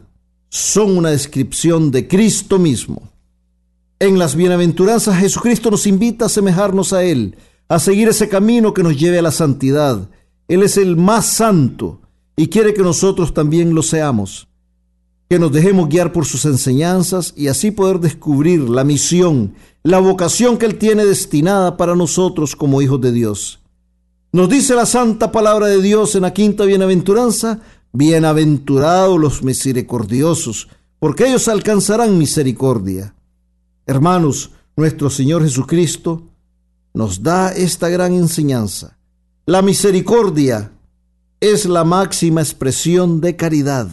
son 0.48 0.96
una 0.96 1.10
descripción 1.10 1.90
de 1.90 2.08
Cristo 2.08 2.58
mismo. 2.58 3.10
En 3.98 4.18
las 4.18 4.34
bienaventuranzas 4.34 5.18
Jesucristo 5.18 5.70
nos 5.70 5.86
invita 5.86 6.24
a 6.24 6.26
asemejarnos 6.26 6.92
a 6.92 7.04
Él, 7.04 7.36
a 7.68 7.78
seguir 7.78 8.08
ese 8.08 8.28
camino 8.28 8.74
que 8.74 8.82
nos 8.82 8.98
lleve 8.98 9.18
a 9.18 9.22
la 9.22 9.32
santidad. 9.32 10.08
Él 10.48 10.62
es 10.62 10.76
el 10.76 10.96
más 10.96 11.26
santo 11.26 12.00
y 12.36 12.48
quiere 12.48 12.74
que 12.74 12.82
nosotros 12.82 13.34
también 13.34 13.74
lo 13.74 13.82
seamos, 13.82 14.48
que 15.28 15.38
nos 15.38 15.52
dejemos 15.52 15.88
guiar 15.88 16.12
por 16.12 16.24
sus 16.24 16.44
enseñanzas 16.44 17.32
y 17.36 17.48
así 17.48 17.70
poder 17.70 17.98
descubrir 17.98 18.60
la 18.68 18.84
misión, 18.84 19.54
la 19.82 19.98
vocación 19.98 20.56
que 20.56 20.66
Él 20.66 20.78
tiene 20.78 21.04
destinada 21.04 21.76
para 21.76 21.96
nosotros 21.96 22.54
como 22.54 22.80
hijos 22.80 23.00
de 23.00 23.12
Dios. 23.12 23.60
Nos 24.32 24.48
dice 24.48 24.74
la 24.74 24.86
santa 24.86 25.32
palabra 25.32 25.66
de 25.66 25.80
Dios 25.80 26.14
en 26.14 26.22
la 26.22 26.32
quinta 26.32 26.64
bienaventuranza, 26.64 27.60
bienaventurados 27.92 29.18
los 29.18 29.42
misericordiosos, 29.42 30.68
porque 30.98 31.26
ellos 31.26 31.48
alcanzarán 31.48 32.18
misericordia. 32.18 33.14
Hermanos, 33.86 34.50
nuestro 34.76 35.10
Señor 35.10 35.42
Jesucristo 35.42 36.22
nos 36.92 37.22
da 37.22 37.52
esta 37.52 37.88
gran 37.88 38.12
enseñanza. 38.14 38.98
La 39.44 39.62
misericordia 39.62 40.72
es 41.40 41.66
la 41.66 41.84
máxima 41.84 42.40
expresión 42.40 43.20
de 43.20 43.36
caridad, 43.36 43.88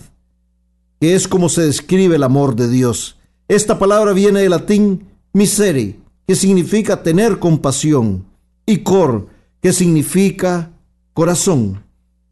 que 1.03 1.15
es 1.15 1.27
como 1.27 1.49
se 1.49 1.63
describe 1.63 2.15
el 2.15 2.23
amor 2.23 2.55
de 2.55 2.69
Dios. 2.69 3.17
Esta 3.49 3.77
palabra 3.77 4.13
viene 4.13 4.39
del 4.39 4.51
latín 4.51 5.09
miseri, 5.33 5.99
que 6.25 6.33
significa 6.33 7.03
tener 7.03 7.39
compasión, 7.39 8.23
y 8.65 8.77
cor, 8.83 9.27
que 9.59 9.73
significa 9.73 10.71
corazón. 11.13 11.83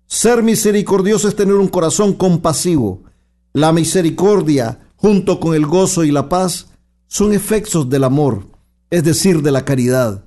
Ser 0.07 0.41
misericordioso 0.41 1.27
es 1.27 1.35
tener 1.35 1.55
un 1.55 1.67
corazón 1.67 2.13
compasivo. 2.13 3.03
La 3.51 3.73
misericordia, 3.73 4.79
junto 4.95 5.41
con 5.41 5.53
el 5.53 5.65
gozo 5.65 6.05
y 6.05 6.11
la 6.11 6.29
paz, 6.29 6.69
son 7.07 7.33
efectos 7.33 7.89
del 7.89 8.05
amor, 8.05 8.47
es 8.89 9.03
decir, 9.03 9.41
de 9.41 9.51
la 9.51 9.65
caridad. 9.65 10.23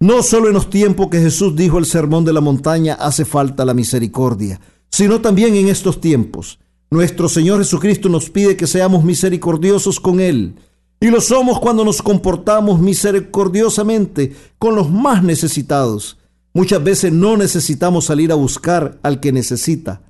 No 0.00 0.22
solo 0.22 0.46
en 0.46 0.54
los 0.54 0.70
tiempos 0.70 1.08
que 1.10 1.20
Jesús 1.20 1.54
dijo 1.54 1.76
el 1.76 1.84
sermón 1.84 2.24
de 2.24 2.32
la 2.32 2.40
montaña 2.40 2.94
hace 2.94 3.26
falta 3.26 3.66
la 3.66 3.74
misericordia, 3.74 4.62
sino 4.88 5.20
también 5.20 5.54
en 5.56 5.68
estos 5.68 6.00
tiempos. 6.00 6.58
Nuestro 6.90 7.28
Señor 7.28 7.58
Jesucristo 7.58 8.08
nos 8.08 8.30
pide 8.30 8.56
que 8.56 8.66
seamos 8.66 9.04
misericordiosos 9.04 10.00
con 10.00 10.20
Él. 10.20 10.54
Y 11.00 11.08
lo 11.08 11.20
somos 11.20 11.60
cuando 11.60 11.84
nos 11.84 12.00
comportamos 12.00 12.80
misericordiosamente 12.80 14.34
con 14.58 14.74
los 14.74 14.90
más 14.90 15.22
necesitados. 15.22 16.18
Muchas 16.54 16.82
veces 16.82 17.12
no 17.12 17.36
necesitamos 17.36 18.06
salir 18.06 18.32
a 18.32 18.36
buscar 18.36 18.98
al 19.02 19.20
que 19.20 19.32
necesita 19.32 20.02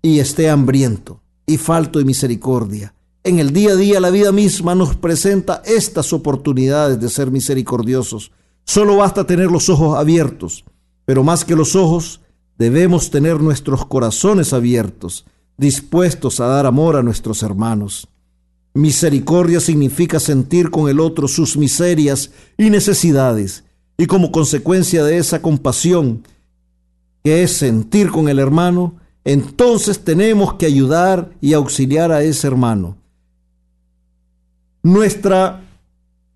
y 0.00 0.20
esté 0.20 0.48
hambriento 0.48 1.20
y 1.46 1.56
falto 1.56 1.98
de 1.98 2.04
misericordia. 2.04 2.94
En 3.24 3.38
el 3.38 3.52
día 3.52 3.72
a 3.72 3.76
día 3.76 4.00
la 4.00 4.10
vida 4.10 4.30
misma 4.30 4.74
nos 4.74 4.94
presenta 4.94 5.62
estas 5.64 6.12
oportunidades 6.12 7.00
de 7.00 7.08
ser 7.08 7.30
misericordiosos 7.30 8.30
Solo 8.64 8.96
basta 8.96 9.26
tener 9.26 9.50
los 9.50 9.68
ojos 9.68 9.98
abiertos, 9.98 10.64
pero 11.04 11.24
más 11.24 11.44
que 11.44 11.56
los 11.56 11.74
ojos, 11.76 12.20
debemos 12.58 13.10
tener 13.10 13.40
nuestros 13.40 13.84
corazones 13.86 14.52
abiertos, 14.52 15.26
dispuestos 15.62 16.40
a 16.40 16.46
dar 16.46 16.66
amor 16.66 16.96
a 16.96 17.02
nuestros 17.02 17.42
hermanos. 17.42 18.06
Misericordia 18.74 19.60
significa 19.60 20.20
sentir 20.20 20.70
con 20.70 20.90
el 20.90 21.00
otro 21.00 21.28
sus 21.28 21.56
miserias 21.56 22.30
y 22.58 22.68
necesidades, 22.68 23.64
y 23.96 24.06
como 24.06 24.30
consecuencia 24.30 25.04
de 25.04 25.16
esa 25.16 25.40
compasión, 25.40 26.24
que 27.24 27.42
es 27.42 27.52
sentir 27.52 28.10
con 28.10 28.28
el 28.28 28.38
hermano, 28.38 28.96
entonces 29.24 30.00
tenemos 30.00 30.54
que 30.54 30.66
ayudar 30.66 31.30
y 31.40 31.54
auxiliar 31.54 32.12
a 32.12 32.22
ese 32.22 32.46
hermano. 32.46 32.96
Nuestra 34.82 35.62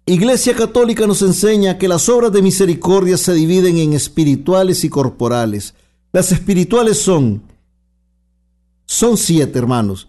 Iglesia 0.07 0.55
Católica 0.55 1.05
nos 1.07 1.21
enseña 1.23 1.79
que 1.79 1.89
las 1.89 2.09
obras 2.09 2.31
de 2.31 2.41
misericordia 2.41 3.17
se 3.17 3.35
dividen 3.35 3.79
en 3.79 3.93
espirituales 3.93 4.85
y 4.85 4.89
corporales. 4.89 5.75
Las 6.13 6.31
espirituales 6.31 6.99
son, 6.99 7.43
son 8.87 9.17
siete 9.17 9.59
hermanos. 9.59 10.09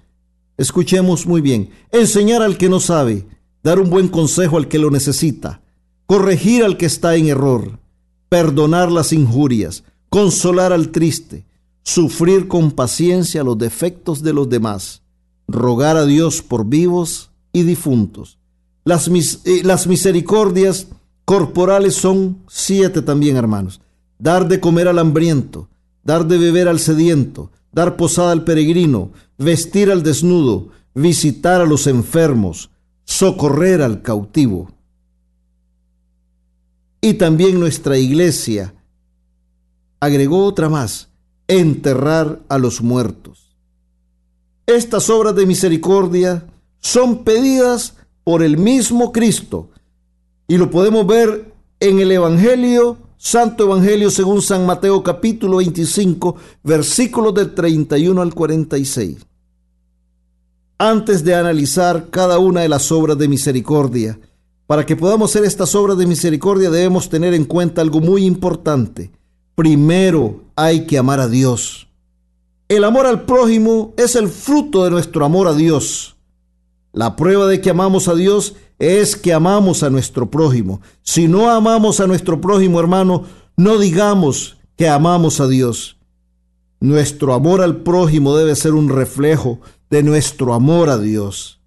Escuchemos 0.55 1.27
muy 1.27 1.41
bien. 1.41 1.69
Enseñar 1.91 2.41
al 2.41 2.57
que 2.57 2.69
no 2.69 2.79
sabe, 2.79 3.27
dar 3.63 3.79
un 3.79 3.89
buen 3.89 4.07
consejo 4.07 4.57
al 4.57 4.67
que 4.67 4.79
lo 4.79 4.89
necesita, 4.89 5.61
corregir 6.05 6.63
al 6.63 6.77
que 6.77 6.85
está 6.85 7.15
en 7.15 7.27
error, 7.27 7.79
perdonar 8.29 8.91
las 8.91 9.11
injurias, 9.13 9.83
consolar 10.09 10.71
al 10.73 10.89
triste, 10.89 11.45
sufrir 11.83 12.47
con 12.47 12.71
paciencia 12.71 13.43
los 13.43 13.57
defectos 13.57 14.23
de 14.23 14.33
los 14.33 14.49
demás, 14.49 15.01
rogar 15.47 15.97
a 15.97 16.05
Dios 16.05 16.41
por 16.41 16.65
vivos 16.65 17.31
y 17.53 17.63
difuntos. 17.63 18.37
Las, 18.83 19.07
eh, 19.07 19.61
las 19.63 19.87
misericordias 19.87 20.87
corporales 21.25 21.95
son 21.95 22.39
siete 22.47 23.01
también, 23.01 23.35
hermanos. 23.35 23.81
Dar 24.17 24.47
de 24.47 24.59
comer 24.59 24.87
al 24.87 24.99
hambriento, 24.99 25.67
dar 26.03 26.25
de 26.25 26.37
beber 26.37 26.67
al 26.67 26.79
sediento, 26.79 27.51
dar 27.71 27.95
posada 27.95 28.31
al 28.31 28.43
peregrino, 28.43 29.11
vestir 29.37 29.91
al 29.91 30.03
desnudo, 30.03 30.69
visitar 30.93 31.61
a 31.61 31.65
los 31.65 31.87
enfermos, 31.87 32.69
socorrer 33.03 33.81
al 33.81 34.01
cautivo. 34.01 34.71
Y 37.01 37.13
también 37.13 37.59
nuestra 37.59 37.97
iglesia 37.97 38.73
agregó 39.99 40.45
otra 40.45 40.69
más, 40.69 41.09
enterrar 41.47 42.41
a 42.49 42.57
los 42.57 42.81
muertos. 42.81 43.55
Estas 44.65 45.09
obras 45.09 45.35
de 45.35 45.45
misericordia 45.45 46.45
son 46.79 47.23
pedidas 47.23 47.95
por 48.23 48.43
el 48.43 48.57
mismo 48.57 49.11
Cristo. 49.11 49.69
Y 50.47 50.57
lo 50.57 50.69
podemos 50.69 51.07
ver 51.07 51.53
en 51.79 51.99
el 51.99 52.11
Evangelio, 52.11 52.97
Santo 53.17 53.63
Evangelio 53.63 54.11
según 54.11 54.43
San 54.43 54.65
Mateo 54.67 55.01
capítulo 55.01 55.57
25, 55.57 56.35
versículos 56.63 57.33
del 57.33 57.55
31 57.55 58.21
al 58.21 58.33
46. 58.33 59.17
Antes 60.77 61.23
de 61.23 61.33
analizar 61.33 62.09
cada 62.11 62.37
una 62.37 62.61
de 62.61 62.69
las 62.69 62.91
obras 62.91 63.17
de 63.17 63.27
misericordia, 63.27 64.19
para 64.67 64.85
que 64.85 64.95
podamos 64.95 65.31
hacer 65.31 65.45
estas 65.45 65.73
obras 65.73 65.97
de 65.97 66.05
misericordia 66.05 66.69
debemos 66.69 67.09
tener 67.09 67.33
en 67.33 67.45
cuenta 67.45 67.81
algo 67.81 68.01
muy 68.01 68.23
importante. 68.23 69.09
Primero 69.55 70.43
hay 70.55 70.85
que 70.85 70.99
amar 70.99 71.19
a 71.19 71.27
Dios. 71.27 71.87
El 72.67 72.83
amor 72.83 73.07
al 73.07 73.23
prójimo 73.23 73.93
es 73.97 74.15
el 74.15 74.27
fruto 74.27 74.83
de 74.83 74.91
nuestro 74.91 75.25
amor 75.25 75.47
a 75.47 75.53
Dios. 75.53 76.16
La 76.97 77.15
prueba 77.15 77.45
de 77.45 77.61
que 77.61 77.69
amamos 77.69 78.07
a 78.07 78.15
Dios 78.15 78.55
es 78.79 79.15
que 79.15 79.31
amamos 79.31 79.83
a 79.83 79.91
nuestro 79.91 80.31
prójimo. 80.31 80.81
Si 81.03 81.27
no 81.27 81.51
amamos 81.51 81.99
a 81.99 82.07
nuestro 82.07 82.41
prójimo, 82.41 82.79
hermano, 82.79 83.25
no 83.55 83.77
digamos 83.77 84.57
que 84.75 84.89
amamos 84.89 85.39
a 85.39 85.47
Dios. 85.47 85.99
Nuestro 86.79 87.35
amor 87.35 87.61
al 87.61 87.83
prójimo 87.83 88.35
debe 88.35 88.55
ser 88.55 88.73
un 88.73 88.89
reflejo 88.89 89.59
de 89.91 90.01
nuestro 90.01 90.55
amor 90.55 90.89
a 90.89 90.97
Dios. 90.97 91.61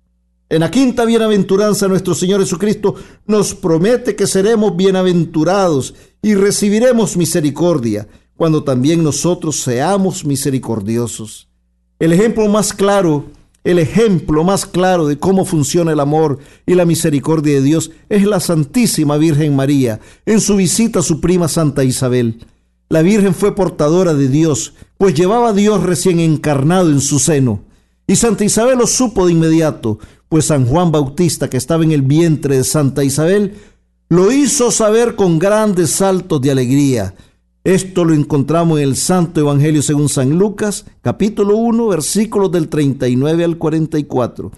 En 0.49 0.63
la 0.63 0.71
quinta 0.73 1.05
bienaventuranza 1.05 1.87
nuestro 1.87 2.17
Señor 2.17 2.41
Jesucristo 2.41 2.97
nos 3.25 3.55
promete 3.55 4.17
que 4.17 4.27
seremos 4.27 4.77
bienaventurados 4.77 5.95
y 6.23 6.35
recibiremos 6.35 7.17
misericordia 7.17 8.09
cuando 8.35 8.65
también 8.65 9.05
nosotros 9.05 9.61
seamos 9.61 10.25
misericordiosos. 10.25 11.49
El 12.01 12.13
ejemplo 12.13 12.49
más 12.49 12.73
claro 12.73 13.27
el 13.65 13.79
ejemplo 13.79 14.43
más 14.45 14.65
claro 14.67 15.07
de 15.07 15.19
cómo 15.19 15.45
funciona 15.45 15.93
el 15.93 16.01
amor 16.01 16.39
y 16.67 16.75
la 16.75 16.85
misericordia 16.85 17.55
de 17.55 17.63
Dios 17.63 17.91
es 18.09 18.25
la 18.25 18.41
Santísima 18.41 19.17
Virgen 19.19 19.55
María 19.55 20.01
en 20.25 20.41
su 20.41 20.57
visita 20.57 21.01
a 21.01 21.03
su 21.03 21.21
prima 21.21 21.49
Santa 21.49 21.85
Isabel. 21.85 22.47
La 22.89 23.03
Virgen 23.03 23.35
fue 23.35 23.55
portadora 23.55 24.15
de 24.15 24.29
Dios, 24.29 24.75
pues 24.99 25.15
llevaba 25.15 25.51
a 25.51 25.53
Dios 25.53 25.83
recién 25.83 26.21
encarnado 26.21 26.91
en 26.91 27.01
su 27.01 27.19
seno. 27.19 27.63
Y 28.07 28.17
Santa 28.17 28.45
Isabel 28.45 28.79
lo 28.79 28.87
supo 28.87 29.27
de 29.27 29.33
inmediato, 29.33 29.99
pues 30.29 30.47
San 30.47 30.67
Juan 30.67 30.91
Bautista, 30.91 31.49
que 31.49 31.57
estaba 31.57 31.85
en 31.85 31.93
el 31.93 32.03
vientre 32.03 32.57
de 32.57 32.65
Santa 32.65 33.05
Isabel, 33.05 33.55
lo 34.09 34.33
hizo 34.33 34.73
saber 34.73 35.15
con 35.15 35.39
grandes 35.39 35.91
saltos 35.91 36.41
de 36.41 36.51
alegría. 36.51 37.15
Esto 37.65 38.07
lo 38.07 38.15
encontramos 38.15 38.79
en 38.79 38.89
el 38.89 38.97
Santo 38.97 39.39
Evangelio 39.39 39.83
según 39.83 40.09
San 40.09 40.31
Lucas, 40.31 40.87
capítulo 41.03 41.57
1, 41.57 41.89
versículos 41.89 42.51
del 42.51 42.69
39 42.69 43.45
al 43.45 43.59
44. 43.59 44.51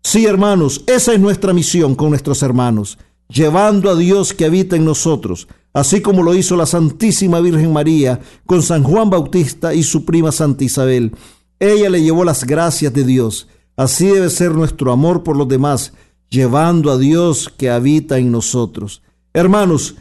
Sí, 0.00 0.26
hermanos, 0.26 0.84
esa 0.86 1.12
es 1.12 1.18
nuestra 1.18 1.52
misión 1.52 1.96
con 1.96 2.10
nuestros 2.10 2.44
hermanos, 2.44 2.98
llevando 3.28 3.90
a 3.90 3.96
Dios 3.96 4.32
que 4.32 4.44
habita 4.44 4.76
en 4.76 4.84
nosotros, 4.84 5.48
así 5.72 6.00
como 6.00 6.22
lo 6.22 6.36
hizo 6.36 6.54
la 6.54 6.66
Santísima 6.66 7.40
Virgen 7.40 7.72
María 7.72 8.20
con 8.46 8.62
San 8.62 8.84
Juan 8.84 9.10
Bautista 9.10 9.74
y 9.74 9.82
su 9.82 10.04
prima 10.04 10.30
Santa 10.30 10.62
Isabel. 10.62 11.12
Ella 11.58 11.90
le 11.90 12.00
llevó 12.00 12.24
las 12.24 12.44
gracias 12.44 12.92
de 12.92 13.02
Dios. 13.02 13.48
Así 13.76 14.06
debe 14.06 14.30
ser 14.30 14.52
nuestro 14.52 14.92
amor 14.92 15.24
por 15.24 15.36
los 15.36 15.48
demás, 15.48 15.94
llevando 16.28 16.92
a 16.92 16.98
Dios 16.98 17.52
que 17.56 17.70
habita 17.70 18.18
en 18.18 18.30
nosotros. 18.30 19.02
Hermanos, 19.32 19.96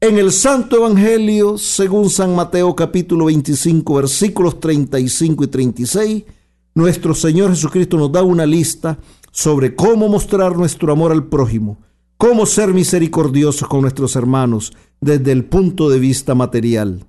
en 0.00 0.18
el 0.18 0.30
Santo 0.30 0.76
Evangelio, 0.76 1.56
según 1.56 2.10
San 2.10 2.34
Mateo 2.34 2.76
capítulo 2.76 3.26
25, 3.26 3.94
versículos 3.94 4.60
35 4.60 5.44
y 5.44 5.46
36, 5.46 6.24
nuestro 6.74 7.14
Señor 7.14 7.50
Jesucristo 7.50 7.96
nos 7.96 8.12
da 8.12 8.22
una 8.22 8.44
lista 8.44 8.98
sobre 9.32 9.74
cómo 9.74 10.08
mostrar 10.08 10.54
nuestro 10.54 10.92
amor 10.92 11.12
al 11.12 11.26
prójimo, 11.28 11.78
cómo 12.18 12.44
ser 12.44 12.74
misericordiosos 12.74 13.66
con 13.68 13.80
nuestros 13.80 14.16
hermanos 14.16 14.72
desde 15.00 15.32
el 15.32 15.46
punto 15.46 15.88
de 15.88 15.98
vista 15.98 16.34
material. 16.34 17.06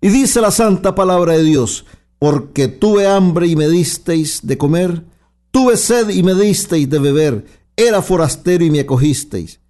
Y 0.00 0.08
dice 0.08 0.40
la 0.40 0.50
santa 0.50 0.96
palabra 0.96 1.34
de 1.34 1.44
Dios, 1.44 1.84
porque 2.18 2.66
tuve 2.66 3.06
hambre 3.06 3.46
y 3.46 3.54
me 3.54 3.68
disteis 3.68 4.40
de 4.42 4.58
comer, 4.58 5.04
tuve 5.52 5.76
sed 5.76 6.08
y 6.10 6.24
me 6.24 6.34
disteis 6.34 6.90
de 6.90 6.98
beber, 6.98 7.46
era 7.76 8.02
forastero 8.02 8.64
y 8.64 8.70
me 8.72 8.80
acogisteis 8.80 9.60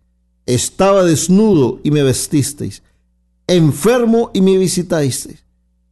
estaba 0.48 1.04
desnudo 1.04 1.78
y 1.84 1.90
me 1.90 2.02
vestisteis, 2.02 2.82
enfermo 3.46 4.30
y 4.34 4.40
me 4.40 4.58
visitasteis, 4.58 5.44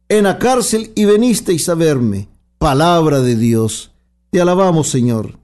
en 0.09 0.23
la 0.25 0.39
cárcel 0.39 0.91
y 0.95 1.05
venisteis 1.05 1.69
a 1.69 1.75
verme. 1.75 2.27
Palabra 2.57 3.21
de 3.21 3.35
Dios. 3.35 3.91
Te 4.31 4.41
alabamos, 4.41 4.89
Señor. 4.89 5.37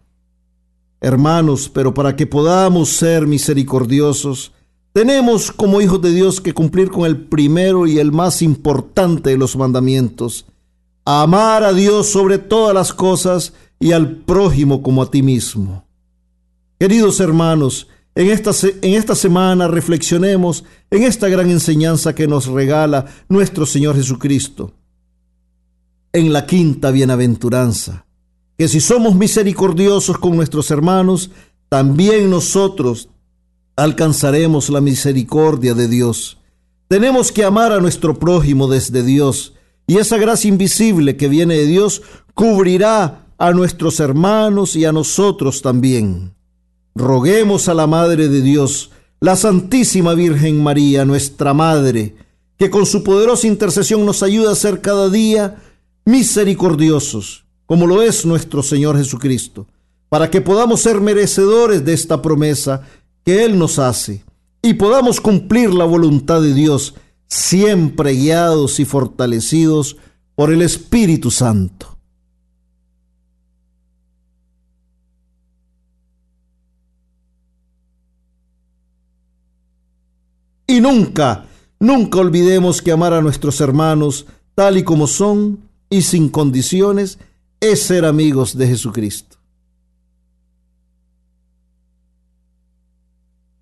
Hermanos, 0.99 1.70
pero 1.74 1.93
para 1.93 2.16
que 2.16 2.26
podamos 2.26 2.89
ser 2.89 3.28
misericordiosos, 3.28 4.51
Tenemos 4.93 5.51
como 5.51 5.82
hijos 5.82 5.99
de 6.03 6.11
Dios 6.11 6.39
que 6.39 6.53
cumplir 6.53 6.91
con 6.91 7.07
el 7.07 7.26
primero 7.26 7.88
y 7.88 7.97
el 7.97 8.11
más 8.11 8.43
importante 8.43 9.32
de 9.32 9.38
los 9.38 9.55
mandamientos, 9.55 10.45
amar 11.03 11.64
a 11.64 11.74
Dios 11.74 12.09
sobre 12.09 12.38
todas 12.38 12.76
las 12.76 12.93
cosas 12.93 13.53
y 13.80 13.91
al 13.91 14.18
prójimo 14.18 14.84
como 14.84 15.01
a 15.01 15.09
ti 15.09 15.24
mismo. 15.24 15.84
Queridos 16.80 17.20
hermanos, 17.20 17.88
en 18.16 18.30
esta, 18.30 18.51
en 18.82 18.93
esta 18.93 19.16
semana 19.16 19.68
reflexionemos 19.68 20.64
en 20.91 21.03
esta 21.03 21.30
gran 21.30 21.49
enseñanza 21.49 22.14
que 22.14 22.28
nos 22.28 22.47
regala 22.47 23.05
nuestro 23.28 23.66
Señor 23.66 23.95
Jesucristo. 23.95 24.72
En 26.11 26.32
la 26.32 26.45
quinta 26.45 26.91
bienaventuranza, 26.91 28.05
que 28.57 28.68
si 28.68 28.80
somos 28.80 29.16
misericordiosos 29.16 30.18
con 30.20 30.36
nuestros 30.36 30.70
hermanos, 30.70 31.32
también 31.70 32.30
nosotros 32.30 33.09
alcanzaremos 33.76 34.70
la 34.70 34.80
misericordia 34.80 35.74
de 35.74 35.88
Dios. 35.88 36.38
Tenemos 36.88 37.32
que 37.32 37.43
amar 37.43 37.72
a 37.72 37.80
nuestro 37.80 38.20
prójimo 38.20 38.68
desde 38.68 39.01
Dios, 39.01 39.53
y 39.88 39.97
esa 39.97 40.18
gracia 40.18 40.49
invisible 40.49 41.18
que 41.18 41.28
viene 41.28 41.55
de 41.55 41.66
Dios 41.66 42.03
cubrirá 42.36 43.26
a 43.39 43.51
nuestros 43.51 43.99
hermanos 43.99 44.76
y 44.76 44.86
a 44.86 44.91
nosotros 44.91 45.64
también. 45.64 46.36
Roguemos 46.95 47.69
a 47.69 47.73
la 47.73 47.87
Madre 47.87 48.29
de 48.29 48.41
Dios, 48.41 48.91
la 49.19 49.35
Santísima 49.35 50.13
Virgen 50.13 50.61
María, 50.61 51.05
nuestra 51.05 51.53
Madre, 51.53 52.15
que 52.57 52.69
con 52.69 52.85
su 52.85 53.03
poderosa 53.03 53.47
intercesión 53.47 54.05
nos 54.05 54.21
ayuda 54.21 54.51
a 54.51 54.55
ser 54.55 54.81
cada 54.81 55.09
día 55.09 55.63
misericordiosos, 56.05 57.45
como 57.65 57.87
lo 57.87 58.01
es 58.03 58.25
nuestro 58.25 58.61
Señor 58.61 58.97
Jesucristo, 58.97 59.67
para 60.09 60.29
que 60.29 60.41
podamos 60.41 60.81
ser 60.81 61.01
merecedores 61.01 61.83
de 61.83 61.93
esta 61.93 62.21
promesa 62.21 62.83
que 63.25 63.43
Él 63.43 63.57
nos 63.57 63.79
hace 63.79 64.23
y 64.61 64.75
podamos 64.75 65.19
cumplir 65.19 65.73
la 65.73 65.85
voluntad 65.85 66.41
de 66.41 66.53
Dios, 66.53 66.93
siempre 67.27 68.13
guiados 68.13 68.79
y 68.79 68.85
fortalecidos 68.85 69.97
por 70.35 70.53
el 70.53 70.61
Espíritu 70.61 71.31
Santo. 71.31 71.92
Nunca, 80.84 81.45
nunca 81.79 82.19
olvidemos 82.19 82.81
que 82.81 82.91
amar 82.91 83.13
a 83.13 83.21
nuestros 83.21 83.61
hermanos 83.61 84.27
tal 84.53 84.77
y 84.77 84.84
como 84.84 85.07
son 85.07 85.59
y 85.89 86.01
sin 86.01 86.29
condiciones 86.29 87.19
es 87.61 87.81
ser 87.81 88.05
amigos 88.05 88.57
de 88.57 88.67
Jesucristo. 88.67 89.38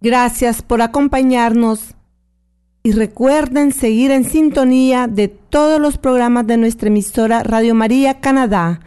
Gracias 0.02 0.64
por 0.64 0.82
acompañarnos 0.82 1.94
y 2.82 2.94
recuerden 2.94 3.72
seguir 3.72 4.10
en 4.10 4.24
sintonía 4.24 5.08
de 5.08 5.28
todos 5.28 5.80
los 5.80 6.00
programas 6.00 6.48
de 6.48 6.58
nuestra 6.58 6.88
emisora 6.88 7.44
Radio 7.44 7.76
María 7.76 8.20
Canadá, 8.20 8.80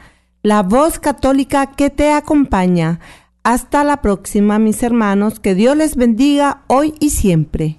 la 0.43 0.65
voz 0.65 0.99
católica 0.99 1.67
que 1.67 1.91
te 1.91 2.11
acompaña. 2.11 2.99
Hasta 3.45 3.85
la 3.85 4.03
próxima, 4.03 4.59
mis 4.59 4.83
hermanos, 4.83 5.39
que 5.39 5.55
Dios 5.55 5.77
les 5.77 5.95
bendiga 5.95 6.65
hoy 6.67 6.95
y 6.99 7.11
siempre. 7.11 7.79